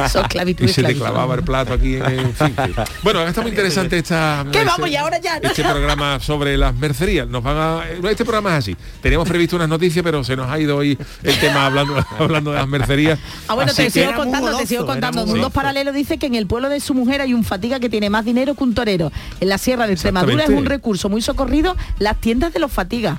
Eso, 0.05 0.21
esclavitud, 0.21 0.65
y 0.65 0.67
se 0.67 0.81
te 0.81 0.91
esclavitud. 0.91 1.01
clavaba 1.01 1.35
el 1.35 1.43
plato 1.43 1.73
aquí 1.73 1.95
en, 1.95 2.03
en 2.05 2.33
fin. 2.33 2.55
Bueno, 3.03 3.21
está 3.27 3.41
muy 3.41 3.51
interesante 3.51 3.97
esta 3.97 4.45
¿Qué 4.51 4.59
este- 4.59 4.69
vamos? 4.69 4.89
Y 4.89 4.95
ahora 4.95 5.19
ya, 5.19 5.39
¿no? 5.39 5.49
este 5.49 5.63
programa 5.63 6.19
sobre 6.19 6.57
las 6.57 6.75
mercerías. 6.75 7.27
Nos 7.27 7.43
van 7.43 7.57
a 7.57 7.83
este 8.09 8.23
programa 8.25 8.51
es 8.51 8.59
así. 8.59 8.75
Teníamos 9.01 9.27
previsto 9.27 9.55
unas 9.55 9.69
noticias, 9.69 10.03
pero 10.03 10.23
se 10.23 10.35
nos 10.35 10.49
ha 10.49 10.59
ido 10.59 10.77
hoy 10.77 10.97
el 11.23 11.39
tema 11.39 11.65
hablando 11.67 11.95
hablando 12.19 12.51
de 12.51 12.57
las 12.57 12.67
mercerías. 12.67 13.19
Ah, 13.47 13.55
bueno, 13.55 13.71
Así 13.71 13.83
te 13.83 13.91
sigo 13.91 14.13
contando, 14.15 14.47
te 14.47 14.53
goloso, 14.53 14.65
sigo 14.67 14.83
era 14.83 14.91
contando. 14.93 15.25
Mundos. 15.25 15.51
Paralelos 15.53 15.93
dice 15.93 16.17
que 16.17 16.25
en 16.27 16.35
el 16.35 16.47
pueblo 16.47 16.69
de 16.69 16.79
su 16.79 16.93
mujer 16.93 17.21
hay 17.21 17.33
un 17.33 17.43
fatiga 17.43 17.79
que 17.79 17.89
tiene 17.89 18.09
más 18.09 18.25
dinero 18.25 18.55
que 18.55 18.63
un 18.63 18.73
torero. 18.73 19.11
En 19.39 19.49
la 19.49 19.57
Sierra 19.57 19.85
de 19.87 19.93
Extremadura 19.93 20.43
es 20.43 20.49
un 20.49 20.65
recurso 20.65 21.09
muy 21.09 21.21
socorrido 21.21 21.58
las 21.99 22.19
tiendas 22.21 22.53
de 22.53 22.59
los 22.59 22.71
fatigas. 22.71 23.17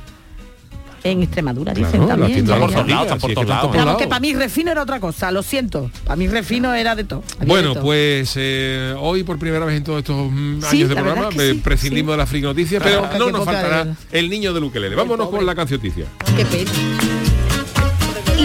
En 1.03 1.22
Extremadura 1.22 1.72
Claro, 1.72 1.87
dicen 1.88 2.07
también. 2.07 2.44
por 2.44 2.70
todos 2.70 2.87
lados, 2.87 3.07
por 3.18 3.31
es 3.31 3.37
que 3.38 3.46
todos 3.46 3.74
lados. 3.74 3.96
que 3.96 4.07
para 4.07 4.20
mí 4.20 4.35
refino 4.35 4.70
era 4.70 4.83
otra 4.83 5.00
cosa, 5.00 5.31
lo 5.33 5.42
siento. 5.42 5.90
Para 6.05 6.16
mí 6.16 6.29
refino 6.29 6.74
era 6.74 6.94
de 6.94 7.05
todo. 7.05 7.22
de 7.38 7.46
Bueno, 7.46 7.72
pues 7.74 8.35
eh, 8.37 8.94
hoy 8.98 9.22
por 9.24 9.38
primera 9.38 9.64
vez 9.64 9.79
en 9.79 9.85
todos 9.85 10.00
estos 10.00 10.31
mm, 10.31 10.61
Sí, 10.61 10.76
años 10.76 10.88
de 10.90 10.94
programa 10.96 11.29
que 11.31 11.50
eh, 11.50 11.53
sí, 11.55 11.61
prescindimos 11.64 12.11
sí. 12.11 12.12
de 12.12 12.16
la 12.18 12.26
friki 12.26 12.44
noticia, 12.44 12.81
pero 12.81 13.00
poca, 13.05 13.18
no 13.18 13.31
nos 13.31 13.44
faltará 13.46 13.87
el 14.12 14.29
niño 14.29 14.53
de 14.53 14.61
Luquelele. 14.61 14.94
Vámonos 14.94 15.31
con 15.31 15.46
la 15.46 15.55
cancioticia. 15.55 16.05
Qué 16.37 16.44
pena. 16.44 16.70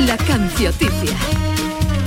La 0.08 0.16
cancioticia. 0.16 1.12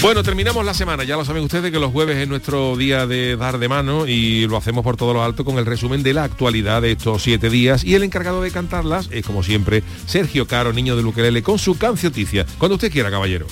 Bueno, 0.00 0.22
terminamos 0.22 0.64
la 0.64 0.74
semana. 0.74 1.02
Ya 1.02 1.16
lo 1.16 1.24
saben 1.24 1.42
ustedes 1.42 1.72
que 1.72 1.80
los 1.80 1.90
jueves 1.90 2.16
es 2.18 2.28
nuestro 2.28 2.76
día 2.76 3.06
de 3.06 3.36
dar 3.36 3.58
de 3.58 3.68
mano 3.68 4.06
y 4.06 4.46
lo 4.46 4.56
hacemos 4.56 4.84
por 4.84 4.96
todo 4.96 5.12
lo 5.12 5.24
alto 5.24 5.44
con 5.44 5.58
el 5.58 5.66
resumen 5.66 6.04
de 6.04 6.14
la 6.14 6.22
actualidad 6.22 6.82
de 6.82 6.92
estos 6.92 7.22
siete 7.22 7.50
días. 7.50 7.84
Y 7.84 7.96
el 7.96 8.04
encargado 8.04 8.40
de 8.40 8.52
cantarlas 8.52 9.08
es, 9.10 9.26
como 9.26 9.42
siempre, 9.42 9.82
Sergio 10.06 10.46
Caro, 10.46 10.72
niño 10.72 10.94
de 10.94 11.02
Luquelele, 11.02 11.42
con 11.42 11.58
su 11.58 11.76
cancioticia. 11.76 12.46
Cuando 12.58 12.76
usted 12.76 12.92
quiera, 12.92 13.10
caballero. 13.10 13.46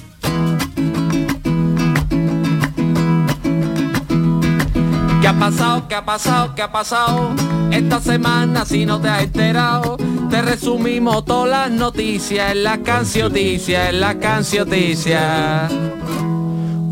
¿Qué 5.21 5.27
ha 5.27 5.39
pasado? 5.39 5.89
¿Qué 5.89 5.95
ha 5.97 6.05
pasado? 6.05 6.55
¿Qué 6.55 6.63
ha 6.63 6.71
pasado? 6.71 7.35
Esta 7.73 8.01
semana 8.01 8.65
si 8.65 8.87
no 8.87 9.01
te 9.01 9.09
has 9.09 9.25
enterado, 9.25 9.97
te 10.31 10.41
resumimos 10.41 11.25
todas 11.25 11.51
las 11.51 11.71
noticias 11.73 12.53
en 12.53 12.63
la 12.63 12.79
cancioticia, 12.79 13.91
en 13.91 14.01
la 14.01 14.19
cancioticia. 14.21 15.69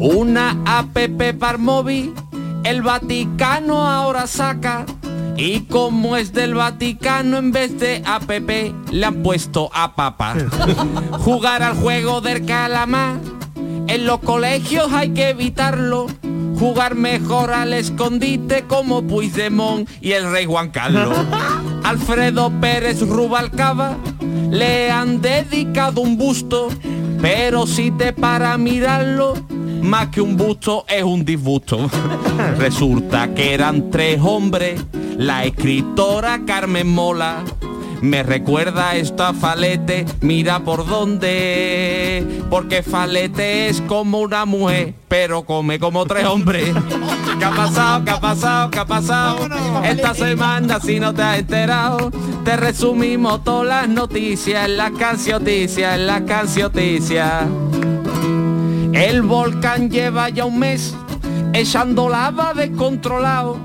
Una 0.05 0.55
app 0.67 0.99
para 1.39 1.57
móvil, 1.57 2.13
el 2.63 2.83
Vaticano 2.83 3.89
ahora 3.89 4.27
saca. 4.27 4.85
Y 5.39 5.61
como 5.61 6.19
es 6.19 6.35
del 6.35 6.53
Vaticano, 6.53 7.39
en 7.39 7.53
vez 7.53 7.79
de 7.79 8.03
app 8.05 8.29
le 8.29 9.07
han 9.07 9.23
puesto 9.23 9.71
a 9.73 9.95
papa. 9.95 10.35
Jugar 11.21 11.63
al 11.63 11.75
juego 11.77 12.21
del 12.21 12.45
calamar, 12.45 13.17
en 13.87 14.05
los 14.05 14.19
colegios 14.19 14.93
hay 14.93 15.15
que 15.15 15.31
evitarlo. 15.31 16.07
Jugar 16.59 16.97
mejor 16.97 17.51
al 17.51 17.73
escondite 17.73 18.65
como 18.65 19.05
Puigdemont 19.05 19.89
y 20.03 20.13
el 20.13 20.31
rey 20.31 20.45
Juan 20.45 20.69
Carlos. 20.69 21.17
Alfredo 21.83 22.53
Pérez 22.61 23.01
Rubalcaba 23.01 23.97
le 24.51 24.91
han 24.91 25.23
dedicado 25.23 26.03
un 26.03 26.19
busto, 26.19 26.69
pero 27.23 27.67
si 27.67 27.91
te 27.91 28.13
para 28.13 28.59
mirarlo, 28.59 29.35
más 29.85 30.09
que 30.09 30.21
un 30.21 30.37
busto 30.37 30.85
es 30.89 31.05
un 31.05 31.25
disgusto. 31.25 31.91
Resulta 32.59 33.35
que 33.35 33.55
eran 33.55 33.91
tres 33.91 34.19
hombres, 34.23 34.83
la 35.17 35.45
escritora 35.45 36.41
Carmen 36.47 36.89
Mola, 36.89 37.45
Me 38.01 38.23
recuerda 38.23 38.97
esto 38.97 39.25
a 39.25 39.33
Falete, 39.33 40.05
mira 40.21 40.61
por 40.61 40.87
dónde. 40.87 42.43
Porque 42.51 42.83
Falete 42.83 43.69
es 43.69 43.81
como 43.83 44.21
una 44.21 44.45
mujer, 44.45 44.95
pero 45.09 45.45
come 45.45 45.79
como 45.79 46.05
tres 46.05 46.27
hombres. 46.27 46.75
¿Qué 47.39 47.45
ha 47.45 47.51
pasado? 47.51 48.05
¿Qué 48.05 48.11
ha 48.11 48.21
pasado? 48.21 48.71
¿Qué 48.71 48.79
ha 48.79 48.85
pasado? 48.87 49.49
Esta 49.85 50.15
semana 50.15 50.81
si 50.81 51.01
no 51.01 51.15
te 51.15 51.23
has 51.23 51.39
enterado, 51.39 52.11
te 52.45 52.57
resumimos 52.57 53.43
todas 53.43 53.67
las 53.67 53.89
noticias 53.89 54.67
en 54.67 54.77
las 54.77 54.91
cancioticias, 54.93 55.95
en 55.95 56.07
las 56.07 56.23
cancioticias. 56.23 57.45
El 58.95 59.23
volcán 59.23 59.91
lleva 59.91 60.29
ya 60.29 60.45
un 60.45 60.61
mes 60.61 60.95
echando 61.53 62.09
lava 62.09 62.55
descontrolado. 62.55 63.59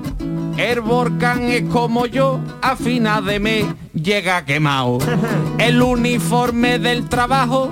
El 0.56 0.80
volcán 0.80 1.44
es 1.44 1.62
como 1.70 2.06
yo, 2.06 2.40
a 2.60 2.74
final 2.74 3.24
de 3.24 3.38
mes 3.38 3.66
llega 3.94 4.44
quemado. 4.44 4.98
El 5.58 5.80
uniforme 5.80 6.80
del 6.80 7.08
trabajo, 7.08 7.70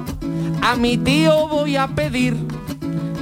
a 0.63 0.77
mi 0.77 0.97
tío 0.99 1.49
voy 1.49 1.77
a 1.77 1.89
pedir 1.89 2.37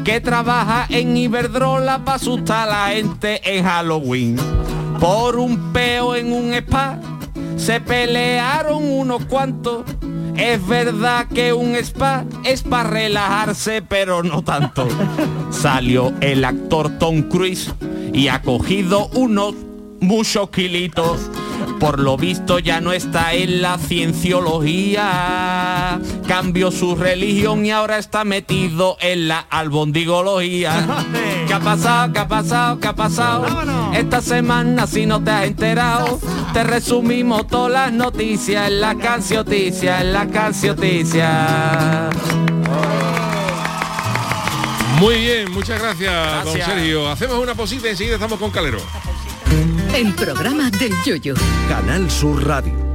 que 0.04 0.20
trabaja 0.20 0.86
en 0.90 1.16
Iberdrola 1.16 2.04
para 2.04 2.16
asustar 2.16 2.68
a 2.68 2.70
la 2.70 2.94
gente 2.94 3.40
en 3.44 3.64
Halloween. 3.64 4.36
Por 5.00 5.36
un 5.36 5.72
peo 5.72 6.14
en 6.14 6.32
un 6.32 6.52
spa 6.54 7.00
se 7.56 7.80
pelearon 7.80 8.84
unos 8.84 9.24
cuantos. 9.24 9.84
Es 10.36 10.66
verdad 10.66 11.28
que 11.28 11.52
un 11.52 11.76
spa 11.76 12.24
es 12.44 12.62
para 12.62 12.90
relajarse, 12.90 13.82
pero 13.82 14.22
no 14.22 14.42
tanto. 14.42 14.88
Salió 15.50 16.12
el 16.20 16.44
actor 16.44 16.98
Tom 16.98 17.22
Cruise 17.22 17.72
y 18.12 18.28
ha 18.28 18.42
cogido 18.42 19.08
unos 19.08 19.54
muchos 20.00 20.50
kilitos. 20.50 21.30
Por 21.80 21.98
lo 22.00 22.16
visto 22.16 22.58
ya 22.58 22.80
no 22.80 22.92
está 22.92 23.34
en 23.34 23.60
la 23.62 23.78
cienciología. 23.78 26.00
Cambió 26.26 26.70
su 26.70 26.96
religión 26.96 27.66
y 27.66 27.70
ahora 27.70 27.98
está 27.98 28.24
metido 28.24 28.96
en 29.00 29.28
la 29.28 29.40
albondigología. 29.40 31.04
¿Qué 31.56 31.62
ha 31.62 31.64
pasado? 31.64 32.12
¿Qué 32.12 32.18
ha 32.18 32.28
pasado? 32.28 32.80
¿Qué 32.80 32.88
ha 32.88 32.94
pasado? 32.94 33.46
Esta 33.94 34.20
semana 34.20 34.86
si 34.86 35.06
no 35.06 35.24
te 35.24 35.30
has 35.30 35.46
enterado, 35.46 36.20
te 36.52 36.62
resumimos 36.62 37.46
todas 37.46 37.72
las 37.72 37.92
noticias 37.94 38.68
en 38.68 38.82
la 38.82 38.94
cancioticia, 38.94 40.02
en 40.02 40.12
la 40.12 40.28
cancioticia. 40.28 42.10
Muy 45.00 45.14
bien, 45.14 45.50
muchas 45.50 45.80
gracias, 45.80 46.44
don. 46.44 46.60
Sergio. 46.60 47.08
Hacemos 47.08 47.38
una 47.38 47.54
posita 47.54 47.86
y 47.86 47.92
enseguida 47.92 48.16
estamos 48.16 48.38
con 48.38 48.50
Calero. 48.50 48.78
El 49.94 50.12
programa 50.12 50.68
del 50.68 50.92
yoyo. 51.06 51.34
Canal 51.70 52.10
Sur 52.10 52.46
Radio. 52.46 52.85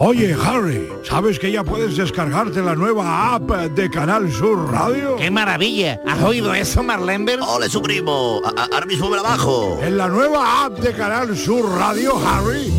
Oye, 0.00 0.32
Harry, 0.46 0.88
¿sabes 1.02 1.40
que 1.40 1.50
ya 1.50 1.64
puedes 1.64 1.96
descargarte 1.96 2.62
la 2.62 2.76
nueva 2.76 3.34
app 3.34 3.50
de 3.50 3.90
Canal 3.90 4.30
Sur 4.32 4.70
Radio? 4.70 5.16
¡Qué 5.16 5.28
maravilla! 5.28 6.00
¿Has 6.06 6.22
oído 6.22 6.54
eso, 6.54 6.84
Marlenber? 6.84 7.40
¡Ole, 7.40 7.68
su 7.68 7.82
primo! 7.82 8.40
A- 8.44 8.68
Ahora 8.72 8.86
mismo 8.86 9.10
me 9.10 9.16
la 9.16 9.22
bajo. 9.24 9.76
En 9.82 9.96
la 9.98 10.06
nueva 10.06 10.66
app 10.66 10.78
de 10.78 10.92
Canal 10.92 11.36
Sur 11.36 11.68
Radio, 11.76 12.16
Harry, 12.16 12.72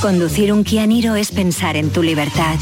Conducir 0.00 0.52
un 0.52 0.62
Kia 0.62 0.86
Niro 0.86 1.16
es 1.16 1.30
pensar 1.30 1.76
en 1.76 1.90
tu 1.90 2.02
libertad. 2.02 2.56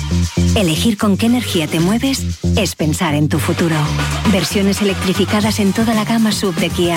Elegir 0.55 0.97
con 0.97 1.16
qué 1.16 1.27
energía 1.27 1.66
te 1.66 1.81
mueves 1.81 2.23
es 2.57 2.77
pensar 2.77 3.14
en 3.14 3.29
tu 3.29 3.38
futuro. 3.38 3.77
Versiones 4.33 4.81
electrificadas 4.81 5.59
en 5.59 5.73
toda 5.73 5.94
la 5.94 6.05
gama 6.05 6.33
sub 6.33 6.55
de 6.55 6.70
Kia. 6.70 6.97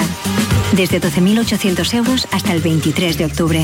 Desde 0.73 1.01
12.800 1.01 1.93
euros 1.95 2.27
hasta 2.31 2.53
el 2.53 2.61
23 2.61 3.17
de 3.17 3.25
octubre. 3.25 3.63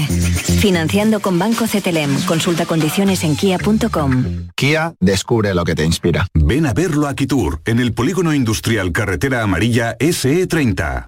Financiando 0.60 1.20
con 1.20 1.38
Banco 1.38 1.66
CTLM. 1.66 2.26
Consulta 2.26 2.66
condiciones 2.66 3.24
en 3.24 3.36
kia.com. 3.36 4.50
Kia 4.56 4.96
descubre 5.00 5.54
lo 5.54 5.64
que 5.66 5.76
te 5.76 5.86
inspira. 5.86 6.28
Ven 6.34 6.66
a 6.66 6.74
verlo 6.74 7.08
a 7.08 7.14
Quitur, 7.14 7.62
en 7.66 7.80
el 7.80 7.94
polígono 7.94 8.34
industrial 8.34 8.92
Carretera 8.92 9.44
Amarilla 9.44 9.96
E 10.00 10.10
SE30. 10.10 11.08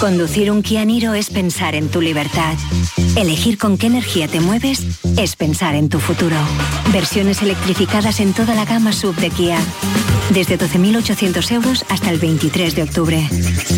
Conducir 0.00 0.52
un 0.52 0.62
Kia 0.62 0.84
Niro 0.84 1.14
es 1.14 1.28
pensar 1.28 1.74
en 1.74 1.88
tu 1.88 2.00
libertad. 2.00 2.54
Elegir 3.16 3.58
con 3.58 3.76
qué 3.76 3.88
energía 3.88 4.28
te 4.28 4.40
mueves 4.40 4.80
es 5.18 5.34
pensar 5.34 5.74
en 5.74 5.88
tu 5.88 5.98
futuro. 5.98 6.36
Versiones 6.92 7.42
electrificadas 7.42 8.20
en 8.20 8.32
toda 8.32 8.54
la 8.54 8.64
gama 8.64 8.92
sub 8.92 9.16
de 9.16 9.30
Kia. 9.30 9.58
Desde 10.32 10.56
12.800 10.56 11.50
euros 11.52 11.84
hasta 11.88 12.10
el 12.10 12.18
23 12.20 12.76
de 12.76 12.82
octubre. 12.84 13.28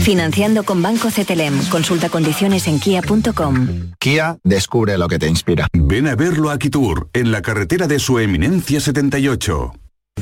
Financiando 0.04 0.62
con 0.64 0.82
Banco 0.82 1.08
CTLM. 1.08 1.68
Consulta 1.70 2.10
condiciones 2.10 2.68
en 2.68 2.80
kia.com. 2.80 3.92
Kia 3.98 4.36
descubre 4.44 4.98
lo 4.98 5.08
que 5.08 5.18
te 5.18 5.26
inspira. 5.26 5.68
Ven 5.72 6.06
a 6.06 6.16
verlo 6.16 6.50
a 6.50 6.58
Quitur, 6.58 7.08
en 7.14 7.32
la 7.32 7.40
carretera 7.40 7.86
de 7.86 7.98
su 7.98 8.18
eminencia 8.18 8.80
78. 8.80 9.72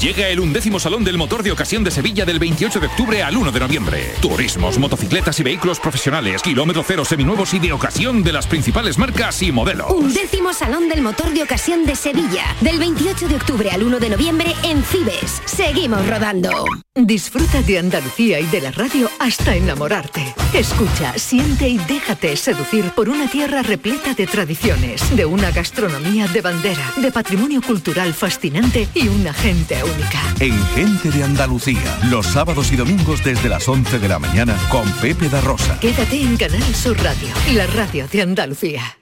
Llega 0.00 0.28
el 0.28 0.40
undécimo 0.40 0.78
Salón 0.78 1.04
del 1.04 1.16
Motor 1.16 1.42
de 1.42 1.52
Ocasión 1.52 1.82
de 1.82 1.90
Sevilla 1.90 2.26
del 2.26 2.38
28 2.38 2.80
de 2.80 2.86
octubre 2.86 3.22
al 3.22 3.34
1 3.34 3.50
de 3.50 3.60
noviembre. 3.60 4.12
Turismos, 4.20 4.78
motocicletas 4.78 5.40
y 5.40 5.42
vehículos 5.42 5.80
profesionales, 5.80 6.42
kilómetro 6.42 6.84
cero 6.86 7.02
seminuevos 7.02 7.54
y 7.54 7.58
de 7.58 7.72
ocasión 7.72 8.22
de 8.22 8.32
las 8.32 8.46
principales 8.46 8.98
marcas 8.98 9.40
y 9.40 9.52
modelos. 9.52 9.90
Un 9.90 10.12
décimo 10.12 10.52
Salón 10.52 10.90
del 10.90 11.00
Motor 11.00 11.32
de 11.32 11.42
Ocasión 11.42 11.86
de 11.86 11.96
Sevilla, 11.96 12.44
del 12.60 12.78
28 12.78 13.26
de 13.26 13.36
octubre 13.36 13.70
al 13.70 13.82
1 13.82 13.98
de 13.98 14.10
noviembre 14.10 14.54
en 14.64 14.82
Cibes. 14.82 15.40
Seguimos 15.46 16.06
rodando. 16.06 16.66
Disfruta 16.94 17.62
de 17.62 17.78
Andalucía 17.78 18.38
y 18.40 18.46
de 18.46 18.60
la 18.60 18.72
radio 18.72 19.10
hasta 19.18 19.56
enamorarte. 19.56 20.34
Escucha, 20.52 21.16
siente 21.18 21.68
y 21.68 21.78
déjate 21.78 22.36
seducir 22.36 22.84
por 22.90 23.08
una 23.08 23.30
tierra 23.30 23.62
repleta 23.62 24.14
de 24.14 24.26
tradiciones, 24.26 25.16
de 25.16 25.24
una 25.24 25.50
gastronomía 25.50 26.26
de 26.28 26.40
bandera, 26.42 26.92
de 26.96 27.10
patrimonio 27.10 27.62
cultural 27.62 28.12
fascinante 28.14 28.88
y 28.94 29.08
una 29.08 29.32
gente 29.32 29.85
única. 29.94 30.20
En 30.40 30.58
Gente 30.68 31.10
de 31.10 31.24
Andalucía, 31.24 31.98
los 32.10 32.26
sábados 32.26 32.72
y 32.72 32.76
domingos 32.76 33.24
desde 33.24 33.48
las 33.48 33.68
11 33.68 33.98
de 33.98 34.08
la 34.08 34.18
mañana 34.18 34.56
con 34.70 34.90
Pepe 34.94 35.28
da 35.28 35.40
Rosa. 35.40 35.78
Quédate 35.80 36.20
en 36.20 36.36
Canal 36.36 36.74
Sur 36.74 36.96
Radio, 37.02 37.28
la 37.54 37.66
radio 37.66 38.06
de 38.08 38.22
Andalucía. 38.22 38.98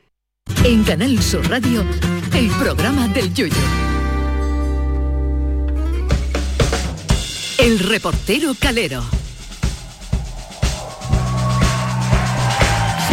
En 0.64 0.85
Canal 0.85 1.23
Sur 1.23 1.49
Radio, 1.49 1.85
el 2.35 2.49
programa 2.51 3.09
del 3.09 3.33
Yoyo. 3.33 3.55
El 7.59 7.79
reportero 7.79 8.55
Calero. 8.59 9.23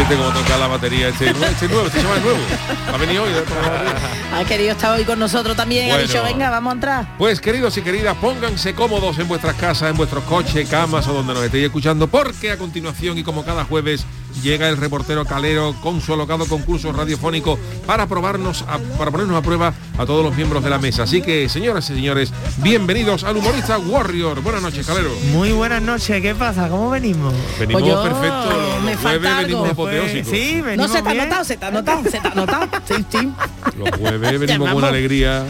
Siente 0.07 0.15
como 0.23 0.31
toca 0.39 0.57
la 0.57 0.67
batería 0.67 1.09
este, 1.09 1.33
nue- 1.33 1.47
este 1.49 1.67
nuevo, 1.67 1.85
este 1.87 1.99
es 1.99 2.03
nuevo. 2.05 2.39
Ha 2.93 2.97
venido 2.97 3.23
hoy. 3.23 3.31
¿eh? 3.31 3.43
Ha 4.33 4.43
querido 4.45 4.71
estar 4.71 4.97
hoy 4.97 5.03
con 5.05 5.19
nosotros 5.19 5.55
también. 5.55 5.91
Ha 5.91 5.95
Bueno. 5.95 6.07
dicho, 6.07 6.23
venga, 6.23 6.49
vamos 6.49 6.71
a 6.71 6.73
entrar. 6.73 7.17
Pues 7.17 7.39
queridos 7.41 7.77
y 7.77 7.81
queridas, 7.81 8.15
pónganse 8.17 8.73
cómodos 8.73 9.19
en 9.19 9.27
vuestras 9.27 9.55
casas, 9.55 9.91
en 9.91 9.97
vuestros 9.97 10.23
coches, 10.23 10.67
camas 10.69 11.07
o 11.07 11.13
donde 11.13 11.33
nos 11.33 11.43
estéis 11.43 11.65
escuchando, 11.65 12.07
porque 12.07 12.51
a 12.51 12.57
continuación 12.57 13.17
y 13.17 13.23
como 13.23 13.43
cada 13.45 13.63
jueves 13.65 14.05
llega 14.43 14.69
el 14.69 14.77
reportero 14.77 15.25
calero 15.25 15.75
con 15.81 16.01
su 16.01 16.13
alocado 16.13 16.45
concurso 16.45 16.91
radiofónico 16.91 17.57
para 17.85 18.07
probarnos, 18.07 18.63
a- 18.67 18.77
para 18.97 19.11
ponernos 19.11 19.37
a 19.37 19.41
prueba 19.41 19.73
a 19.97 20.05
todos 20.05 20.23
los 20.23 20.35
miembros 20.35 20.63
de 20.63 20.69
la 20.69 20.77
mesa. 20.79 21.03
Así 21.03 21.21
que, 21.21 21.47
señoras 21.49 21.89
y 21.89 21.95
señores, 21.95 22.31
bienvenidos 22.57 23.23
al 23.23 23.37
humorista 23.37 23.77
Warrior. 23.77 24.41
Buenas 24.41 24.61
noches, 24.61 24.85
calero. 24.85 25.11
Muy 25.31 25.51
buenas 25.51 25.81
noches, 25.81 26.21
¿qué 26.21 26.33
pasa? 26.35 26.69
¿Cómo 26.69 26.89
venimos? 26.89 27.33
Venimos 27.59 27.81
Pues 27.83 27.93
yo- 27.93 28.03
perfecto, 28.03 28.49
los, 28.49 28.83
me 28.83 28.97
falta 28.97 29.09
jueves 29.29 29.37
venimos 29.47 29.61
algo. 29.69 29.71
apoteósicos. 29.83 30.29
Sí, 30.31 30.55
No 30.57 30.63
venimos 30.65 30.91
se 30.91 31.01
te 31.01 31.09
ha 31.09 31.13
bien. 31.13 31.25
notado, 31.29 31.43
se 31.45 31.57
te 31.57 31.65
ha 31.65 31.71
notado, 31.71 32.03
se 32.03 32.19
te 32.19 32.27
ha 32.27 32.33
notado. 32.35 32.67
Sí, 32.87 33.05
sí. 33.09 33.31
Los 33.77 33.89
jueves 33.99 34.39
venimos 34.39 34.67
con 34.69 34.77
una 34.77 34.87
alegría. 34.87 35.45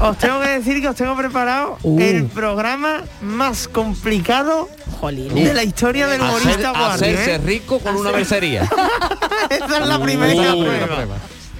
Os 0.00 0.18
tengo 0.18 0.40
que 0.40 0.48
decir 0.48 0.80
que 0.80 0.88
os 0.88 0.96
tengo 0.96 1.16
preparado 1.16 1.78
Uh. 1.82 2.00
el 2.00 2.24
programa 2.26 3.02
más 3.22 3.68
complicado 3.68 4.68
Jolín. 5.00 5.34
de 5.34 5.54
la 5.54 5.62
historia 5.64 6.06
del 6.06 6.20
humorista 6.20 6.70
Hacer- 6.70 6.78
Guardia. 6.78 6.94
hacerse 6.94 7.34
¿eh? 7.34 7.38
rico 7.38 7.78
con 7.78 8.03
una 8.04 8.16
mercería. 8.16 8.62
Esa 9.50 9.78
es 9.78 9.86
la 9.86 10.00
primera 10.00 10.52
prueba. 10.52 11.16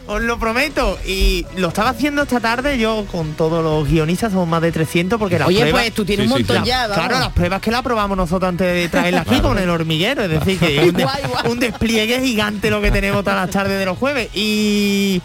Os 0.07 0.21
lo 0.21 0.39
prometo. 0.39 0.99
Y 1.07 1.47
lo 1.57 1.69
estaba 1.69 1.89
haciendo 1.91 2.23
esta 2.23 2.39
tarde 2.39 2.77
yo 2.79 3.07
con 3.11 3.33
todos 3.33 3.65
los 3.65 3.89
guionistas, 3.89 4.33
somos 4.33 4.47
más 4.47 4.61
de 4.61 4.71
300 4.71 5.19
porque 5.19 5.39
las 5.39 5.49
Oye, 5.49 5.61
pruebas... 5.61 5.81
pues 5.83 5.95
tú 5.95 6.05
tienes 6.05 6.27
Sí, 6.27 6.33
un 6.33 6.39
montón 6.41 6.63
sí. 6.63 6.69
ya, 6.69 6.87
vamos. 6.89 6.97
Claro, 7.07 7.19
las 7.21 7.33
pruebas 7.33 7.61
que 7.63 7.71
la 7.71 7.83
probamos 7.83 8.17
nosotros 8.17 8.49
antes 8.51 8.67
de 8.75 8.89
traerla 8.91 9.23
aquí 9.23 9.41
con 9.41 9.59
el 9.59 9.71
hormiguero, 9.71 10.25
es 10.25 10.31
decir, 10.31 10.59
que 10.59 10.77
es 10.83 10.89
un, 10.91 10.95
de- 10.95 11.05
Guay, 11.05 11.23
guay. 11.27 11.53
un 11.53 11.59
despliegue 11.59 12.21
gigante 12.21 12.71
lo 12.71 12.83
que 12.83 12.91
tenemos 12.91 13.25
todas 13.25 13.41
las 13.47 13.51
tardes 13.51 13.79
de 13.79 13.87
los 13.87 13.97
jueves. 13.97 14.29
Y 14.35 15.23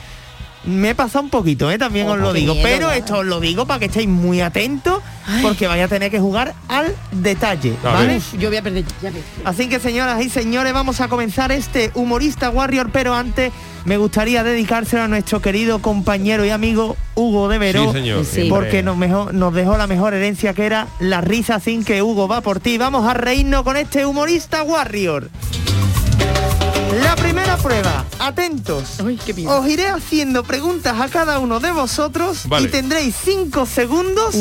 me 0.66 0.90
he 0.90 0.96
pasado 0.96 1.24
un 1.24 1.30
poquito, 1.30 1.72
¿eh? 1.72 1.78
también 1.78 2.08
Oh, 2.08 2.14
os 2.14 2.20
lo 2.20 2.34
digo. 2.34 2.54
miedo, 2.54 2.68
pero 2.68 2.92
esto 2.92 3.20
os 3.20 3.26
lo 3.26 3.40
digo 3.40 3.66
para 3.66 3.80
que 3.80 3.86
estéis 3.86 4.08
muy 4.10 4.42
atentos, 4.42 5.02
porque 5.42 5.68
vais 5.68 5.84
a 5.84 5.88
tener 5.88 6.12
que 6.12 6.20
jugar 6.20 6.54
al 6.68 6.94
detalle, 7.12 7.74
¿vale? 7.84 8.18
Uf, 8.18 8.34
yo 8.38 8.50
voy 8.50 8.58
a 8.58 8.62
perder. 8.62 8.84
Ya. 9.02 9.12
Así 9.46 9.68
que 9.70 9.80
señoras 9.80 10.22
y 10.24 10.30
señores, 10.30 10.74
vamos 10.74 11.00
a 11.02 11.08
comenzar 11.08 11.52
este 11.52 11.92
humorista 11.96 12.50
Warrior, 12.50 12.90
pero 12.92 13.16
antes 13.16 13.52
me 13.86 13.98
gustaría 13.98 14.44
dedicárselo 14.44 15.04
a 15.04 15.08
nuestro 15.08 15.42
querido 15.42 15.80
compañero 15.82 16.44
y 16.46 16.50
amigo 16.50 16.98
Hugo 17.16 17.48
de 17.48 17.58
Veró. 17.58 17.86
Sí, 17.88 18.00
señor. 18.00 18.26
Sí. 18.26 18.48
Porque 18.50 18.84
nos, 18.84 18.98
mejor- 18.98 19.34
nos 19.34 19.54
dejó 19.54 19.78
la 19.78 19.88
mejor 19.88 20.14
herencia 20.14 20.54
que 20.54 20.66
era 20.66 20.88
la 21.00 21.22
risa 21.22 21.60
sin 21.62 21.86
que 21.86 22.02
Hugo 22.04 22.28
va 22.28 22.42
por 22.42 22.60
ti. 22.60 22.78
Vamos 22.78 23.08
a 23.08 23.14
reírnos 23.14 23.64
con 23.64 23.78
este 23.78 24.06
humorista 24.06 24.64
Warrior. 24.64 25.30
La 27.04 27.16
primera 27.16 27.56
prueba, 27.58 28.06
atentos. 28.20 28.84
Qué. 29.26 29.48
Os 29.48 29.68
iré 29.68 29.88
haciendo 29.88 30.44
preguntas 30.44 31.00
a 31.00 31.08
cada 31.08 31.40
uno 31.40 31.60
de 31.60 31.72
vosotros 31.72 32.42
Vale. 32.48 32.68
y 32.68 32.72
tendréis 32.72 33.16
cinco 33.24 33.66
segundos 33.66 34.36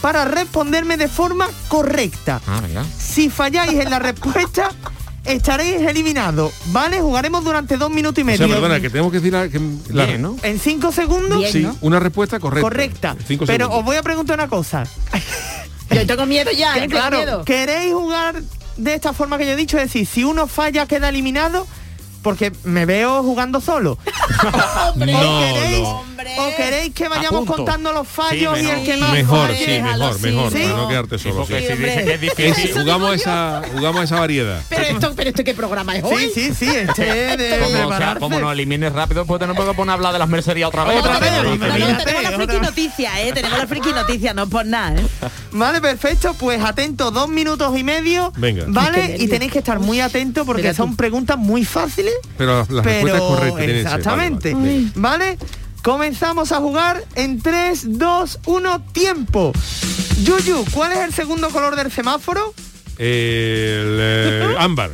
para 0.00 0.24
responderme 0.24 0.96
de 0.96 1.08
forma 1.08 1.48
correcta. 1.68 2.40
Ah, 2.46 2.60
venga. 2.62 2.84
Si 2.98 3.30
falláis 3.30 3.72
en 3.80 3.90
la 3.90 3.98
respuesta, 3.98 4.70
estaréis 5.24 5.80
eliminados. 5.82 6.52
¿Vale? 6.66 7.00
Jugaremos 7.00 7.42
durante 7.42 7.76
dos 7.76 7.90
minutos 7.90 8.18
y 8.18 8.22
O 8.22 8.24
medio. 8.26 8.46
sea, 8.46 8.54
perdona, 8.56 8.80
que 8.80 8.90
tenemos 8.90 9.10
que 9.10 9.18
decir 9.18 9.32
la, 9.32 9.48
que 9.48 9.60
la- 9.92 10.04
Bien, 10.06 10.22
¿no? 10.22 10.36
En 10.42 10.58
cinco 10.60 10.92
segundos. 10.92 11.38
Bien, 11.38 11.52
Sí, 11.52 11.62
¿no? 11.62 11.76
una 11.80 11.98
respuesta 12.00 12.38
correcta. 12.38 12.62
Correcta. 12.68 13.16
Cinco 13.26 13.46
Pero 13.46 13.64
segundos. 13.66 13.78
os 13.80 13.84
voy 13.84 13.96
a 13.96 14.02
preguntar 14.02 14.38
una 14.38 14.48
cosa. 14.48 14.84
Yo 15.90 16.06
tengo 16.06 16.26
miedo 16.26 16.50
ya, 16.52 16.74
Que, 16.74 16.84
¿eh? 16.84 16.88
Claro, 16.88 17.16
miedo. 17.16 17.44
¿queréis 17.44 17.94
jugar 17.94 18.42
de 18.78 18.94
esta 18.94 19.12
forma 19.12 19.36
que 19.36 19.44
yo 19.44 19.52
he 19.52 19.56
dicho? 19.56 19.76
Es 19.76 19.84
decir, 19.84 20.06
si 20.06 20.24
uno 20.24 20.46
falla 20.46 20.86
queda 20.86 21.10
eliminado, 21.10 21.66
porque 22.22 22.52
me 22.64 22.84
veo 22.86 23.22
jugando 23.22 23.60
solo. 23.60 23.98
Hombre, 24.94 25.14
¿O, 25.14 25.54
queréis, 25.54 25.86
o 26.38 26.56
queréis 26.56 26.94
que 26.94 27.08
vayamos 27.08 27.44
contando 27.46 27.92
los 27.92 28.06
fallos 28.08 28.58
Sí, 28.58 28.64
y 28.64 28.68
el 28.70 28.84
que 28.84 28.96
más 28.96 29.12
Mejor, 29.12 29.48
falle? 29.48 29.64
sí, 29.64 29.82
mejor, 29.82 30.20
mejor, 30.20 30.52
¿Sí? 30.52 30.58
para 30.58 30.76
no 30.76 30.88
quedarte 30.88 31.18
solo. 31.18 31.34
porque 31.36 31.60
sí. 31.60 31.66
si 31.66 31.72
hombre. 31.72 31.90
dice 31.90 32.04
que 32.04 32.10
es 32.10 32.14
Es- 32.14 32.56
difícil. 32.56 32.70
Eso 32.70 32.80
jugamos, 32.80 33.14
esa, 33.14 33.62
jugamos 33.72 34.04
esa 34.04 34.20
variedad. 34.20 34.62
Pero 34.68 34.82
esto, 34.82 35.12
pero 35.16 35.30
esto 35.30 35.44
qué 35.44 35.54
programa 35.54 35.96
es 35.96 36.04
hoy. 36.04 36.30
Sí, 36.34 36.52
sí, 36.52 36.54
sí, 36.54 36.70
este 36.76 37.04
de 37.36 37.58
Como, 37.60 37.88
o 37.88 37.96
sea, 37.96 38.16
como 38.18 38.38
nos 38.40 38.52
elimines 38.52 38.92
rápido, 38.92 39.24
pues 39.26 39.40
tenemos 39.40 39.64
que 39.64 39.74
poner 39.74 39.90
a 39.90 39.94
hablar 39.94 40.12
de 40.12 40.18
las 40.18 40.28
mercerías 40.28 40.68
otra 40.68 40.84
vez. 40.84 40.98
Otra 41.00 41.18
vez, 41.18 41.30
No, 41.42 41.56
no, 41.56 41.98
tenemos 41.98 42.22
la 42.22 42.32
friki 42.32 42.60
noticia, 42.60 43.22
¿eh? 43.22 43.32
Tenemos 43.32 43.58
la 43.58 43.66
friki 43.66 43.92
noticia, 43.92 44.34
no 44.34 44.48
por 44.48 44.66
nada, 44.66 45.00
¿eh? 45.00 45.06
Vale, 45.52 45.80
perfecto. 45.80 46.34
Pues 46.34 46.62
atento, 46.62 47.10
dos 47.10 47.28
minutos 47.28 47.76
y 47.78 47.82
medio. 47.84 48.32
Venga. 48.36 48.64
Vale, 48.68 49.16
y 49.18 49.28
tenéis 49.28 49.52
que 49.52 49.58
estar 49.58 49.78
muy 49.80 50.00
atentos 50.00 50.44
porque 50.46 50.74
son 50.74 50.96
preguntas 50.96 51.38
muy 51.38 51.64
fáciles. 51.64 52.07
Pero 52.36 52.58
las, 52.58 52.70
las 52.70 52.84
pero 52.84 53.36
ser. 53.36 53.52
Vale, 53.52 53.80
exactamente. 53.80 54.54
vale. 54.54 54.90
Vale, 54.94 55.38
comenzamos 55.82 56.52
a 56.52 56.56
jugar 56.58 57.04
en 57.14 57.40
3, 57.40 57.98
2, 57.98 58.40
1, 58.46 58.82
tiempo. 58.92 59.52
Yuyu, 60.22 60.64
¿cuál 60.72 60.92
es 60.92 60.98
el 60.98 61.12
segundo 61.12 61.50
color 61.50 61.76
del 61.76 61.90
semáforo? 61.90 62.54
El 62.98 63.98
eh, 64.00 64.54
ámbar. 64.58 64.90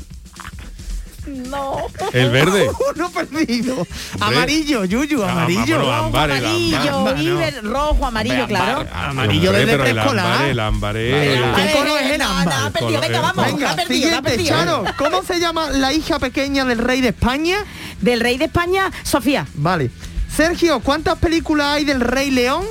No. 1.35 1.77
El 2.13 2.31
verde. 2.31 2.71
Uno 2.97 3.11
perdido. 3.11 3.87
Amarillo, 4.21 4.85
Yuyu, 4.85 5.23
Ah, 5.23 5.33
amarillo. 5.33 5.93
ámbar, 5.93 6.31
el 6.31 6.45
Amarillo, 6.45 6.97
ámbar. 6.99 7.21
Iber, 7.23 7.65
rojo, 7.65 8.07
amarillo, 8.07 8.47
claro. 8.47 8.87
Amarillo 8.93 9.51
Hombre, 9.51 9.67
desde 9.67 9.73
el 9.75 9.81
preescolar. 9.81 10.27
ámbar, 10.27 10.49
el 10.49 10.61
ámbar 10.61 10.97
es- 10.97 11.15
¿Qué 11.35 11.41
Vale, 11.41 11.73
color 11.73 12.01
es 12.03 12.11
el 12.13 12.19
no, 12.19 12.25
ámbar? 12.29 12.55
ha 12.67 12.71
perdido, 12.71 13.01
venga, 13.01 13.21
vamos. 13.21 13.47
Venga, 13.47 13.71
ha 13.71 13.77
perdido, 13.77 14.07
ha 14.09 14.23
siguiente, 14.23 14.31
perdido. 14.31 14.49
Charo. 14.57 14.85
¿Cómo 14.97 15.23
se 15.25 15.41
llama 15.41 15.71
la 15.71 15.93
hija 15.93 16.19
pequeña 16.19 16.65
del 16.65 16.79
rey 16.79 17.01
de 17.01 17.09
España? 17.09 17.59
Del 18.01 18.21
rey 18.21 18.39
de 18.39 18.45
España, 18.47 18.91
Sofía. 19.03 19.47
Vale. 19.55 19.91
Sergio, 20.35 20.81
¿cuántas 20.81 21.19
películas 21.19 21.67
hay 21.77 21.85
del 21.85 22.01
Rey 22.01 22.31
León? 22.31 22.65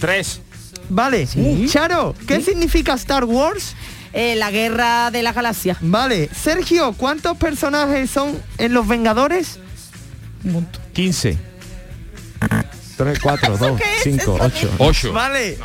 Tres. 0.00 0.40
Vale. 0.88 1.26
Charo, 1.68 2.14
¿qué 2.26 2.40
significa 2.40 2.94
Star 2.94 3.24
Wars? 3.24 3.74
Eh, 4.16 4.36
la 4.36 4.52
guerra 4.52 5.10
de 5.10 5.22
la 5.24 5.32
galaxia. 5.32 5.76
Vale. 5.80 6.30
Sergio, 6.32 6.92
¿cuántos 6.92 7.36
personajes 7.36 8.08
son 8.08 8.40
en 8.58 8.72
Los 8.72 8.86
Vengadores? 8.86 9.58
15. 10.92 11.36
3, 12.96 13.18
4, 13.20 13.56
2, 13.58 13.80
qué 13.80 13.96
es? 13.96 14.02
5, 14.04 14.22
¿Eso 14.22 14.38
8. 14.40 14.70
Ocho. 14.78 15.12
Vale. 15.12 15.58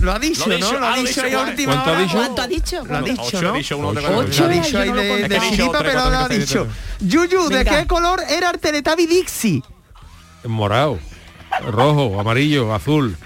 Lo 0.00 0.12
ha 0.12 0.18
dicho, 0.18 0.46
Lo 0.46 0.52
ha 0.52 0.56
dicho, 0.56 0.72
¿no? 0.74 0.80
Lo 0.80 0.86
ha 0.86 0.96
dicho 0.96 1.22
ahí 1.22 1.34
última 1.34 1.82
¿Cuánto 1.82 1.92
ha 1.92 1.98
dicho? 1.98 2.16
¿Cuánto 2.18 2.42
ha 2.42 2.46
dicho? 2.46 2.84
Lo 2.84 2.96
ha 2.96 3.02
dicho, 3.02 3.22
Ocho, 3.22 3.42
¿no? 3.42 3.48
ha 3.48 3.56
dicho 3.56 3.78
uno 3.78 3.94
de 3.94 4.06
Ocho. 4.06 4.44
Lo 4.44 4.50
ha 4.50 4.52
dicho 4.52 4.78
ahí 4.78 4.92
de, 4.92 5.40
chiripa, 5.40 5.78
pero 5.78 6.10
lo 6.10 6.18
ha 6.18 6.28
dicho. 6.28 6.66
Yuyu, 7.00 7.48
¿de 7.48 7.64
qué 7.64 7.86
color 7.86 8.20
era 8.28 8.50
el 8.50 8.58
Teletubby 8.58 9.06
Dixie? 9.06 9.62
Morado. 10.44 10.98
Rojo, 11.70 12.20
amarillo, 12.20 12.74
azul. 12.74 13.16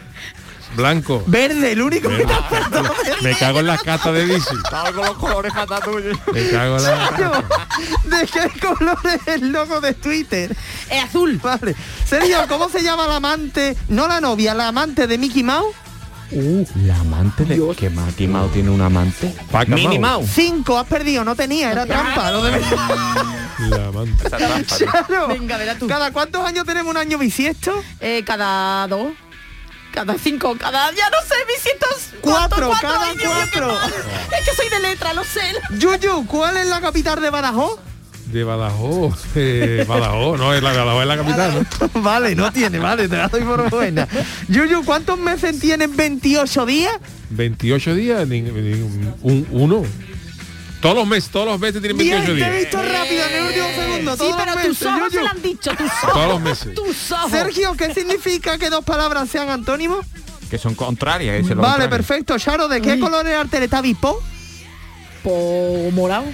Blanco. 0.77 1.23
Verde, 1.27 1.73
el 1.73 1.83
único 1.83 2.09
que 2.09 2.25
te 2.25 2.33
ha 2.33 2.93
Me 3.23 3.35
cago 3.35 3.61
en 3.61 3.67
las 3.67 3.83
cartas 3.83 4.13
de 4.13 4.25
bici. 4.25 4.55
Estaba 4.65 4.93
con 4.93 5.07
los 5.07 5.17
colores 5.17 5.53
fatal 5.53 5.83
tuyos. 5.83 6.19
Me 6.33 6.49
cago 6.51 6.77
en 6.79 8.11
¿De 8.11 8.27
qué 8.27 8.61
color 8.61 8.99
es 9.05 9.35
el 9.35 9.53
logo 9.53 9.81
de 9.81 9.95
Twitter? 9.95 10.57
Es 10.91 11.05
azul. 11.05 11.41
Vale. 11.43 11.75
Sergio, 12.05 12.39
¿cómo 12.49 12.69
se 12.69 12.83
llama 12.83 13.07
la 13.07 13.17
amante? 13.17 13.77
No 13.89 14.09
la 14.09 14.21
novia, 14.21 14.55
la 14.55 14.69
amante 14.69 15.07
de 15.07 15.19
Mickey 15.19 15.43
Mouse. 15.43 15.75
Uh, 16.31 16.65
la 16.85 16.97
amante 17.01 17.45
de... 17.45 17.55
¿Qué 17.75 17.89
Mickey 17.89 18.29
Mouse 18.29 18.53
tiene 18.53 18.71
un 18.71 18.83
amante? 18.83 19.35
Paca 19.51 19.75
Minnie 19.75 19.99
Mouse. 19.99 20.27
Mouse. 20.27 20.31
Cinco, 20.35 20.79
has 20.79 20.87
perdido, 20.87 21.25
no 21.25 21.35
tenía, 21.35 21.73
era 21.73 21.87
trampa. 21.87 22.31
Lo 22.31 22.43
de... 22.43 22.61
La 23.71 23.87
amante. 23.87 24.25
Venga, 25.29 25.57
verás 25.57 25.79
tú. 25.79 25.87
¿Cada 25.87 26.13
cuántos 26.13 26.45
años 26.45 26.67
tenemos 26.67 26.91
un 26.91 26.99
año 26.99 27.17
bisiesto? 27.17 27.83
Eh, 28.01 28.23
cada 28.27 28.87
dos. 28.89 29.09
Cada 29.99 30.17
cinco, 30.17 30.57
cada... 30.57 30.93
Ya 30.93 31.11
no 31.11 31.17
sé, 31.27 31.35
visitos. 31.49 32.21
Cuatro, 32.21 32.71
cada 32.81 33.07
Ay, 33.09 33.17
Dios 33.17 33.33
cuatro. 33.35 33.67
mal. 33.67 33.93
Es 34.39 34.49
que 34.49 34.55
soy 34.55 34.69
de 34.69 34.79
letra, 34.79 35.13
lo 35.13 35.25
sé. 35.25 35.41
Yuyu, 35.77 36.25
¿cuál 36.27 36.57
es 36.57 36.69
la 36.69 36.81
capital 36.81 37.21
de 37.21 37.31
Badajoz? 37.31 37.81
De 38.27 38.45
Badajoz. 38.45 39.19
Eh, 39.35 39.85
Badajoz, 39.89 40.39
no, 40.39 40.55
es 40.55 40.63
la 40.63 40.73
Badajoz 40.73 41.01
es 41.03 41.09
la 41.09 41.17
capital, 41.17 41.67
¿no? 41.95 42.01
vale, 42.03 42.37
no 42.37 42.53
tiene, 42.53 42.79
vale, 42.79 43.09
te 43.09 43.17
la 43.17 43.27
doy 43.27 43.43
por 43.43 43.69
buena. 43.71 44.07
Yuyu, 44.47 44.85
¿cuántos 44.85 45.19
meses 45.19 45.59
tienen 45.59 45.97
28 45.97 46.65
días? 46.65 46.93
28 47.31 47.95
días, 47.97 48.29
ni- 48.29 48.43
ni- 48.43 49.15
un, 49.23 49.49
uno. 49.51 49.83
Todos 50.81 50.95
los 50.95 51.07
meses, 51.07 51.31
todos 51.31 51.47
los 51.47 51.59
meses 51.59 51.81
tienen 51.81 51.99
Bien, 51.99 52.19
28 52.25 52.27
te 52.27 52.33
he 52.33 52.51
días. 52.53 52.63
visto 52.73 52.83
rápido 52.83 53.25
en 53.27 53.35
el 53.35 53.43
último 53.47 53.67
segundo. 53.75 54.13
Sí, 54.13 54.19
todos 54.19 54.37
pero 54.37 54.55
los 54.55 54.63
tus 54.63 54.69
meses, 54.69 54.87
ojos 54.87 54.99
Yuyu. 55.01 55.11
se 55.11 55.21
lo 55.25 55.29
han 55.31 55.43
dicho, 55.43 55.71
tus 55.73 55.87
ojos. 55.91 56.13
Todos 56.13 56.29
los 56.29 56.41
meses. 56.41 56.75
Tus 56.75 57.13
ojos. 57.13 57.31
Sergio, 57.33 57.75
¿qué 57.77 57.95
significa 57.95 58.59
que 58.59 58.71
dos 58.71 58.85
palabras 58.85 59.29
sean 59.29 59.49
antónimos? 59.49 60.07
Que 60.49 60.57
son 60.59 60.75
contrarias. 60.75 61.35
Vale, 61.43 61.55
contrario. 61.57 61.91
perfecto. 61.91 62.39
Charo, 62.39 62.69
¿de 62.69 62.81
qué 62.81 62.93
Uy. 62.93 63.01
color 63.01 63.27
era 63.27 63.41
el 63.41 63.49
Teletubby 63.51 63.95
Po? 63.95 64.23
Morado. 65.93 66.25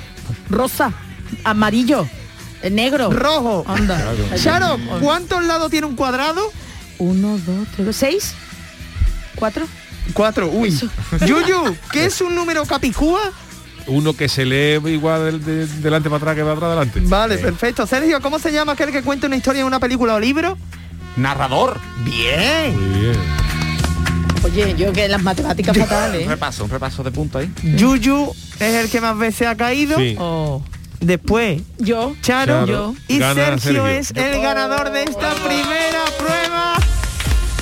Rosa. 0.51 0.93
Amarillo. 1.43 2.07
eh, 2.63 2.71
Negro. 2.71 3.11
Rojo. 3.11 3.65
Anda. 3.67 4.13
Charo, 4.37 4.79
¿cuántos 5.01 5.43
lados 5.45 5.71
tiene 5.71 5.87
un 5.87 5.97
cuadrado? 5.97 6.53
Uno, 6.99 7.39
dos, 7.39 7.67
tres, 7.77 7.97
seis. 7.97 8.35
Cuatro. 9.35 9.67
Cuatro, 10.13 10.49
uy. 10.49 10.71
Yuyu, 11.27 11.77
¿qué 11.93 12.05
es 12.05 12.21
un 12.21 12.35
número 12.35 12.65
capicúa? 12.67 13.33
Uno 13.87 14.15
que 14.15 14.29
se 14.29 14.45
lee 14.45 14.81
igual 14.91 15.25
del- 15.25 15.45
de, 15.45 15.67
delante 15.67 16.09
para 16.09 16.19
atrás 16.19 16.37
que 16.37 16.43
va 16.43 16.53
atrás 16.53 16.69
adelante. 16.69 17.01
Vale, 17.05 17.39
perfecto. 17.39 17.87
Sergio, 17.87 18.21
¿cómo 18.21 18.39
se 18.39 18.53
llama 18.53 18.73
aquel 18.73 18.91
que 18.93 19.03
cuenta 19.03 19.27
una 19.27 19.37
historia 19.37 19.61
en 19.61 19.67
una 19.67 19.81
película 19.81 20.15
o 20.15 20.21
libro? 20.21 20.57
Narrador. 21.17 21.79
Bien. 22.05 22.75
Muy 22.91 23.01
bien. 23.01 23.17
Oye, 24.43 24.75
yo 24.77 24.93
que 24.93 25.09
las 25.09 25.23
matemáticas 25.23 25.75
Un 25.77 25.83
fatales. 25.85 26.27
repaso, 26.27 26.65
un 26.65 26.71
repaso 26.71 27.03
de 27.03 27.11
punto 27.11 27.39
ahí. 27.39 27.51
Yuyu 27.63 28.35
es 28.61 28.75
el 28.75 28.91
que 28.91 29.01
más 29.01 29.17
veces 29.17 29.47
ha 29.49 29.57
caído. 29.57 29.97
Sí. 29.99 30.17
Oh. 30.19 30.63
Después, 31.01 31.61
Yo. 31.79 32.15
Charo. 32.23 32.67
Charo. 32.67 32.95
Y 33.09 33.19
Sergio, 33.19 33.59
Sergio. 33.59 33.87
es 33.87 34.11
el 34.17 34.41
ganador 34.43 34.91
de 34.91 35.03
esta 35.03 35.33
primera 35.35 36.05
prueba. 36.19 36.75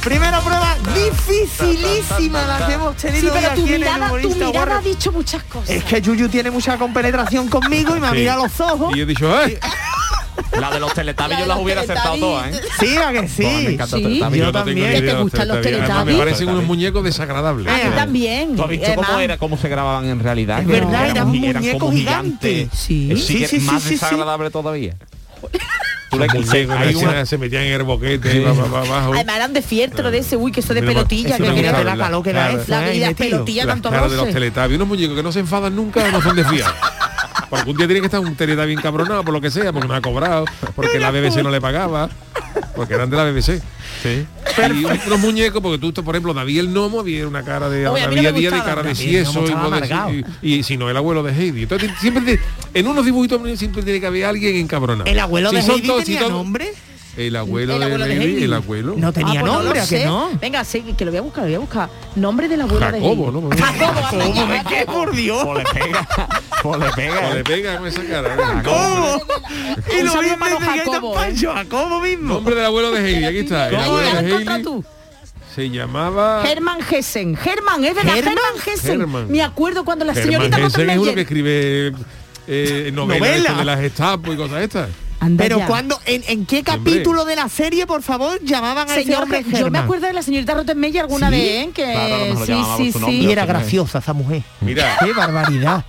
Primera 0.03 0.40
prueba 0.40 0.76
dificilísima 0.94 2.42
la 2.46 2.66
que 2.66 2.72
hemos 2.74 2.96
tenido 2.96 3.32
Sí, 3.32 3.38
pero 3.40 3.55
tu 3.55 3.66
mirada, 3.66 4.11
tu 4.20 4.34
mirada 4.34 4.78
ha 4.78 4.80
dicho 4.80 5.12
muchas 5.12 5.42
cosas. 5.44 5.70
Es 5.70 5.84
que 5.84 6.00
Yuyu 6.03 6.28
tiene 6.28 6.50
mucha 6.50 6.76
compenetración 6.76 7.48
conmigo 7.48 7.96
y 7.96 8.00
me 8.00 8.09
ha 8.09 8.11
Sí. 8.11 8.16
mirado 8.18 8.42
los 8.44 8.61
ojos. 8.61 8.92
Y 8.94 8.98
yo 8.98 9.03
he 9.05 9.07
dicho, 9.07 9.36
¡ay! 9.36 9.59
La 10.59 10.70
de 10.70 10.80
los 10.80 10.92
teletubbies 10.92 11.38
yo 11.38 11.46
las 11.46 11.59
hubiera 11.59 11.80
acertado 11.82 12.16
todas, 12.16 12.53
¿eh? 12.55 12.61
Sí, 12.80 12.96
a 12.96 13.11
que 13.12 13.28
sí. 13.28 13.42
Me 13.42 13.70
encanta 13.72 13.96
Sí. 13.96 14.18
Yo 14.18 14.28
tengo 14.28 14.53
también. 14.53 14.78
ni 14.78 14.82
¿Que 14.94 15.03
te 15.03 15.14
gustan 15.14 15.48
los 15.48 15.61
Teletubbies. 15.62 15.90
Además, 15.90 16.07
Me 16.07 16.14
parecen 16.14 16.48
unos 16.48 16.64
muñecos 16.64 17.05
desagradables. 17.05 17.68
A 17.68 17.76
mí 17.76 17.94
también. 17.94 18.57
¿Tú 18.57 18.62
has 18.62 18.68
visto 18.68 18.94
cómo, 18.94 19.18
era, 19.20 19.38
cómo 19.38 19.57
se 19.57 19.68
grababan 19.68 20.07
en 20.07 20.20
realidad? 20.20 20.61
Es 20.61 20.66
Que 20.66 20.72
verdad, 20.72 21.09
eran 21.09 21.32
gi- 21.32 21.38
muñecos 21.38 21.78
como 21.80 21.92
gigantes. 21.92 22.68
Sí. 22.72 23.11
Sí, 23.14 23.22
Sí, 23.22 23.38
que 23.38 23.48
sí, 23.48 23.57
es 23.57 23.62
más 23.62 23.82
sí, 23.82 23.88
sí, 23.90 23.94
sí. 23.98 24.05
desagradable 24.05 24.50
todavía. 24.50 24.94
Tú 26.12 26.18
le- 26.18 26.26
muñecos, 26.28 26.76
hay 26.76 26.94
una- 26.94 27.26
se 27.26 27.38
metían 27.38 27.62
en 27.64 27.72
el 27.72 27.82
boquete, 27.84 28.42
para 28.42 28.78
abajo. 28.84 29.14
Además 29.14 29.36
eran 29.36 29.52
de 29.52 29.62
fieltro 29.62 30.10
de 30.10 30.18
ese, 30.18 30.36
uy, 30.36 30.52
que 30.52 30.60
eso 30.60 30.74
de 30.74 30.82
Mira, 30.82 30.92
pelotilla. 30.92 31.36
eso 31.36 31.38
que 31.44 31.50
quería- 31.54 31.70
gustaba, 31.70 31.84
la 31.84 31.96
la- 31.96 32.04
calor 32.04 32.22
que 32.22 32.30
claro. 32.32 32.58
eso, 32.60 32.64
La 32.70 32.80
vida 32.90 33.08
es 33.08 33.14
pelotilla 33.16 33.66
tanto 33.66 33.90
caras 33.90 34.10
de 34.10 34.16
los 34.16 34.26
roce. 34.26 34.34
teletubbies. 34.34 34.76
Unos 34.76 34.88
muñecos 34.88 35.16
que 35.16 35.22
no 35.22 35.32
se 35.32 35.40
enfadan 35.40 35.74
nunca 35.74 36.08
no 36.10 36.20
son 36.22 36.36
de 36.36 36.44
fiar. 36.44 36.70
Porque 37.50 37.70
un 37.70 37.76
día 37.76 37.86
tiene 37.86 38.00
que 38.00 38.06
estar 38.06 38.20
un 38.20 38.34
teletubby 38.34 38.72
encabronado 38.72 39.24
por 39.24 39.34
lo 39.34 39.40
que 39.40 39.50
sea, 39.50 39.72
porque 39.72 39.86
no 39.88 39.94
ha 39.94 40.00
cobrado, 40.00 40.44
porque 40.74 40.98
la 40.98 41.10
BBC 41.10 41.42
no 41.42 41.50
le 41.50 41.60
pagaba, 41.60 42.08
porque 42.74 42.94
eran 42.94 43.10
de 43.10 43.16
la 43.18 43.24
BBC. 43.24 43.60
Sí. 44.02 44.26
Y 44.57 44.84
un- 44.84 44.98
unos 45.07 45.20
muñecos, 45.20 45.62
porque 45.62 45.78
tú, 45.78 45.92
por 46.05 46.14
ejemplo, 46.14 46.34
David 46.34 46.61
el 46.61 46.68
Gnomo 46.68 47.00
había 47.00 47.26
una 47.26 47.42
cara 47.42 47.68
de 47.68 47.86
Oye, 47.88 48.07
no 48.07 48.12
día 48.12 48.50
de 48.50 48.59
cara 48.59 48.82
de 48.82 48.88
David 48.94 48.94
sieso 48.96 49.44
y, 49.44 50.24
y, 50.42 50.55
y 50.59 50.62
si 50.62 50.76
no 50.76 50.88
el 50.90 50.96
abuelo 50.96 51.22
de 51.22 51.32
Heidi. 51.32 51.62
Entonces 51.62 51.90
siempre 52.00 52.38
en 52.74 52.86
unos 52.86 53.05
dibujitos 53.05 53.40
siempre 53.59 53.82
tiene 53.82 54.00
que 54.00 54.07
haber 54.07 54.24
alguien 54.26 54.57
encabronado. 54.57 55.11
¿El 55.11 55.18
abuelo 55.18 55.50
Si 55.50 55.57
de 55.57 55.62
Heidi 55.62 55.86
todos- 55.86 56.00
si 56.00 56.05
tenía 56.07 56.20
todos- 56.20 56.32
nombre? 56.32 56.72
El 57.16 57.36
abuelo, 57.36 57.76
El 57.76 57.82
abuelo 57.82 58.04
de, 58.04 58.14
de 58.14 58.20
Heidi, 58.22 58.32
Heidi. 58.34 58.44
el 58.44 58.52
abuelo. 58.54 58.94
No 58.96 59.12
tenía 59.12 59.40
Ah, 59.40 59.42
pues 59.42 59.52
nombre, 59.52 59.78
lo 59.78 59.84
¿a 59.84 59.86
que 59.88 60.04
no? 60.06 60.30
Venga, 60.40 60.64
sí, 60.64 60.82
que 60.96 61.04
lo 61.04 61.10
voy 61.10 61.18
a 61.18 61.22
buscar, 61.22 61.42
lo 61.44 61.48
voy 61.48 61.54
a 61.56 61.58
buscar. 61.58 61.90
Nombre 62.16 62.48
del 62.48 62.62
abuelo 62.62 62.86
de 62.90 63.00
Jacobo, 63.00 63.26
Heidi. 63.28 63.32
¿no? 63.32 63.50
Jacobo, 63.66 64.00
¿Cómo? 64.32 64.46
¿De 64.46 64.62
qué, 64.68 64.86
por 64.86 65.14
Dios? 65.14 65.44
O 65.46 65.54
le 65.54 65.64
pega. 65.64 66.08
O 66.64 66.76
le 66.78 66.90
pega. 66.92 67.28
O 67.30 67.34
le 67.34 67.44
pega 67.44 67.76
con 67.78 67.86
esa 67.88 68.02
cara. 68.04 68.28
venga. 68.36 68.62
¿Cómo? 68.62 69.22
Y 69.94 70.00
Un 70.00 70.06
lo 70.06 70.12
saludo 70.12 70.30
mismo 70.38 70.46
de 70.46 70.66
Jacobo, 70.66 71.12
¿eh? 71.12 71.16
Pancho, 71.16 71.52
Jacobo 71.52 72.00
mismo. 72.00 72.34
Nombre 72.34 72.54
del 72.54 72.64
abuelo 72.64 72.90
de 72.92 73.06
Heidi, 73.06 73.24
aquí 73.24 73.38
está. 73.40 73.68
El 73.68 73.76
abuelo 73.76 74.22
de 74.22 74.62
tú. 74.62 74.84
se 75.54 75.68
llamaba... 75.68 76.42
Germán 76.46 76.80
Gessen. 76.80 77.36
Germán, 77.36 77.84
es 77.84 77.94
verdad, 77.94 78.14
Gessen. 78.64 79.00
Germán. 79.00 79.30
Me 79.30 79.42
acuerdo 79.42 79.84
cuando 79.84 80.06
la 80.06 80.14
Germán 80.14 80.32
señorita 80.32 80.56
Jensen 80.56 80.90
es 80.90 80.98
uno 80.98 81.14
que 81.14 81.20
escribe 81.20 81.92
eh, 82.48 82.90
novelas 82.94 83.20
Novela. 83.20 83.36
estas 83.36 83.58
de 83.58 83.64
las 83.66 83.80
Gestapo 83.80 84.32
y 84.32 84.36
cosas 84.38 84.62
estas. 84.62 84.88
Anda 85.23 85.45
Pero 85.45 85.59
ya. 85.59 85.66
cuando, 85.66 85.99
en, 86.05 86.25
en 86.27 86.47
qué 86.47 86.62
capítulo 86.64 87.25
de 87.25 87.37
la 87.37 87.49
serie, 87.49 87.87
por 87.87 88.03
favor, 88.03 88.43
llamaban 88.43 88.91
a 88.91 88.93
ese 88.95 89.05
Señor, 89.05 89.23
hombre 89.23 89.45
yo 89.57 89.70
me 89.70 89.79
acuerdo 89.79 90.07
de 90.09 90.12
la 90.12 90.23
señorita 90.23 90.55
Rottenmeier 90.55 91.03
alguna 91.03 91.31
¿Sí? 91.31 91.37
vez, 91.37 91.49
¿eh? 91.66 91.70
que 91.73 91.93
Claro, 91.93 92.45
sí, 92.45 92.93
sí, 92.93 92.99
nombre. 92.99 93.12
sí. 93.12 93.20
Y 93.27 93.31
era 93.31 93.47
graciosa 93.47 93.99
esa 94.01 94.12
mujer. 94.12 94.43
Mira. 94.61 94.97
Qué 94.99 95.12
barbaridad. 95.12 95.85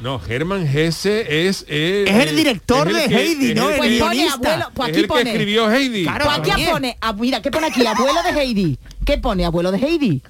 No, 0.00 0.18
Germán 0.18 0.66
Hesse 0.66 1.26
es... 1.46 1.66
eh, 1.68 2.04
Es 2.08 2.14
el 2.16 2.28
eh, 2.30 2.32
director 2.32 2.88
es 2.88 2.96
el 2.96 3.02
de 3.02 3.08
que- 3.08 3.20
Heidi, 3.22 3.50
es 3.50 3.54
¿no? 3.56 3.68
el 3.68 3.72
El 3.72 3.76
Pues 3.78 3.90
que- 3.90 3.98
pone 3.98 4.14
guionista. 4.14 4.34
abuelo, 4.54 4.70
pues 4.72 4.88
es 4.88 4.92
aquí 4.92 4.96
el 5.00 5.02
que 5.04 5.08
pone. 5.08 5.30
escribió 5.30 5.70
Heidi. 5.70 6.02
Claro, 6.04 6.24
Pues 6.24 6.38
aquí 6.38 6.64
pone, 6.70 6.96
ah, 7.02 7.12
mira, 7.12 7.42
¿qué 7.42 7.50
pone 7.50 7.66
aquí? 7.66 7.84
Abuelo 7.86 8.22
de 8.22 8.40
Heidi. 8.40 8.78
¿Qué 9.04 9.18
pone? 9.18 9.44
Abuelo 9.44 9.70
de 9.72 9.78
Heidi. 9.78 10.22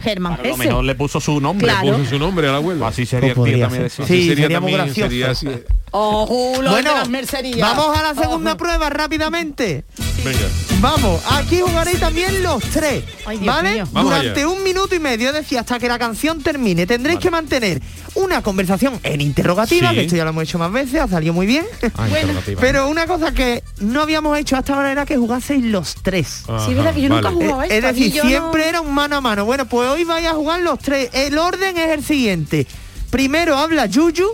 Germán 0.00 0.32
A 0.34 0.42
lo 0.48 0.56
mejor 0.56 0.84
le 0.84 0.94
puso 0.94 1.20
su 1.20 1.40
nombre. 1.40 1.66
Claro. 1.66 1.96
Puso 1.98 2.10
su 2.10 2.18
nombre 2.18 2.48
al 2.48 2.54
abuelo. 2.56 2.86
Así 2.86 3.04
sería 3.06 3.34
Pues 3.34 3.52
también. 3.60 3.90
ser. 3.90 3.90
Sí, 3.90 4.02
Así 4.02 4.28
sería 4.28 4.46
muy 4.48 4.54
también, 4.72 4.76
gracioso. 4.78 5.08
sería 5.10 5.30
así. 5.30 5.46
Lo 5.92 6.26
Bueno, 6.26 6.74
de 6.76 6.82
las 6.82 7.08
mercerías. 7.08 7.58
vamos 7.60 7.96
a 7.98 8.02
la 8.02 8.14
segunda 8.20 8.52
Ojo. 8.52 8.58
prueba 8.58 8.90
rápidamente. 8.90 9.84
Venga. 10.24 10.38
Vamos, 10.80 11.22
aquí 11.30 11.60
jugaréis 11.60 11.98
también 11.98 12.42
los 12.42 12.62
tres, 12.64 13.04
Ay, 13.24 13.38
Dios 13.38 13.54
¿vale? 13.54 13.72
mío. 13.74 13.88
Vamos 13.90 14.10
Durante 14.12 14.40
allá. 14.40 14.48
un 14.48 14.62
minuto 14.62 14.94
y 14.94 14.98
medio, 14.98 15.28
es 15.28 15.34
decir, 15.34 15.58
hasta 15.58 15.78
que 15.78 15.88
la 15.88 15.98
canción 15.98 16.42
termine, 16.42 16.86
tendréis 16.86 17.18
que 17.20 17.30
mantener 17.30 17.80
una 18.14 18.42
conversación 18.42 19.00
en 19.02 19.22
interrogativa, 19.22 19.88
Sí. 19.90 19.94
que 19.94 20.00
esto 20.02 20.16
ya 20.16 20.24
lo 20.24 20.30
hemos 20.30 20.42
hecho 20.44 20.58
más 20.58 20.70
veces, 20.72 21.00
ha 21.00 21.08
salido 21.08 21.32
muy 21.32 21.46
bien. 21.46 21.64
Ah, 21.96 22.06
interrogativa. 22.08 22.60
Pero 22.60 22.88
una 22.88 23.06
cosa 23.06 23.32
que 23.32 23.62
no 23.80 24.02
habíamos 24.02 24.36
hecho 24.38 24.56
hasta 24.56 24.74
ahora 24.74 24.92
era 24.92 25.06
que 25.06 25.16
jugaseis 25.16 25.64
los 25.64 25.94
tres. 26.02 26.42
Sí, 26.66 26.70
es 26.72 26.76
verdad 26.76 26.94
que 26.94 27.00
yo 27.02 27.08
nunca 27.08 27.28
he 27.30 27.32
vale. 27.34 27.36
jugado 27.46 27.62
Eh, 27.62 27.66
esto. 27.70 27.74
es 27.88 27.94
decir, 27.96 28.12
yo 28.12 28.22
siempre 28.24 28.62
no- 28.62 28.68
era 28.68 28.80
un 28.82 28.92
mano 28.94 29.16
a 29.16 29.20
mano. 29.22 29.44
Bueno, 29.46 29.64
pues 29.66 29.88
hoy 29.88 30.04
vais 30.04 30.26
a 30.26 30.32
jugar 30.34 30.60
los 30.60 30.78
tres. 30.80 31.08
El 31.14 31.38
orden 31.38 31.78
es 31.78 31.88
el 31.90 32.04
siguiente. 32.04 32.66
Primero 33.08 33.56
habla 33.56 33.86
Yuyu, 33.86 34.28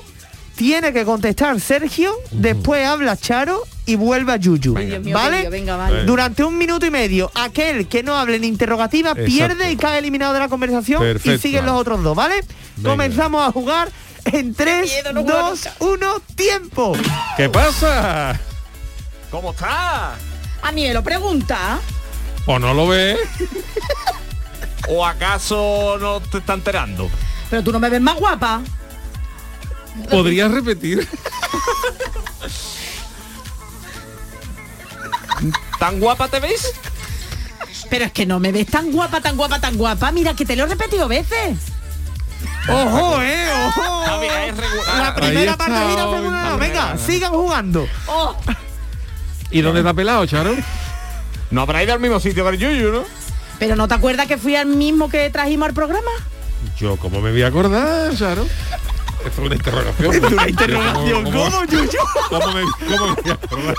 tiene 0.56 0.92
que 0.92 1.04
contestar 1.04 1.60
Sergio, 1.60 2.12
después 2.32 2.84
habla 2.86 3.16
Charo 3.16 3.62
y 3.86 3.94
vuelve 3.94 4.32
a 4.32 4.36
Yuyu. 4.36 4.74
¿Vale? 5.12 5.48
venga. 5.48 6.04
Durante 6.04 6.44
un 6.44 6.58
minuto 6.58 6.84
y 6.84 6.90
medio, 6.90 7.30
aquel 7.34 7.86
que 7.86 8.02
no 8.02 8.16
hable 8.16 8.36
en 8.36 8.44
interrogativa 8.44 9.10
Exacto. 9.10 9.30
pierde 9.30 9.70
y 9.70 9.76
cae 9.76 10.00
eliminado 10.00 10.34
de 10.34 10.40
la 10.40 10.48
conversación 10.48 11.02
y 11.24 11.38
siguen 11.38 11.64
los 11.64 11.76
otros 11.80 12.02
dos, 12.02 12.16
¿vale? 12.16 12.34
Venga. 12.76 12.90
Comenzamos 12.90 13.48
a 13.48 13.52
jugar 13.52 13.90
en 14.24 14.54
3, 14.54 14.82
miedo, 14.82 15.12
no 15.12 15.22
juego 15.22 15.50
2, 15.50 15.68
1, 15.78 16.20
tiempo. 16.34 16.96
¿Qué 17.36 17.48
pasa? 17.48 18.38
¿Cómo 19.30 19.52
está? 19.52 20.14
Anielo, 20.62 21.02
pregunta. 21.02 21.78
¿O 22.46 22.58
no 22.58 22.74
lo 22.74 22.88
ves? 22.88 23.18
¿O 24.88 25.06
acaso 25.06 25.96
no 26.00 26.20
te 26.20 26.38
está 26.38 26.54
enterando? 26.54 27.08
Pero 27.50 27.62
tú 27.62 27.72
no 27.72 27.78
me 27.78 27.88
ves 27.88 28.00
más 28.00 28.16
guapa. 28.16 28.62
¿Podrías 30.10 30.50
repetir? 30.50 31.08
¿Tan 35.78 36.00
guapa 36.00 36.28
te 36.28 36.40
ves? 36.40 36.72
Pero 37.90 38.04
es 38.06 38.12
que 38.12 38.26
no 38.26 38.40
me 38.40 38.52
ves 38.52 38.66
tan 38.66 38.90
guapa, 38.92 39.20
tan 39.20 39.36
guapa, 39.36 39.60
tan 39.60 39.76
guapa. 39.76 40.10
Mira, 40.12 40.34
que 40.34 40.44
te 40.44 40.56
lo 40.56 40.64
he 40.64 40.66
repetido 40.66 41.08
veces. 41.08 41.58
Ojo, 42.68 43.22
eh, 43.22 43.48
ojo. 43.66 44.22
Es 44.22 44.56
regular. 44.56 44.98
La 44.98 45.14
primera 45.14 45.52
está, 45.52 45.66
parte 45.66 45.94
segunda 45.94 46.50
no. 46.50 46.58
Venga, 46.58 46.98
sigan 46.98 47.32
jugando. 47.32 47.86
Oh, 48.06 48.36
¿Y 49.50 49.60
dónde 49.60 49.80
está 49.80 49.94
pelado, 49.94 50.26
Charo? 50.26 50.54
No 51.50 51.60
habrá 51.62 51.82
ido 51.82 51.92
al 51.92 52.00
mismo 52.00 52.18
sitio 52.18 52.44
que 52.44 52.50
el 52.50 52.58
Yuyu, 52.58 52.92
¿no? 52.92 53.04
pero 53.58 53.76
¿no 53.76 53.88
te 53.88 53.94
acuerdas 53.94 54.26
que 54.26 54.36
fui 54.38 54.54
al 54.54 54.66
mismo 54.66 55.08
que 55.08 55.30
trajimos 55.30 55.68
al 55.68 55.74
programa? 55.74 56.10
Yo, 56.78 56.96
¿cómo 56.96 57.20
me 57.20 57.30
voy 57.30 57.42
a 57.42 57.48
acordar, 57.48 58.14
Charo? 58.16 58.46
Es 59.26 59.38
una 59.38 59.54
interrogación. 59.54 60.14
Es 60.14 60.32
una 60.32 60.48
interrogación. 60.48 61.24
¿Cómo, 61.24 61.64
Yuyu? 61.64 61.90
¿Cómo 62.28 62.52
me, 62.52 62.62
cómo 62.96 63.06
me 63.24 63.30
a 63.30 63.34
acordar? 63.34 63.74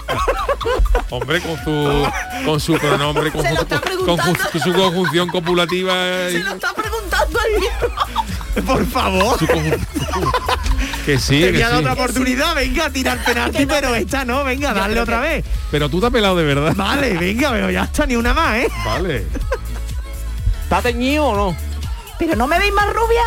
Hombre, 1.10 1.42
con 1.42 1.64
su, 1.64 2.08
con 2.46 2.60
su 2.60 2.74
pronombre, 2.78 3.32
con, 3.32 3.42
Se 3.44 3.50
lo 3.52 3.56
su, 3.56 3.62
está 3.62 3.80
con 3.80 3.90
preguntando. 3.90 4.24
ju- 4.34 4.64
su 4.64 4.74
conjunción 4.74 5.30
copulativa. 5.30 5.94
y- 6.30 6.34
Se 6.34 6.40
lo 6.40 6.54
está 6.54 6.74
preguntando 6.74 7.40
al 7.40 7.52
mismo. 7.62 8.66
Por 8.74 8.86
favor. 8.88 9.40
su. 9.40 9.46
Que 11.06 11.18
sí, 11.20 11.40
Te 11.40 11.52
que 11.54 11.58
sí. 11.60 11.64
otra 11.64 11.94
oportunidad, 11.94 12.56
venga 12.56 12.86
a 12.88 12.90
tirar 12.90 13.24
penalti, 13.24 13.66
pero 13.66 13.96
esta 13.96 14.26
no, 14.26 14.44
venga, 14.44 14.74
dale 14.74 15.00
otra 15.00 15.22
vez. 15.22 15.46
Pero 15.72 15.88
tú 15.90 16.00
te 16.02 16.08
has 16.08 16.12
pelado 16.12 16.36
de 16.36 16.44
verdad. 16.44 16.74
Vale, 16.76 17.14
venga, 17.18 17.52
pero 17.52 17.70
ya 17.72 17.84
está, 17.86 18.06
ni 18.06 18.16
una 18.18 18.34
más, 18.34 18.58
¿eh? 18.58 18.68
Vale. 18.84 19.26
¿Está 20.64 20.82
teñido 20.82 21.26
o 21.28 21.36
no? 21.36 21.58
Pero 22.20 22.36
no 22.36 22.48
me 22.48 22.60
veis 22.60 22.74
más 22.74 22.88
rubia. 22.94 23.24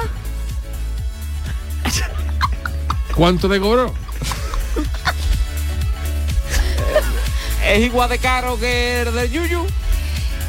¿Cuánto 3.15 3.49
te 3.49 3.61
cobró? 3.61 3.93
¿Es 7.67 7.81
igual 7.81 8.09
de 8.09 8.19
caro 8.19 8.59
que 8.59 9.03
el 9.03 9.15
del 9.15 9.31
Yuyu? 9.31 9.67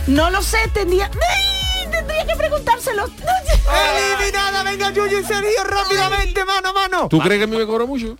No 0.07 0.29
lo 0.29 0.41
sé, 0.41 0.57
tendría... 0.73 1.11
¡Ay! 1.29 1.87
Tendría 1.91 2.25
que 2.25 2.35
preguntárselo. 2.35 3.05
Eliminada, 4.17 4.63
venga, 4.63 4.91
Yuyu 4.91 5.19
y 5.19 5.23
Sergio, 5.23 5.63
rápidamente, 5.63 6.45
mano 6.45 6.69
a 6.69 6.73
mano. 6.73 7.07
¿Tú 7.09 7.19
crees 7.19 7.39
que 7.39 7.43
a 7.43 7.47
mí 7.47 7.57
me 7.57 7.65
cobró 7.65 7.85
mucho? 7.85 8.17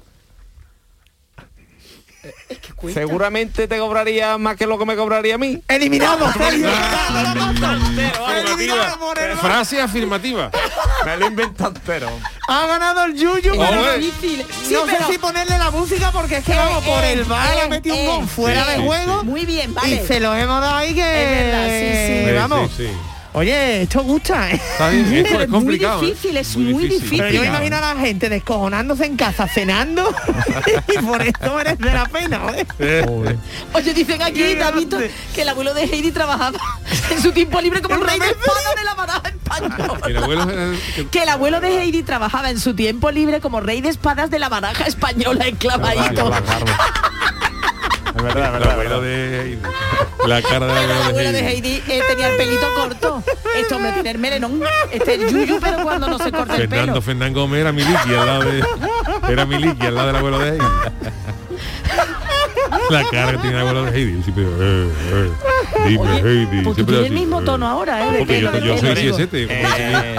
Seguramente 2.94 3.68
te 3.68 3.78
cobraría 3.80 4.38
más 4.38 4.56
que 4.56 4.66
lo 4.68 4.78
que 4.80 4.86
me 4.86 4.96
cobraría 4.96 5.36
a 5.36 5.38
mí. 5.38 5.62
Eliminado, 5.68 6.32
Sergio. 6.38 6.68
Frase 9.40 9.82
afirmativa. 9.82 10.50
Me 11.06 11.18
lo 11.18 11.28
invento 11.28 11.68
entero. 11.68 12.10
Ha 12.48 12.66
ganado 12.68 13.06
el 13.06 13.16
Yuyu. 13.16 13.52
Pero 13.58 13.94
Difícil. 13.98 14.46
Sí, 14.68 14.74
no 14.74 14.86
pero- 14.86 15.06
sé 15.08 15.14
si 15.14 15.18
ponerle 15.18 15.58
la 15.58 15.72
música 15.72 16.12
porque 16.12 16.38
es 16.38 16.44
que 16.46 16.54
vamos 16.56 16.84
por 16.84 17.04
el 17.04 17.24
bar, 17.26 17.58
eh, 17.58 17.62
ha 17.62 17.68
metido 17.68 17.96
un 17.96 18.02
eh, 18.02 18.08
gol 18.08 18.28
fuera 18.28 18.64
sí, 18.66 18.70
de 18.72 18.76
sí, 18.78 18.84
juego. 18.86 19.24
Muy 19.24 19.46
bien, 19.46 19.72
Y 19.72 19.74
vale. 19.74 20.08
se 20.08 20.20
los 20.20 20.36
hemos 20.38 20.62
dado 20.62 20.76
ahí 20.76 20.94
que... 20.94 21.02
Es 21.02 21.46
verdad, 21.46 21.68
sí, 21.68 22.08
sí. 22.08 22.30
Sí, 22.30 22.36
Vamos. 22.36 22.72
Oye, 23.34 23.84
esto 23.84 24.04
gusta, 24.04 24.52
¿eh? 24.52 24.56
Está 24.56 24.90
bien, 24.90 25.06
es, 25.16 25.26
es 25.26 25.32
es 25.32 25.38
muy 25.38 25.48
complicado. 25.48 26.04
¿eh? 26.04 26.08
difícil, 26.08 26.38
es 26.38 26.58
muy 26.58 26.88
difícil. 26.88 27.18
Pero 27.20 27.32
yo 27.32 27.42
me 27.42 27.48
imagino 27.48 27.78
a 27.78 27.94
la 27.94 27.96
gente 27.96 28.28
descojonándose 28.30 29.06
en 29.06 29.16
casa 29.16 29.48
cenando 29.48 30.14
y 30.94 30.98
por 31.02 31.22
eso 31.22 31.56
merece 31.56 31.86
la 31.86 32.06
pena, 32.08 32.42
¿eh? 32.80 33.06
Oye, 33.74 33.94
dicen 33.94 34.22
aquí, 34.22 34.56
David, 34.56 34.94
que 35.34 35.42
el 35.44 35.50
abuelo 35.50 35.74
de 35.74 35.84
Heidi 35.84 36.12
trabajaba 36.12 36.58
en 37.10 37.22
su 37.22 37.32
tiempo 37.32 37.62
libre 37.62 37.82
como 37.82 37.96
el 37.96 38.02
rey 38.02 38.20
de 38.20 38.26
espada 38.28 38.76
de 38.78 38.84
la 38.84 38.94
baraja 38.96 39.30
española. 39.30 40.00
El 40.08 40.18
abuelo 40.18 40.48
Que 41.10 41.24
el 41.24 41.30
abuelo 41.30 41.62
de 41.62 41.82
Heidi 41.82 42.04
trabajaba 42.04 42.50
en 42.50 42.60
su 42.60 42.74
tiempo 42.74 43.12
libre 43.12 43.40
como 43.40 43.62
rey 43.62 43.82
de 43.82 43.90
espadas 43.90 44.30
de 44.30 44.40
la 44.40 44.50
baraja 44.50 44.86
española 44.86 45.48
enclavadito. 45.48 46.32
Es 48.28 48.36
verdad, 48.36 48.56
el 48.56 48.70
abuelo 48.70 49.02
de 49.02 49.42
Heidi. 49.42 49.62
La 50.28 50.42
cara 50.42 50.68
del 50.68 50.78
El 50.78 50.92
abuelo 50.92 51.10
abuelo 51.10 51.32
de 51.32 51.42
de 51.42 51.48
Heidi. 51.48 51.84
Eh, 51.88 52.02
tenía 52.08 52.30
el 52.30 52.38
pelito 52.38 52.68
corto. 52.76 53.24
Este 53.58 53.74
hombre 53.74 53.92
tiene 53.94 54.12
el 54.12 54.20
melenón. 54.20 54.62
Este 54.92 55.16
es 55.16 55.32
yuyu, 55.32 55.60
pero 55.60 55.82
cuando 55.84 56.08
no 56.08 56.18
se 56.20 56.32
corta 56.32 56.56
el 56.56 56.70
pelo. 56.70 56.82
Fernando 56.82 57.02
Fernán 57.02 57.34
Gómez 57.34 57.62
era 57.62 57.72
Miliki 57.72 58.14
al 58.14 58.26
lado 58.26 58.44
de 58.44 58.64
era 59.30 59.46
Miliki 59.46 59.86
al 59.86 59.96
lado 59.96 60.08
del 60.08 60.16
abuelo 60.18 60.40
de 60.40 60.50
Heidi. 60.52 60.66
La 62.90 63.04
cara 63.10 63.32
que 63.34 63.38
tiene 63.40 63.56
el 63.56 63.62
abuelo 63.62 63.86
de 63.86 63.98
Heidi. 63.98 64.24
Siempre, 64.24 64.44
eh, 64.44 64.90
eh, 65.14 65.32
dime 65.88 66.20
Heidi. 66.20 66.62
Pues 66.64 66.76
tienes 66.76 67.06
el 67.06 67.12
mismo 67.12 67.42
eh. 67.42 67.46
tono 67.46 67.68
ahora, 67.68 68.08
¿eh? 68.08 68.12
De 68.12 68.18
Porque 68.20 68.34
pelo, 68.36 68.52
yo, 68.52 68.60
de 68.60 68.68
yo 68.68 68.78
soy 68.78 68.96
pelo. 68.96 69.18
17. 69.18 69.48
Eh, 69.50 70.16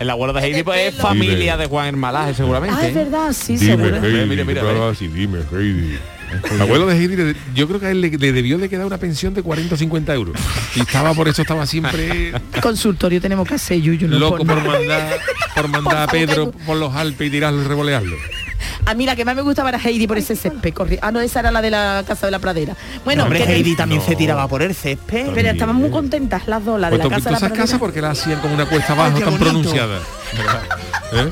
el 0.00 0.10
abuelo 0.10 0.32
de 0.32 0.40
Heidi 0.40 0.62
pues, 0.62 0.94
es 0.94 1.00
familia 1.00 1.56
de 1.56 1.66
Juan 1.66 1.86
Hermalaje 1.86 2.34
seguramente. 2.34 2.76
Ah, 2.80 2.88
es 2.88 2.94
verdad, 2.94 3.32
sí, 3.32 3.56
Dime 3.56 3.76
seguro. 3.76 3.96
Heidi. 3.96 4.26
Mira, 4.26 4.44
mira, 4.44 4.62
mira. 4.62 4.88
así, 4.88 5.08
dime 5.08 5.40
Heidi. 5.52 5.98
El 6.50 6.60
abuelo 6.62 6.86
de 6.86 6.96
Heidi, 6.96 7.16
le- 7.16 7.36
yo 7.54 7.66
creo 7.68 7.80
que 7.80 7.86
a 7.86 7.90
él 7.90 8.00
le, 8.00 8.10
le 8.10 8.32
debió 8.32 8.58
de 8.58 8.68
quedar 8.68 8.86
una 8.86 8.98
pensión 8.98 9.34
de 9.34 9.42
40 9.42 9.74
o 9.74 9.78
50 9.78 10.14
euros. 10.14 10.36
Y 10.74 10.80
estaba 10.80 11.12
por 11.14 11.28
eso 11.28 11.42
estaba 11.42 11.66
siempre 11.66 12.32
Consultorio 12.62 13.20
tenemos 13.20 13.46
que 13.48 13.54
hacer, 13.54 13.80
yuyu. 13.80 14.08
no 14.08 14.18
loco 14.18 14.44
por 14.44 14.46
por 14.62 14.64
mandar 14.72 15.18
por 15.54 15.68
mandar 15.68 15.96
a 15.98 16.06
Pedro 16.06 16.50
por 16.66 16.76
los 16.76 16.94
Alpes 16.94 17.28
y 17.28 17.30
tirarlo 17.30 17.62
y 17.62 17.64
revolearlo. 17.66 18.16
A 18.84 18.94
mí 18.94 19.06
la 19.06 19.14
que 19.14 19.24
más 19.24 19.36
me 19.36 19.42
gustaba 19.42 19.68
era 19.68 19.78
Heidi 19.78 20.06
por 20.08 20.18
ese 20.18 20.34
césped. 20.34 20.74
corri- 20.74 20.98
Ah, 21.02 21.12
no, 21.12 21.20
esa 21.20 21.38
era 21.40 21.50
la 21.52 21.62
de 21.62 21.70
la 21.70 22.02
Casa 22.06 22.26
de 22.26 22.32
la 22.32 22.40
Pradera. 22.40 22.76
Bueno, 23.04 23.24
Hombre, 23.24 23.44
que- 23.44 23.52
Heidi 23.54 23.76
también 23.76 24.00
se 24.00 24.16
tiraba 24.16 24.48
por 24.48 24.60
el 24.62 24.74
césped. 24.74 25.28
pero 25.34 25.48
estaban 25.50 25.76
muy 25.76 25.90
contentas 25.90 26.48
las 26.48 26.64
dos, 26.64 26.80
la 26.80 26.90
de 26.90 26.96
Pues 26.98 27.08
la 27.08 27.16
Casa 27.16 27.28
de 27.28 27.32
la 27.34 27.38
Pradera. 27.38 27.60
casas 27.62 27.78
porque 27.78 28.00
la 28.00 28.10
hacían 28.10 28.40
con 28.40 28.50
una 28.52 28.66
cuesta 28.66 28.92
abajo 28.94 29.18
tan 29.20 29.24
bonito. 29.38 29.44
pronunciada. 29.44 29.98
¿Eh? 31.12 31.30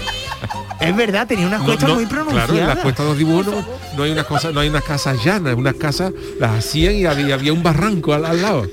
Es 0.80 0.96
verdad, 0.96 1.26
tenía 1.26 1.46
unas 1.46 1.62
cuestas 1.62 1.88
no, 1.88 1.94
muy 1.96 2.06
claro, 2.06 2.24
pronunciadas. 2.26 2.58
en 2.62 2.66
las 2.68 2.78
cuestas 2.78 3.04
de 3.04 3.10
los 3.10 3.18
dibujos 3.18 3.46
no, 3.46 3.64
no 3.96 4.02
hay 4.02 4.10
unas 4.12 4.24
cosas, 4.26 4.54
no 4.54 4.60
hay 4.60 4.68
unas 4.70 4.84
casas 4.84 5.22
llanas, 5.24 5.54
unas 5.54 5.74
casas 5.74 6.12
las 6.38 6.58
hacían 6.58 6.94
y 6.94 7.04
había, 7.06 7.34
había 7.34 7.52
un 7.52 7.62
barranco 7.62 8.14
al, 8.14 8.24
al 8.24 8.40
lado. 8.40 8.66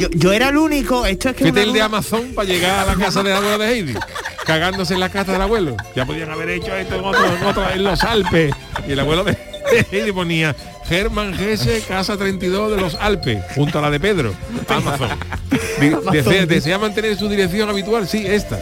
yo, 0.00 0.08
yo 0.12 0.32
era 0.32 0.48
el 0.48 0.56
único, 0.56 1.04
esto 1.06 1.28
es 1.30 1.36
que 1.36 1.44
Fíjate 1.44 1.60
una 1.60 1.68
el 1.68 1.72
de 1.74 1.82
Amazon 1.82 2.32
para 2.34 2.48
llegar 2.48 2.80
a 2.88 2.94
la 2.94 2.94
casa 3.04 3.22
del 3.22 3.34
abuelo 3.34 3.58
de 3.58 3.68
Heidi, 3.72 3.94
cagándose 4.46 4.94
en 4.94 5.00
la 5.00 5.08
casa 5.10 5.32
del 5.32 5.42
abuelo. 5.42 5.76
Ya 5.94 6.06
podían 6.06 6.30
haber 6.30 6.50
hecho 6.50 6.74
esto 6.74 6.94
en, 6.96 7.04
otro- 7.04 7.26
en 7.36 7.42
otro- 7.44 7.70
en 7.70 7.84
los 7.84 8.02
Alpes. 8.02 8.54
Y 8.86 8.92
el 8.92 9.00
abuelo 9.00 9.24
de 9.24 9.36
Heidi 9.92 10.12
ponía 10.12 10.56
Germán 10.86 11.34
Gese, 11.34 11.82
casa 11.86 12.16
32 12.16 12.70
de 12.70 12.80
los 12.80 12.94
Alpes, 12.94 13.42
junto 13.54 13.78
a 13.78 13.82
la 13.82 13.90
de 13.90 14.00
Pedro. 14.00 14.32
Amazon. 14.68 15.10
Desea, 16.12 16.46
desea 16.46 16.78
mantener 16.78 17.16
su 17.16 17.28
dirección 17.28 17.68
habitual, 17.68 18.08
sí, 18.08 18.24
esta. 18.26 18.58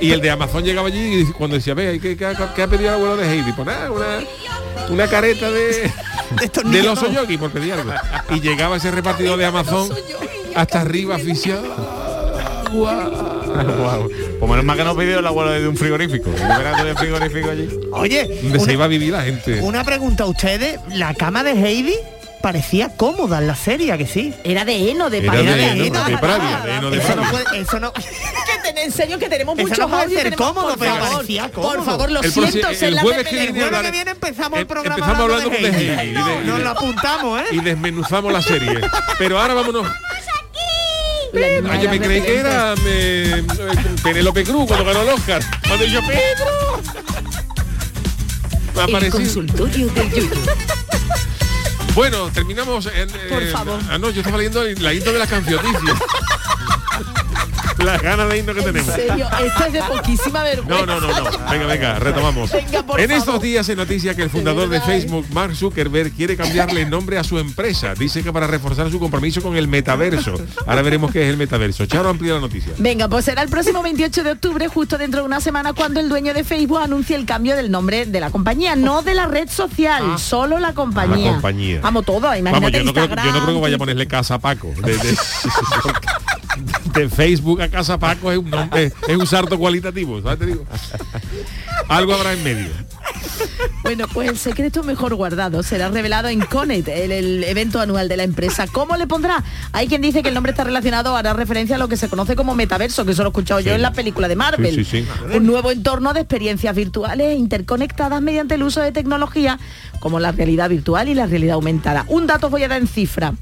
Y 0.00 0.12
el 0.12 0.20
de 0.20 0.30
Amazon 0.30 0.64
llegaba 0.64 0.88
allí 0.88 1.20
y 1.22 1.24
cuando 1.32 1.56
decía, 1.56 1.74
ve, 1.74 1.98
¿qué, 2.00 2.16
qué, 2.16 2.26
ha- 2.26 2.54
qué 2.54 2.62
ha 2.62 2.66
pedido 2.68 2.88
el 2.90 2.94
abuelo 2.94 3.16
de 3.16 3.28
Heidi? 3.32 3.52
Pues 3.52 3.66
nada, 3.66 3.90
una, 3.90 4.18
una 4.88 5.06
careta 5.08 5.50
de, 5.50 5.90
del 6.66 6.88
oso 6.88 7.10
yogi, 7.10 7.36
por 7.38 7.50
pedir 7.50 7.72
algo. 7.74 7.92
Y 8.30 8.40
llegaba 8.40 8.76
ese 8.76 8.90
repartidor 8.90 9.38
de 9.38 9.46
Amazon 9.46 9.88
hasta 10.54 10.80
arriba 10.80 11.16
aficionado. 11.16 12.00
Guau. 12.72 14.08
Pues 14.38 14.50
menos 14.50 14.64
mal 14.64 14.76
que 14.76 14.84
no 14.84 14.96
pidió 14.96 15.18
el 15.18 15.26
abuelo 15.26 15.50
de 15.52 15.66
un 15.68 15.76
frigorífico. 15.76 16.30
Tenido 16.30 16.96
frigorífico 16.96 17.50
allí. 17.50 17.68
Oye, 17.92 18.40
Donde 18.42 18.58
se 18.58 18.64
una, 18.64 18.72
iba 18.72 18.84
a 18.84 18.88
vivir 18.88 19.12
la 19.12 19.22
gente. 19.22 19.60
una 19.60 19.84
pregunta 19.84 20.24
a 20.24 20.26
ustedes, 20.26 20.78
la 20.88 21.12
cama 21.14 21.42
de 21.42 21.52
Heidi 21.52 21.94
parecía 22.40 22.88
cómoda 22.96 23.38
en 23.38 23.46
la 23.48 23.54
serie, 23.56 23.92
¿a 23.92 23.98
que 23.98 24.06
sí. 24.06 24.32
Era 24.44 24.64
de 24.64 24.90
heno, 24.90 25.10
de 25.10 25.18
Era 25.18 25.32
de 25.34 25.40
heno, 25.42 25.84
heno, 25.84 26.04
de 26.04 26.16
Pravia, 26.18 26.60
de 26.64 26.74
heno 26.76 26.90
de 26.90 26.98
Eso 26.98 27.08
no 27.16 27.22
Pravia. 27.22 27.30
puede, 27.44 27.60
eso 27.62 27.80
no, 27.80 27.92
Que 27.92 28.00
ten- 28.62 28.78
en 28.78 28.92
serio 28.92 29.18
que 29.18 29.28
tenemos 29.28 29.56
muchos 29.56 29.78
no 29.78 29.84
audios, 29.96 30.12
ser 30.22 30.24
tenemos- 30.32 30.46
cómodo, 30.48 30.68
por 30.70 30.78
pero 30.78 30.94
favor, 30.96 31.12
parecía 31.14 31.48
cómodo. 31.50 31.74
Por 31.76 31.84
favor, 31.84 32.10
lo 32.10 32.20
El 32.22 32.32
siento, 32.32 32.68
el 32.68 32.94
la 32.94 33.02
jueves 33.02 33.24
Pepe 33.24 33.30
que 33.30 33.52
viene 33.52 33.64
el 33.66 33.82
que 33.82 33.90
viene 33.90 34.10
empezamos 34.12 34.56
el 34.58 34.62
Em- 34.62 34.68
programa 34.68 34.96
empezamos 34.96 35.20
hablando 35.22 35.50
de 35.50 35.58
de 35.60 35.70
de- 35.70 36.12
Nos 36.12 36.58
de- 36.58 36.64
lo 36.64 36.70
apuntamos, 36.70 37.40
¿eh? 37.42 37.44
Y 37.52 37.60
desmenuzamos 37.60 38.32
la 38.32 38.42
serie. 38.42 38.80
Pero 39.18 39.40
ahora 39.40 39.54
vámonos. 39.54 39.86
Ay, 41.32 41.82
yo 41.82 41.90
me 41.90 42.00
creí 42.00 42.22
que 42.22 42.36
era 42.38 42.74
eh, 42.84 43.44
eh, 43.46 43.74
Penélope 44.02 44.42
Cruz 44.44 44.66
cuando 44.66 44.84
ganó 44.84 45.02
el 45.02 45.08
Oscar. 45.10 45.40
Cuando 45.66 45.84
yo 45.86 46.00
Pedro. 46.06 46.82
Me 48.88 48.98
El 48.98 49.10
consultorio 49.10 49.88
del 49.88 50.10
Yuyu. 50.10 50.30
Bueno, 51.94 52.30
terminamos 52.32 52.86
en. 52.86 53.08
Por 53.28 53.42
eh, 53.42 53.50
favor. 53.52 53.78
Ah, 53.90 53.98
no, 53.98 54.10
yo 54.10 54.20
estaba 54.20 54.38
leyendo 54.38 54.62
la 54.64 54.94
intro 54.94 55.12
de 55.12 55.18
la 55.18 55.26
cancionicias. 55.26 55.82
Las 57.84 58.02
ganas 58.02 58.28
de 58.28 58.38
irnos 58.38 58.54
que 58.54 58.60
En 58.62 58.66
tenemos. 58.72 58.94
serio, 58.94 59.26
esto 59.44 59.64
es 59.66 59.72
de 59.72 59.82
poquísima 59.82 60.42
vergüenza. 60.42 60.86
No, 60.86 61.00
no, 61.00 61.06
no, 61.08 61.20
no. 61.30 61.50
Venga, 61.50 61.66
venga, 61.66 61.98
retomamos. 61.98 62.52
Venga, 62.52 62.82
por 62.82 63.00
en 63.00 63.08
favor. 63.08 63.18
estos 63.22 63.42
días 63.42 63.66
se 63.66 63.74
noticia 63.76 64.14
que 64.14 64.22
el 64.22 64.30
fundador 64.30 64.68
de 64.68 64.78
¿eh? 64.78 64.82
Facebook, 64.84 65.26
Mark 65.32 65.54
Zuckerberg, 65.56 66.12
quiere 66.12 66.36
cambiarle 66.36 66.82
el 66.82 66.90
nombre 66.90 67.18
a 67.18 67.24
su 67.24 67.38
empresa. 67.38 67.94
Dice 67.94 68.22
que 68.22 68.32
para 68.32 68.46
reforzar 68.46 68.90
su 68.90 68.98
compromiso 69.00 69.40
con 69.42 69.56
el 69.56 69.66
metaverso. 69.68 70.34
Ahora 70.66 70.82
veremos 70.82 71.10
qué 71.10 71.22
es 71.24 71.30
el 71.30 71.36
metaverso. 71.36 71.86
Charo 71.86 72.08
amplía 72.10 72.34
la 72.34 72.40
noticia. 72.40 72.72
Venga, 72.78 73.08
pues 73.08 73.24
será 73.24 73.42
el 73.42 73.48
próximo 73.48 73.82
28 73.82 74.24
de 74.24 74.32
octubre, 74.32 74.68
justo 74.68 74.98
dentro 74.98 75.20
de 75.20 75.26
una 75.26 75.40
semana, 75.40 75.72
cuando 75.72 76.00
el 76.00 76.08
dueño 76.08 76.34
de 76.34 76.44
Facebook 76.44 76.78
anuncie 76.80 77.16
el 77.16 77.24
cambio 77.26 77.56
del 77.56 77.70
nombre 77.70 78.06
de 78.06 78.20
la 78.20 78.30
compañía, 78.30 78.76
no 78.76 79.02
de 79.02 79.14
la 79.14 79.26
red 79.26 79.48
social, 79.48 80.18
solo 80.18 80.58
la 80.58 80.74
compañía. 80.74 81.26
La 81.26 81.32
compañía. 81.32 81.80
Vamos 81.82 82.04
todo, 82.04 82.34
imagínate 82.36 82.50
Vamos, 82.52 82.72
yo 82.72 82.84
no, 82.84 82.92
creo, 82.92 83.06
yo 83.24 83.32
no 83.32 83.42
creo 83.44 83.54
que 83.56 83.60
vaya 83.60 83.76
a 83.76 83.78
ponerle 83.78 84.06
casa 84.06 84.34
a 84.34 84.38
Paco. 84.38 84.72
De, 84.84 84.96
de- 84.96 85.16
Facebook 87.08 87.62
a 87.62 87.68
casa 87.68 87.98
Paco 87.98 88.30
es 88.32 88.38
un 88.38 88.50
nombre, 88.50 88.92
es 89.08 89.16
un 89.16 89.26
salto 89.26 89.58
cualitativo, 89.58 90.20
¿sabes? 90.22 90.38
Te 90.38 90.46
digo. 90.46 90.64
Algo 91.88 92.14
habrá 92.14 92.32
en 92.32 92.44
medio. 92.44 92.68
Bueno, 93.82 94.06
pues 94.12 94.28
el 94.28 94.38
secreto 94.38 94.82
mejor 94.82 95.14
guardado 95.14 95.62
será 95.62 95.88
revelado 95.88 96.28
en 96.28 96.40
Connect, 96.40 96.88
el, 96.88 97.10
el 97.10 97.44
evento 97.44 97.80
anual 97.80 98.08
de 98.08 98.16
la 98.16 98.24
empresa. 98.24 98.66
¿Cómo 98.70 98.96
le 98.96 99.06
pondrá? 99.06 99.42
Hay 99.72 99.88
quien 99.88 100.00
dice 100.00 100.22
que 100.22 100.28
el 100.28 100.34
nombre 100.34 100.50
está 100.50 100.64
relacionado, 100.64 101.16
hará 101.16 101.32
referencia 101.32 101.76
a 101.76 101.78
lo 101.78 101.88
que 101.88 101.96
se 101.96 102.08
conoce 102.08 102.36
como 102.36 102.54
metaverso, 102.54 103.04
que 103.04 103.12
eso 103.12 103.22
lo 103.22 103.28
he 103.28 103.30
escuchado 103.30 103.60
yo 103.60 103.74
en 103.74 103.82
la 103.82 103.92
película 103.92 104.28
de 104.28 104.36
Marvel. 104.36 104.74
Sí, 104.74 104.84
sí, 104.84 105.02
sí. 105.02 105.36
Un 105.36 105.46
nuevo 105.46 105.70
entorno 105.70 106.12
de 106.12 106.20
experiencias 106.20 106.74
virtuales 106.74 107.38
interconectadas 107.38 108.22
mediante 108.22 108.54
el 108.54 108.62
uso 108.62 108.80
de 108.80 108.92
tecnología 108.92 109.58
como 110.00 110.18
la 110.18 110.32
realidad 110.32 110.68
virtual 110.68 111.08
y 111.08 111.14
la 111.14 111.26
realidad 111.26 111.54
aumentada. 111.54 112.04
Un 112.08 112.26
dato 112.26 112.46
os 112.46 112.50
voy 112.50 112.64
a 112.64 112.68
dar 112.68 112.80
en 112.80 112.88
cifra. 112.88 113.34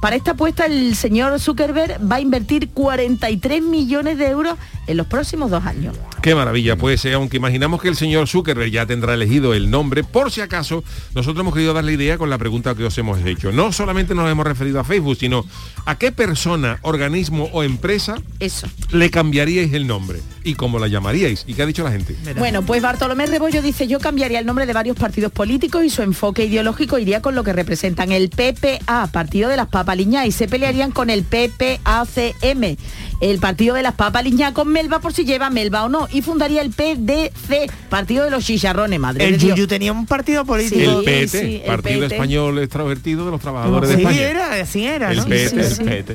Para 0.00 0.16
esta 0.16 0.32
apuesta 0.32 0.66
el 0.66 0.94
señor 0.94 1.38
Zuckerberg 1.40 2.00
va 2.10 2.16
a 2.16 2.20
invertir 2.20 2.70
43 2.70 3.62
millones 3.62 4.18
de 4.18 4.28
euros 4.28 4.56
en 4.86 4.96
los 4.96 5.06
próximos 5.06 5.50
dos 5.50 5.64
años. 5.64 5.96
Qué 6.22 6.34
maravilla, 6.34 6.76
pues 6.76 7.04
eh, 7.04 7.14
aunque 7.14 7.36
imaginamos 7.36 7.80
que 7.80 7.88
el 7.88 7.96
señor 7.96 8.28
Zuckerberg 8.28 8.70
ya 8.70 8.86
tendrá 8.86 9.16
elegido 9.26 9.54
el 9.54 9.70
nombre, 9.70 10.04
por 10.04 10.30
si 10.30 10.40
acaso, 10.40 10.84
nosotros 11.14 11.40
hemos 11.40 11.52
querido 11.52 11.74
darle 11.74 11.92
idea 11.92 12.16
con 12.16 12.30
la 12.30 12.38
pregunta 12.38 12.74
que 12.74 12.84
os 12.84 12.96
hemos 12.96 13.18
hecho. 13.26 13.50
No 13.50 13.72
solamente 13.72 14.14
nos 14.14 14.30
hemos 14.30 14.46
referido 14.46 14.78
a 14.78 14.84
Facebook, 14.84 15.16
sino 15.18 15.44
a 15.84 15.98
qué 15.98 16.12
persona, 16.12 16.78
organismo 16.82 17.48
o 17.52 17.62
empresa 17.62 18.16
Eso. 18.38 18.68
le 18.92 19.10
cambiaríais 19.10 19.72
el 19.72 19.86
nombre 19.86 20.20
y 20.44 20.54
cómo 20.54 20.78
la 20.78 20.86
llamaríais. 20.86 21.44
¿Y 21.46 21.54
qué 21.54 21.62
ha 21.62 21.66
dicho 21.66 21.82
la 21.82 21.90
gente? 21.90 22.16
Bueno, 22.38 22.62
pues 22.62 22.80
Bartolomé 22.82 23.26
Rebollo 23.26 23.62
dice, 23.62 23.88
yo 23.88 23.98
cambiaría 23.98 24.38
el 24.38 24.46
nombre 24.46 24.64
de 24.64 24.72
varios 24.72 24.96
partidos 24.96 25.32
políticos 25.32 25.84
y 25.84 25.90
su 25.90 26.02
enfoque 26.02 26.44
ideológico 26.44 26.98
iría 26.98 27.20
con 27.20 27.34
lo 27.34 27.42
que 27.42 27.52
representan 27.52 28.12
el 28.12 28.30
PPA, 28.30 29.08
Partido 29.08 29.48
de 29.48 29.56
las 29.56 29.66
Papaliñas, 29.66 30.26
y 30.26 30.32
se 30.32 30.46
pelearían 30.46 30.92
con 30.92 31.10
el 31.10 31.24
PPACM, 31.24 32.76
el 33.20 33.38
Partido 33.40 33.74
de 33.74 33.82
las 33.82 33.94
Papaliñas 33.94 34.52
con 34.52 34.68
Melba 34.68 35.00
por 35.00 35.12
si 35.12 35.24
lleva 35.24 35.50
Melba 35.50 35.84
o 35.84 35.88
no, 35.88 36.08
y 36.12 36.22
fundaría 36.22 36.62
el 36.62 36.70
PDC, 36.70 37.72
Partido 37.88 38.24
de 38.24 38.30
los 38.30 38.44
Chicharrones, 38.44 39.00
madre 39.00 39.15
El 39.24 39.32
de 39.32 39.38
Dios. 39.38 39.56
Yuyu 39.56 39.66
tenía 39.66 39.92
un 39.92 40.06
partido 40.06 40.44
político. 40.44 41.00
el 41.00 41.04
PT, 41.04 41.28
sí, 41.28 41.56
el 41.56 41.66
Partido 41.66 42.00
PT. 42.00 42.14
Español 42.14 42.58
Extrovertido 42.58 43.24
de 43.24 43.30
los 43.30 43.40
Trabajadores 43.40 43.90
Sí, 43.90 43.96
de 43.96 44.02
España. 44.02 44.20
era, 44.22 44.54
así 44.60 44.84
era, 44.86 45.10
El 45.10 45.18
¿no? 45.18 45.24
PT, 45.26 45.48
sí, 45.48 45.56
el 45.56 45.64
sí. 45.66 45.84
PT. 45.84 46.14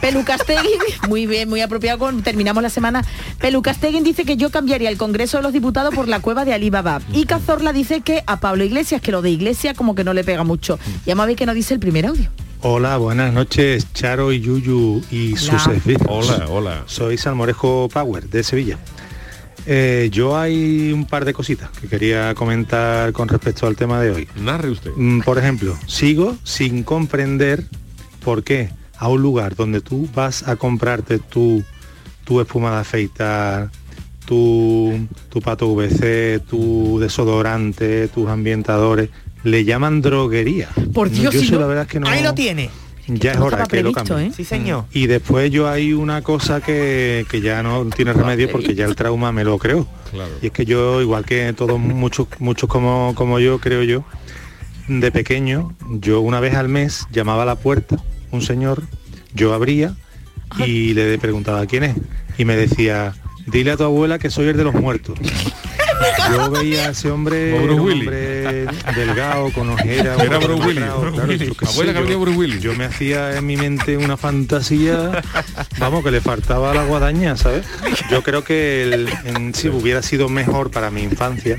Pelucastegui, 0.00 0.68
muy 1.08 1.26
bien, 1.26 1.48
muy 1.48 1.60
apropiado 1.60 1.98
con 1.98 2.22
terminamos 2.22 2.62
la 2.62 2.70
semana. 2.70 3.04
Pelucastegui 3.38 4.00
dice 4.00 4.24
que 4.24 4.36
yo 4.36 4.50
cambiaría 4.50 4.88
el 4.88 4.96
Congreso 4.96 5.36
de 5.36 5.44
los 5.44 5.52
Diputados 5.52 5.94
por 5.94 6.08
la 6.08 6.20
cueva 6.20 6.44
de 6.44 6.52
Alibaba. 6.52 7.00
Y 7.12 7.24
Cazorla 7.24 7.72
dice 7.72 8.00
que 8.00 8.22
a 8.26 8.40
Pablo 8.40 8.64
Iglesias, 8.64 9.00
que 9.00 9.12
lo 9.12 9.22
de 9.22 9.30
Iglesia 9.30 9.74
como 9.74 9.94
que 9.94 10.02
no 10.04 10.12
le 10.12 10.24
pega 10.24 10.42
mucho. 10.44 10.78
Y 11.06 11.10
vamos 11.10 11.24
a 11.24 11.26
ver 11.28 11.36
que 11.36 11.46
nos 11.46 11.54
dice 11.54 11.74
el 11.74 11.80
primer 11.80 12.06
audio. 12.06 12.28
Hola, 12.64 12.96
buenas 12.96 13.32
noches, 13.32 13.92
Charo 13.92 14.32
y 14.32 14.40
Yuyu 14.40 15.02
y 15.10 15.36
sus 15.36 15.50
Hola. 15.50 15.58
servicios. 15.64 16.06
Hola, 16.08 16.46
hola. 16.48 16.82
Soy 16.86 17.16
Salmorejo 17.18 17.88
Power 17.92 18.28
de 18.28 18.42
Sevilla. 18.44 18.78
Eh, 19.66 20.08
yo 20.12 20.36
hay 20.36 20.92
un 20.92 21.06
par 21.06 21.24
de 21.24 21.32
cositas 21.32 21.70
que 21.80 21.86
quería 21.88 22.34
comentar 22.34 23.12
con 23.12 23.28
respecto 23.28 23.66
al 23.66 23.76
tema 23.76 24.00
de 24.00 24.10
hoy. 24.10 24.28
Narre 24.36 24.70
usted. 24.70 24.90
Mm, 24.96 25.20
Por 25.20 25.38
ejemplo, 25.38 25.76
sigo 25.86 26.36
sin 26.42 26.82
comprender 26.82 27.64
por 28.24 28.42
qué 28.42 28.70
a 28.98 29.08
un 29.08 29.22
lugar 29.22 29.54
donde 29.56 29.80
tú 29.80 30.08
vas 30.14 30.46
a 30.48 30.56
comprarte 30.56 31.18
tu, 31.18 31.62
tu 32.24 32.40
espuma 32.40 32.72
de 32.72 32.76
afeitar, 32.78 33.70
tu, 34.26 35.06
tu 35.28 35.40
pato 35.40 35.74
VC, 35.74 36.40
tu 36.48 36.98
desodorante, 37.00 38.08
tus 38.08 38.28
ambientadores, 38.28 39.10
le 39.44 39.64
llaman 39.64 40.00
droguería. 40.02 40.68
Por 40.94 41.10
Dios, 41.10 41.34
yo 41.34 41.40
si 41.40 41.46
eso 41.46 41.54
no- 41.54 41.60
la 41.62 41.66
verdad 41.66 41.84
es 41.84 41.90
que 41.90 42.00
no. 42.00 42.08
ahí 42.08 42.22
lo 42.22 42.32
tiene. 42.34 42.70
Ya 43.14 43.32
es 43.32 43.38
hora 43.38 43.66
que 43.66 43.82
lo 43.82 43.92
previsto, 43.92 44.14
cambie. 44.14 44.26
¿eh? 44.28 44.32
Sí, 44.34 44.44
señor. 44.44 44.84
Y 44.92 45.06
después 45.06 45.50
yo 45.50 45.68
hay 45.68 45.92
una 45.92 46.22
cosa 46.22 46.60
que, 46.60 47.26
que 47.30 47.40
ya 47.40 47.62
no 47.62 47.86
tiene 47.86 48.12
remedio 48.12 48.50
porque 48.50 48.74
ya 48.74 48.84
el 48.84 48.94
trauma 48.94 49.32
me 49.32 49.44
lo 49.44 49.58
creó. 49.58 49.86
Y 50.40 50.46
es 50.46 50.52
que 50.52 50.64
yo, 50.64 51.00
igual 51.00 51.24
que 51.24 51.52
todos 51.52 51.78
muchos, 51.80 52.28
muchos 52.38 52.68
como, 52.68 53.14
como 53.14 53.38
yo, 53.38 53.58
creo 53.58 53.82
yo, 53.82 54.04
de 54.88 55.10
pequeño, 55.10 55.74
yo 55.90 56.20
una 56.20 56.40
vez 56.40 56.54
al 56.54 56.68
mes 56.68 57.06
llamaba 57.10 57.42
a 57.42 57.46
la 57.46 57.56
puerta 57.56 58.02
un 58.30 58.42
señor, 58.42 58.82
yo 59.34 59.54
abría 59.54 59.94
y 60.58 60.94
le 60.94 61.18
preguntaba 61.18 61.64
quién 61.66 61.84
es. 61.84 61.96
Y 62.38 62.44
me 62.44 62.56
decía, 62.56 63.14
dile 63.46 63.72
a 63.72 63.76
tu 63.76 63.84
abuela 63.84 64.18
que 64.18 64.30
soy 64.30 64.48
el 64.48 64.56
de 64.56 64.64
los 64.64 64.74
muertos. 64.74 65.18
Yo 66.30 66.50
veía 66.50 66.86
a 66.86 66.90
ese 66.90 67.10
hombre, 67.10 67.52
un 67.74 67.80
hombre 68.02 68.66
delgado, 68.94 69.50
con 69.52 69.70
ojeras. 69.70 70.18
Era 70.20 70.38
qué 71.56 71.66
sé, 71.66 71.72
Abuela 71.72 71.92
que 72.06 72.14
Bruce 72.16 72.38
Willis. 72.38 72.60
Yo 72.62 72.74
me 72.74 72.84
hacía 72.84 73.36
en 73.36 73.46
mi 73.46 73.56
mente 73.56 73.96
una 73.96 74.16
fantasía, 74.16 75.22
vamos, 75.78 76.04
que 76.04 76.10
le 76.10 76.20
faltaba 76.20 76.74
la 76.74 76.84
guadaña, 76.84 77.36
¿sabes? 77.36 77.64
Yo 78.10 78.22
creo 78.22 78.44
que 78.44 78.82
el- 78.84 79.08
en- 79.24 79.54
si 79.54 79.68
hubiera 79.68 80.02
sido 80.02 80.28
mejor 80.28 80.70
para 80.70 80.90
mi 80.90 81.02
infancia, 81.02 81.58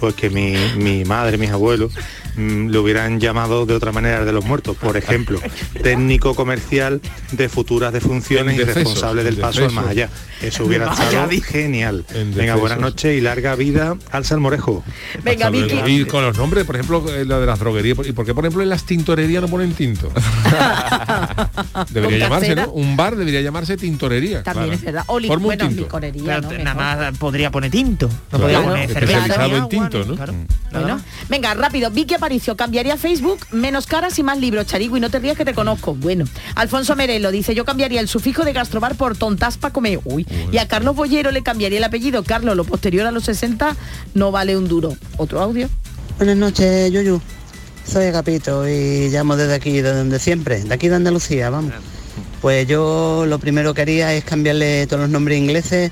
pues 0.00 0.14
que 0.14 0.30
mi, 0.30 0.54
mi 0.76 1.04
madre, 1.04 1.38
mis 1.38 1.50
abuelos, 1.50 1.92
mm, 2.36 2.68
le 2.68 2.78
hubieran 2.78 3.20
llamado 3.20 3.66
de 3.66 3.74
otra 3.74 3.92
manera 3.92 4.24
de 4.24 4.32
los 4.32 4.44
muertos. 4.44 4.76
Por 4.76 4.96
ejemplo, 4.96 5.40
técnico 5.82 6.34
comercial 6.34 7.00
de 7.32 7.48
futuras 7.48 7.92
defunciones 7.92 8.58
y 8.58 8.64
responsable 8.64 9.24
del 9.24 9.36
paso 9.36 9.64
al 9.64 9.72
más 9.72 9.86
allá. 9.86 10.08
Eso 10.40 10.64
hubiera 10.64 10.92
estado 10.92 11.28
genial. 11.44 12.04
Venga, 12.34 12.56
buenas 12.56 12.78
noches 12.80 13.16
y 13.16 13.20
larga 13.20 13.54
vida 13.54 13.96
al 14.10 14.24
salmorejo. 14.24 14.82
Venga. 15.22 15.50
Vicky. 15.50 15.80
Y 15.86 16.04
con 16.04 16.24
los 16.24 16.36
nombres, 16.36 16.64
por 16.64 16.76
ejemplo, 16.76 17.04
eh, 17.14 17.24
lo 17.24 17.40
de 17.40 17.46
las 17.46 17.58
droguerías. 17.58 17.98
¿Y 18.06 18.12
por 18.12 18.24
qué, 18.26 18.34
por 18.34 18.44
ejemplo, 18.44 18.62
en 18.62 18.68
las 18.68 18.84
tintorerías 18.84 19.42
no 19.42 19.48
ponen 19.48 19.72
tinto? 19.74 20.10
debería 21.90 22.18
llamarse, 22.18 22.46
casera. 22.46 22.66
¿no? 22.66 22.72
Un 22.72 22.96
bar 22.96 23.16
debería 23.16 23.40
llamarse 23.40 23.76
tintorería. 23.76 24.42
También 24.42 24.66
claro. 24.66 24.78
es 24.78 24.84
verdad. 24.84 25.04
O 25.06 25.20
Forma 25.20 25.44
bueno, 25.44 25.68
tinto. 25.68 25.82
licorería, 25.82 26.40
¿no? 26.40 26.48
Pero 26.48 26.64
nada 26.64 26.74
más 26.74 27.18
podría 27.18 27.50
poner 27.50 27.70
tinto. 27.70 28.08
No 28.08 28.38
Claro, 28.38 28.42
podría 28.42 28.62
poner 28.62 28.88
cerveza. 28.92 29.18
especializado 29.18 29.56
en 29.56 29.68
tinto, 29.68 30.04
¿no? 30.04 30.16
claro. 30.16 30.34
Bueno, 30.72 31.00
venga, 31.28 31.54
rápido. 31.54 31.90
Vicky 31.90 32.14
Aparicio, 32.22 32.56
cambiaría 32.56 32.96
Facebook, 32.96 33.40
menos 33.50 33.88
caras 33.88 34.16
y 34.16 34.22
más 34.22 34.38
libros, 34.38 34.66
Charigo, 34.66 34.96
y 34.96 35.00
no 35.00 35.10
te 35.10 35.18
rías 35.18 35.36
que 35.36 35.44
te 35.44 35.54
conozco. 35.54 35.96
Bueno, 35.96 36.24
Alfonso 36.54 36.94
Merelo 36.94 37.32
dice, 37.32 37.52
yo 37.52 37.64
cambiaría 37.64 38.00
el 38.00 38.06
sufijo 38.06 38.44
de 38.44 38.52
gastrobar 38.52 38.94
por 38.94 39.16
tontas 39.16 39.56
para 39.56 39.72
comer. 39.72 39.98
Uy. 40.04 40.24
Y 40.52 40.58
a 40.58 40.68
Carlos 40.68 40.94
Bollero 40.94 41.32
le 41.32 41.42
cambiaría 41.42 41.78
el 41.78 41.84
apellido. 41.84 42.22
Carlos, 42.22 42.56
lo 42.56 42.62
posterior 42.62 43.08
a 43.08 43.10
los 43.10 43.24
60 43.24 43.74
no 44.14 44.30
vale 44.30 44.56
un 44.56 44.68
duro. 44.68 44.96
Otro 45.16 45.40
audio. 45.40 45.68
Buenas 46.16 46.36
noches, 46.36 46.92
Yuyu. 46.92 47.20
Soy 47.84 48.04
Agapito 48.04 48.68
y 48.68 49.08
llamo 49.08 49.34
desde 49.34 49.54
aquí, 49.54 49.80
de 49.80 49.92
donde 49.92 50.20
siempre, 50.20 50.62
de 50.62 50.72
aquí 50.72 50.86
de 50.86 50.94
Andalucía, 50.94 51.50
vamos. 51.50 51.72
Pues 52.40 52.68
yo 52.68 53.24
lo 53.26 53.40
primero 53.40 53.74
que 53.74 53.82
haría 53.82 54.14
es 54.14 54.22
cambiarle 54.22 54.86
todos 54.86 55.00
los 55.00 55.10
nombres 55.10 55.38
ingleses 55.38 55.90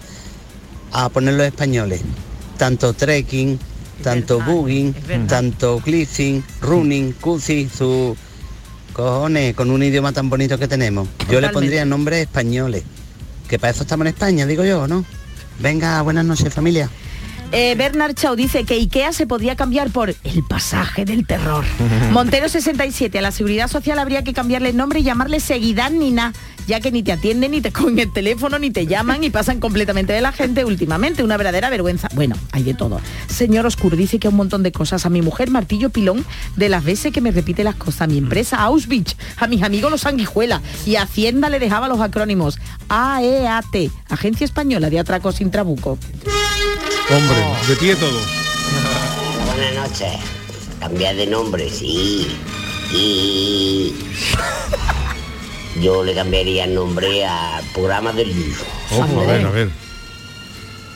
a 0.93 1.09
ponerlos 1.09 1.49
españoles. 1.49 2.03
Tanto 2.57 2.93
trekking, 2.93 3.59
tanto 4.03 4.40
bugging, 4.40 4.94
tanto 5.26 5.80
cliffing, 5.80 6.42
running, 6.61 7.12
cusi, 7.12 7.68
su 7.68 8.16
cojones, 8.92 9.55
con 9.55 9.70
un 9.70 9.82
idioma 9.82 10.12
tan 10.12 10.28
bonito 10.28 10.59
que 10.59 10.68
tenemos. 10.68 11.09
Yo 11.30 11.40
le 11.40 11.48
pondría 11.51 11.84
nombres 11.84 12.22
españoles, 12.22 12.82
que 13.48 13.59
para 13.59 13.72
eso 13.72 13.82
estamos 13.82 14.07
en 14.07 14.14
España, 14.14 14.46
digo 14.46 14.64
yo, 14.64 14.86
¿no? 14.86 15.05
Venga, 15.61 16.01
buenas 16.03 16.24
noches 16.24 16.53
familia. 16.53 16.90
Eh, 17.53 17.74
Bernard 17.76 18.14
Chau 18.14 18.36
dice 18.36 18.64
que 18.64 18.74
IKEA 18.74 19.12
se 19.12 19.26
podría 19.26 19.57
cambiar 19.57 19.90
por 19.90 20.11
el 20.11 20.44
pasaje 20.48 21.05
del 21.05 21.26
terror. 21.26 21.64
Montero 22.12 22.48
67, 22.48 23.18
a 23.18 23.22
la 23.22 23.32
seguridad 23.32 23.68
social 23.68 23.98
habría 23.98 24.22
que 24.22 24.32
cambiarle 24.32 24.70
el 24.70 24.76
nombre 24.76 25.01
y 25.01 25.03
llamarle 25.03 25.40
Seguidad 25.40 25.90
Nina, 25.90 26.32
ya 26.70 26.78
que 26.78 26.92
ni 26.92 27.02
te 27.02 27.10
atienden, 27.10 27.50
ni 27.50 27.60
te 27.60 27.72
cogen 27.72 27.98
el 27.98 28.12
teléfono, 28.12 28.58
ni 28.58 28.70
te 28.70 28.86
llaman 28.86 29.24
y 29.24 29.30
pasan 29.30 29.58
completamente 29.58 30.12
de 30.12 30.20
la 30.20 30.30
gente 30.30 30.64
últimamente. 30.64 31.24
Una 31.24 31.36
verdadera 31.36 31.68
vergüenza. 31.68 32.08
Bueno, 32.14 32.36
hay 32.52 32.62
de 32.62 32.74
todo. 32.74 33.00
Señor 33.26 33.66
Oscuro 33.66 33.96
dice 33.96 34.20
que 34.20 34.28
un 34.28 34.36
montón 34.36 34.62
de 34.62 34.70
cosas. 34.70 35.04
A 35.04 35.10
mi 35.10 35.20
mujer, 35.20 35.50
martillo 35.50 35.90
pilón, 35.90 36.24
de 36.54 36.68
las 36.68 36.84
veces 36.84 37.12
que 37.12 37.20
me 37.20 37.32
repite 37.32 37.64
las 37.64 37.74
cosas. 37.74 38.02
A 38.02 38.06
mi 38.06 38.18
empresa, 38.18 38.62
Auschwitz. 38.62 39.16
A 39.36 39.48
mis 39.48 39.64
amigos, 39.64 39.90
los 39.90 40.02
sanguijuelas. 40.02 40.62
Y 40.86 40.94
a 40.94 41.02
Hacienda 41.02 41.50
le 41.50 41.58
dejaba 41.58 41.88
los 41.88 42.00
acrónimos. 42.00 42.58
AEAT, 42.88 43.90
Agencia 44.08 44.44
Española 44.44 44.90
de 44.90 45.00
Atracos 45.00 45.36
sin 45.36 45.50
Trabuco. 45.50 45.98
Hombre, 47.10 47.38
de 47.66 47.76
pie 47.76 47.96
todo. 47.96 48.20
Buenas 49.46 49.88
noches. 49.88 50.12
Cambiar 50.78 51.16
de 51.16 51.26
nombre, 51.26 51.68
sí. 51.68 52.28
Y 52.92 53.92
yo 55.78 56.02
le 56.02 56.14
cambiaría 56.14 56.64
el 56.64 56.74
nombre 56.74 57.24
al 57.24 57.64
programa 57.72 58.12
del 58.12 58.32
Yuyu. 58.34 58.54
Ojo, 58.98 59.20
a 59.20 59.26
ver, 59.26 59.46
a 59.46 59.50
ver. 59.50 59.70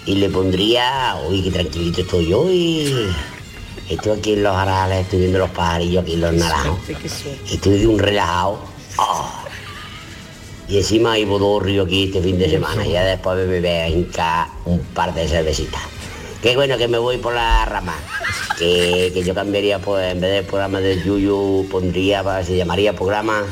Y 0.07 0.17
le 0.17 0.29
pondría, 0.29 1.17
uy, 1.29 1.43
qué 1.43 1.51
tranquilito 1.51 2.03
estoy 2.03 2.29
yo 2.29 2.51
y 2.51 2.93
estoy 3.89 4.19
aquí 4.19 4.33
en 4.35 4.43
los 4.43 4.55
arales, 4.55 5.03
estoy 5.03 5.21
viendo 5.21 5.39
los 5.39 5.51
pajarillos 5.51 6.03
aquí 6.03 6.15
en 6.15 6.21
los 6.21 6.35
naranjos. 6.35 6.79
Estoy 7.51 7.79
de 7.79 7.87
un 7.87 7.99
relajado. 7.99 8.59
Ah. 8.99 9.45
Y 10.69 10.79
encima 10.79 11.13
hay 11.13 11.25
bodorrio 11.25 11.85
aquí 11.85 12.05
este 12.05 12.21
fin 12.21 12.39
de 12.39 12.51
semana. 12.51 12.85
Ya 12.87 13.05
después 13.05 13.37
me 13.37 13.45
bebé 13.45 13.83
a 13.83 13.89
hincar 13.89 14.49
un 14.65 14.81
par 14.81 15.15
de 15.15 15.29
cervecitas. 15.29 15.83
Qué 16.43 16.57
bueno 16.57 16.77
que 16.77 16.89
me 16.89 16.99
voy 16.99 17.19
por 17.19 17.35
la 17.35 17.65
rama. 17.65 17.95
Que, 18.59 19.11
que 19.13 19.25
yo 19.25 19.35
cambiaría, 19.35 19.79
pues, 19.79 20.13
en 20.13 20.21
vez 20.21 20.31
del 20.31 20.45
programa 20.45 20.81
del 20.81 21.03
Yuyu, 21.03 21.67
pondría, 21.71 22.23
pues, 22.23 22.47
se 22.47 22.57
llamaría 22.57 22.93
programa 22.95 23.45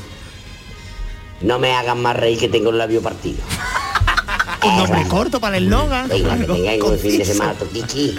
No 1.43 1.59
me 1.59 1.75
hagan 1.75 2.01
más 2.01 2.17
reír 2.17 2.39
que 2.39 2.49
tengo 2.49 2.71
el 2.71 2.79
labio 2.79 3.03
partido. 3.03 3.39
Un 4.65 4.77
nombre 4.77 5.05
corto 5.09 5.41
para 5.41 5.57
el 5.57 5.65
eslogan. 5.65 6.09
Venga, 6.09 6.39
que 6.39 6.45
tengáis 6.45 6.83
un 6.83 6.99
fin 6.99 7.19
de 7.19 7.25
semana 7.25 7.55
toquichi. 7.55 8.15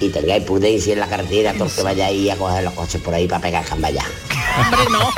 Y 0.00 0.08
tengáis 0.08 0.44
prudencia 0.44 0.92
en 0.94 1.00
la 1.00 1.08
carretera, 1.08 1.52
todos 1.52 1.72
que 1.72 1.82
vayáis 1.82 2.30
a 2.30 2.36
coger 2.36 2.64
los 2.64 2.72
coches 2.72 3.02
por 3.02 3.12
ahí 3.12 3.26
para 3.28 3.42
pegar 3.42 3.64
cambaya. 3.64 4.02
Hombre, 4.58 4.80
no. 4.90 5.10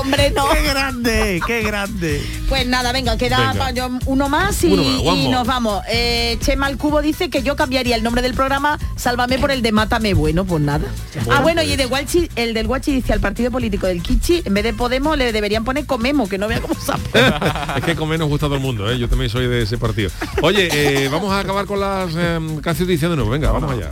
Hombre, 0.00 0.30
no. 0.30 0.48
¡Qué 0.48 0.62
grande! 0.62 1.40
¡Qué 1.46 1.62
grande! 1.62 2.22
Pues 2.48 2.66
nada, 2.66 2.92
venga, 2.92 3.16
queda 3.16 3.52
Venga. 3.52 3.88
uno 4.06 4.28
más 4.28 4.62
y, 4.64 4.72
Uno 4.72 4.82
más, 4.84 5.00
one 5.00 5.20
y 5.20 5.22
more. 5.24 5.28
nos 5.30 5.46
vamos. 5.46 5.82
Eh, 5.88 6.36
Chema 6.40 6.68
el 6.68 6.76
Cubo 6.78 7.02
dice 7.02 7.30
que 7.30 7.42
yo 7.42 7.56
cambiaría 7.56 7.96
el 7.96 8.02
nombre 8.02 8.22
del 8.22 8.34
programa 8.34 8.78
Sálvame 8.96 9.38
por 9.38 9.50
el 9.50 9.62
de 9.62 9.72
Mátame 9.72 10.14
Bueno, 10.14 10.44
pues 10.44 10.62
nada. 10.62 10.86
ah, 11.30 11.40
bueno, 11.40 11.62
y 11.62 11.72
el, 11.72 11.76
de 11.78 11.86
Guachi, 11.86 12.28
el 12.36 12.54
del 12.54 12.66
Guachi 12.66 12.92
dice 12.92 13.12
al 13.12 13.20
partido 13.20 13.50
político 13.50 13.86
del 13.86 14.02
Kichi, 14.02 14.42
en 14.44 14.54
vez 14.54 14.64
de 14.64 14.72
Podemos 14.72 15.16
le 15.18 15.32
deberían 15.32 15.64
poner 15.64 15.86
Comemo, 15.86 16.28
que 16.28 16.38
no 16.38 16.48
vea 16.48 16.60
cómo 16.60 16.74
es 17.76 17.84
que 17.84 17.94
comer 17.96 18.18
nos 18.18 18.28
gusta 18.28 18.46
a 18.46 18.48
todo 18.48 18.56
el 18.56 18.62
mundo, 18.62 18.90
¿eh? 18.90 18.98
yo 18.98 19.08
también 19.08 19.30
soy 19.30 19.46
de 19.46 19.62
ese 19.62 19.78
partido. 19.78 20.10
Oye, 20.42 20.68
eh, 20.72 21.08
vamos 21.08 21.32
a 21.32 21.40
acabar 21.40 21.66
con 21.66 21.80
las 21.80 22.10
eh, 22.16 22.38
canciones 22.62 23.00
de 23.00 23.08
nuevo. 23.08 23.30
Venga, 23.30 23.50
vamos 23.52 23.72
allá. 23.72 23.90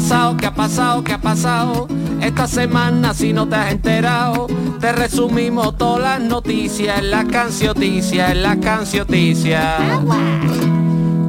Pasado? 0.00 0.36
¿Qué 0.36 0.44
ha 0.44 0.54
pasado? 0.54 1.04
¿Qué 1.04 1.12
ha 1.14 1.20
pasado? 1.22 1.88
Esta 2.20 2.46
semana 2.46 3.14
si 3.14 3.32
no 3.32 3.48
te 3.48 3.56
has 3.56 3.72
enterado, 3.72 4.46
te 4.78 4.92
resumimos 4.92 5.78
todas 5.78 6.02
las 6.02 6.20
noticias 6.20 6.98
en 6.98 7.10
la 7.10 7.24
cancioticia, 7.24 8.30
en 8.30 8.42
la 8.42 8.60
cancioticia. 8.60 9.78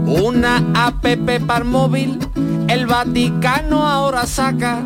Una 0.06 0.58
app 0.74 1.06
para 1.48 1.64
móvil, 1.64 2.20
el 2.68 2.88
Vaticano 2.88 3.88
ahora 3.88 4.26
saca. 4.26 4.84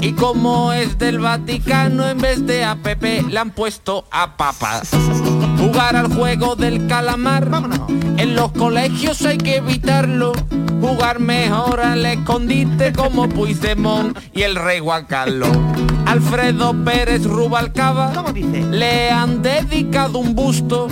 Y 0.00 0.12
como 0.14 0.72
es 0.72 0.98
del 0.98 1.20
Vaticano, 1.20 2.08
en 2.08 2.18
vez 2.18 2.44
de 2.44 2.64
app 2.64 2.84
le 2.84 3.38
han 3.38 3.52
puesto 3.52 4.06
a 4.10 4.36
papas. 4.36 4.90
Jugar 5.56 5.94
al 5.94 6.12
juego 6.12 6.56
del 6.56 6.88
calamar, 6.88 7.48
en 8.16 8.34
los 8.34 8.50
colegios 8.50 9.22
hay 9.22 9.38
que 9.38 9.58
evitarlo. 9.58 10.32
Jugar 10.80 11.20
mejor 11.20 11.80
al 11.80 12.04
escondite 12.06 12.92
como 12.92 13.28
Puigdemont 13.28 14.18
y 14.34 14.42
el 14.42 14.56
rey 14.56 14.80
Juan 14.80 15.04
Carlos. 15.06 15.50
Alfredo 16.06 16.74
Pérez 16.84 17.24
Rubalcaba 17.24 18.12
le 18.70 19.10
han 19.10 19.42
dedicado 19.42 20.18
un 20.18 20.34
busto, 20.34 20.88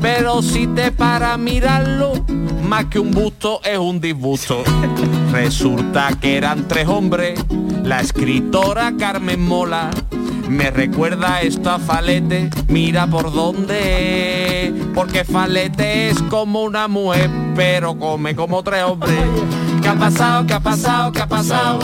pero 0.00 0.40
si 0.40 0.66
te 0.68 0.92
para 0.92 1.36
mirarlo, 1.36 2.24
más 2.62 2.86
que 2.86 2.98
un 2.98 3.10
busto 3.10 3.60
es 3.64 3.76
un 3.76 4.00
disgusto. 4.00 4.62
Resulta 5.32 6.10
que 6.20 6.36
eran 6.38 6.68
tres 6.68 6.88
hombres, 6.88 7.38
la 7.82 8.00
escritora 8.00 8.94
Carmen 8.98 9.46
Mola. 9.46 9.90
Me 10.48 10.70
recuerda 10.70 11.42
esto 11.42 11.70
a 11.70 11.78
Falete, 11.78 12.50
mira 12.68 13.06
por 13.06 13.32
dónde, 13.32 14.72
porque 14.94 15.24
Falete 15.24 16.08
es 16.08 16.22
como 16.24 16.62
una 16.62 16.88
mujer, 16.88 17.30
pero 17.54 17.98
come 17.98 18.34
como 18.34 18.62
tres 18.62 18.84
hombres. 18.84 19.18
¿Qué 19.82 19.88
ha 19.88 19.94
pasado? 19.94 20.46
¿Qué 20.46 20.54
ha 20.54 20.60
pasado? 20.60 21.12
¿Qué 21.12 21.20
ha 21.20 21.26
pasado? 21.26 21.80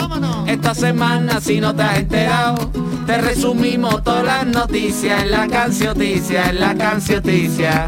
Esta 0.47 0.73
semana 0.73 1.41
si 1.41 1.59
no 1.59 1.75
te 1.75 1.83
has 1.83 1.99
enterado, 1.99 2.69
te 3.05 3.17
resumimos 3.17 4.03
todas 4.03 4.23
las 4.23 4.47
noticias 4.47 5.23
en 5.23 5.31
la 5.31 5.47
cancioticia, 5.47 6.49
en 6.49 6.59
la 6.59 6.75
cancioticia. 6.75 7.87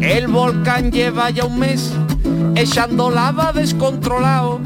El 0.00 0.28
volcán 0.28 0.90
lleva 0.90 1.30
ya 1.30 1.44
un 1.44 1.58
mes 1.58 1.92
echando 2.56 3.10
lava 3.10 3.52
descontrolado. 3.52 4.60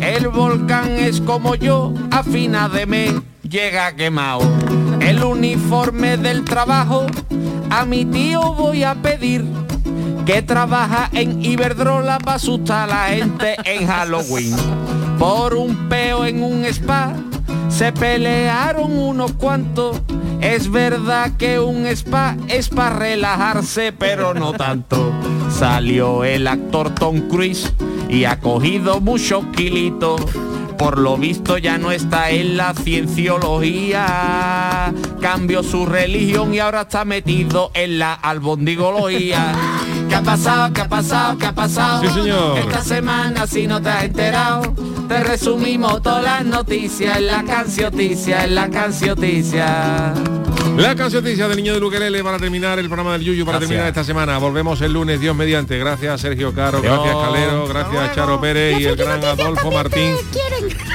El 0.00 0.28
volcán 0.28 0.90
es 0.90 1.20
como 1.20 1.54
yo, 1.54 1.92
a 2.10 2.22
fina 2.22 2.68
de 2.68 2.86
mes 2.86 3.12
llega 3.42 3.94
quemado. 3.94 4.42
El 5.00 5.22
uniforme 5.22 6.16
del 6.16 6.44
trabajo, 6.44 7.06
a 7.70 7.84
mi 7.84 8.04
tío 8.04 8.54
voy 8.54 8.82
a 8.82 8.94
pedir 8.96 9.44
que 10.26 10.42
trabaja 10.42 11.08
en 11.12 11.42
Iberdrola 11.44 12.18
para 12.18 12.36
asustar 12.36 12.90
a 12.90 12.94
la 12.94 13.06
gente 13.14 13.56
en 13.64 13.86
Halloween. 13.86 14.54
Por 15.18 15.54
un 15.54 15.88
peo 15.88 16.26
en 16.26 16.42
un 16.42 16.64
spa 16.66 17.14
se 17.68 17.92
pelearon 17.92 18.98
unos 18.98 19.32
cuantos. 19.32 20.00
Es 20.40 20.70
verdad 20.70 21.32
que 21.38 21.60
un 21.60 21.86
spa 21.86 22.36
es 22.48 22.68
para 22.68 22.96
relajarse, 22.96 23.92
pero 23.92 24.34
no 24.34 24.52
tanto. 24.52 25.12
Salió 25.48 26.24
el 26.24 26.48
actor 26.48 26.90
Tom 26.90 27.28
Cruise 27.28 27.72
y 28.08 28.24
ha 28.24 28.40
cogido 28.40 29.00
muchos 29.00 29.44
kilitos. 29.54 30.20
Por 30.76 30.98
lo 30.98 31.16
visto 31.16 31.56
ya 31.56 31.78
no 31.78 31.92
está 31.92 32.30
en 32.30 32.56
la 32.56 32.74
cienciología. 32.74 34.92
Cambió 35.20 35.62
su 35.62 35.86
religión 35.86 36.52
y 36.52 36.58
ahora 36.58 36.80
está 36.82 37.04
metido 37.04 37.70
en 37.74 38.00
la 38.00 38.12
albondigología. 38.12 39.54
¿Qué 40.08 40.14
ha 40.14 40.22
pasado? 40.22 40.72
¿Qué 40.72 40.80
ha 40.82 40.88
pasado? 40.88 41.38
¿Qué 41.38 41.46
ha 41.46 41.52
pasado? 41.52 42.00
Sí, 42.02 42.08
señor. 42.14 42.58
Esta 42.58 42.82
semana 42.82 43.46
si 43.46 43.66
no 43.66 43.80
te 43.82 43.88
has 43.88 44.04
enterado, 44.04 44.74
te 45.08 45.22
resumimos 45.24 46.02
todas 46.02 46.22
las 46.22 46.44
noticias 46.44 47.16
en 47.18 47.26
la 47.26 47.42
cancioticia, 47.44 48.44
en 48.44 48.54
la 48.54 48.68
cancioticia. 48.70 50.14
La 50.76 50.94
cancioticia 50.94 51.48
del 51.48 51.56
niño 51.56 51.72
de 51.74 51.80
Luquelele 51.80 52.22
para 52.22 52.38
terminar 52.38 52.78
el 52.78 52.86
programa 52.86 53.12
del 53.12 53.22
Yuyu, 53.22 53.44
para 53.46 53.58
Gracias. 53.58 53.68
terminar 53.70 53.88
esta 53.88 54.04
semana. 54.04 54.36
Volvemos 54.38 54.80
el 54.82 54.92
lunes, 54.92 55.20
Dios 55.20 55.34
mediante. 55.34 55.78
Gracias 55.78 56.20
Sergio 56.20 56.52
Caro, 56.52 56.78
Adiós. 56.78 56.92
gracias 57.02 57.16
Calero, 57.24 57.66
gracias 57.68 58.14
Charo 58.14 58.40
Pérez 58.40 58.80
y 58.80 58.84
el 58.84 58.96
gran 58.96 59.24
Adolfo 59.24 59.70
Martín. 59.70 60.14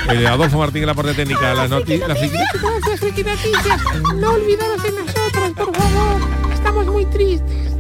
Eh, 0.10 0.28
Adolfo 0.28 0.58
Martín 0.60 0.84
en 0.84 0.88
la 0.88 0.94
parte 0.94 1.14
técnica. 1.14 1.54
Las 1.54 1.70
noticias, 1.70 2.08
las 2.08 2.18
friki- 2.18 2.32
Gracias, 2.62 3.00
Friki 3.00 3.24
Noticias. 3.24 3.82
No 4.16 4.32
olvidaros 4.34 4.84
de 4.84 4.92
nosotros, 4.92 5.52
por 5.56 5.76
favor. 5.76 6.22
Estamos 6.54 6.86
muy 6.88 7.06
tristes. 7.08 7.71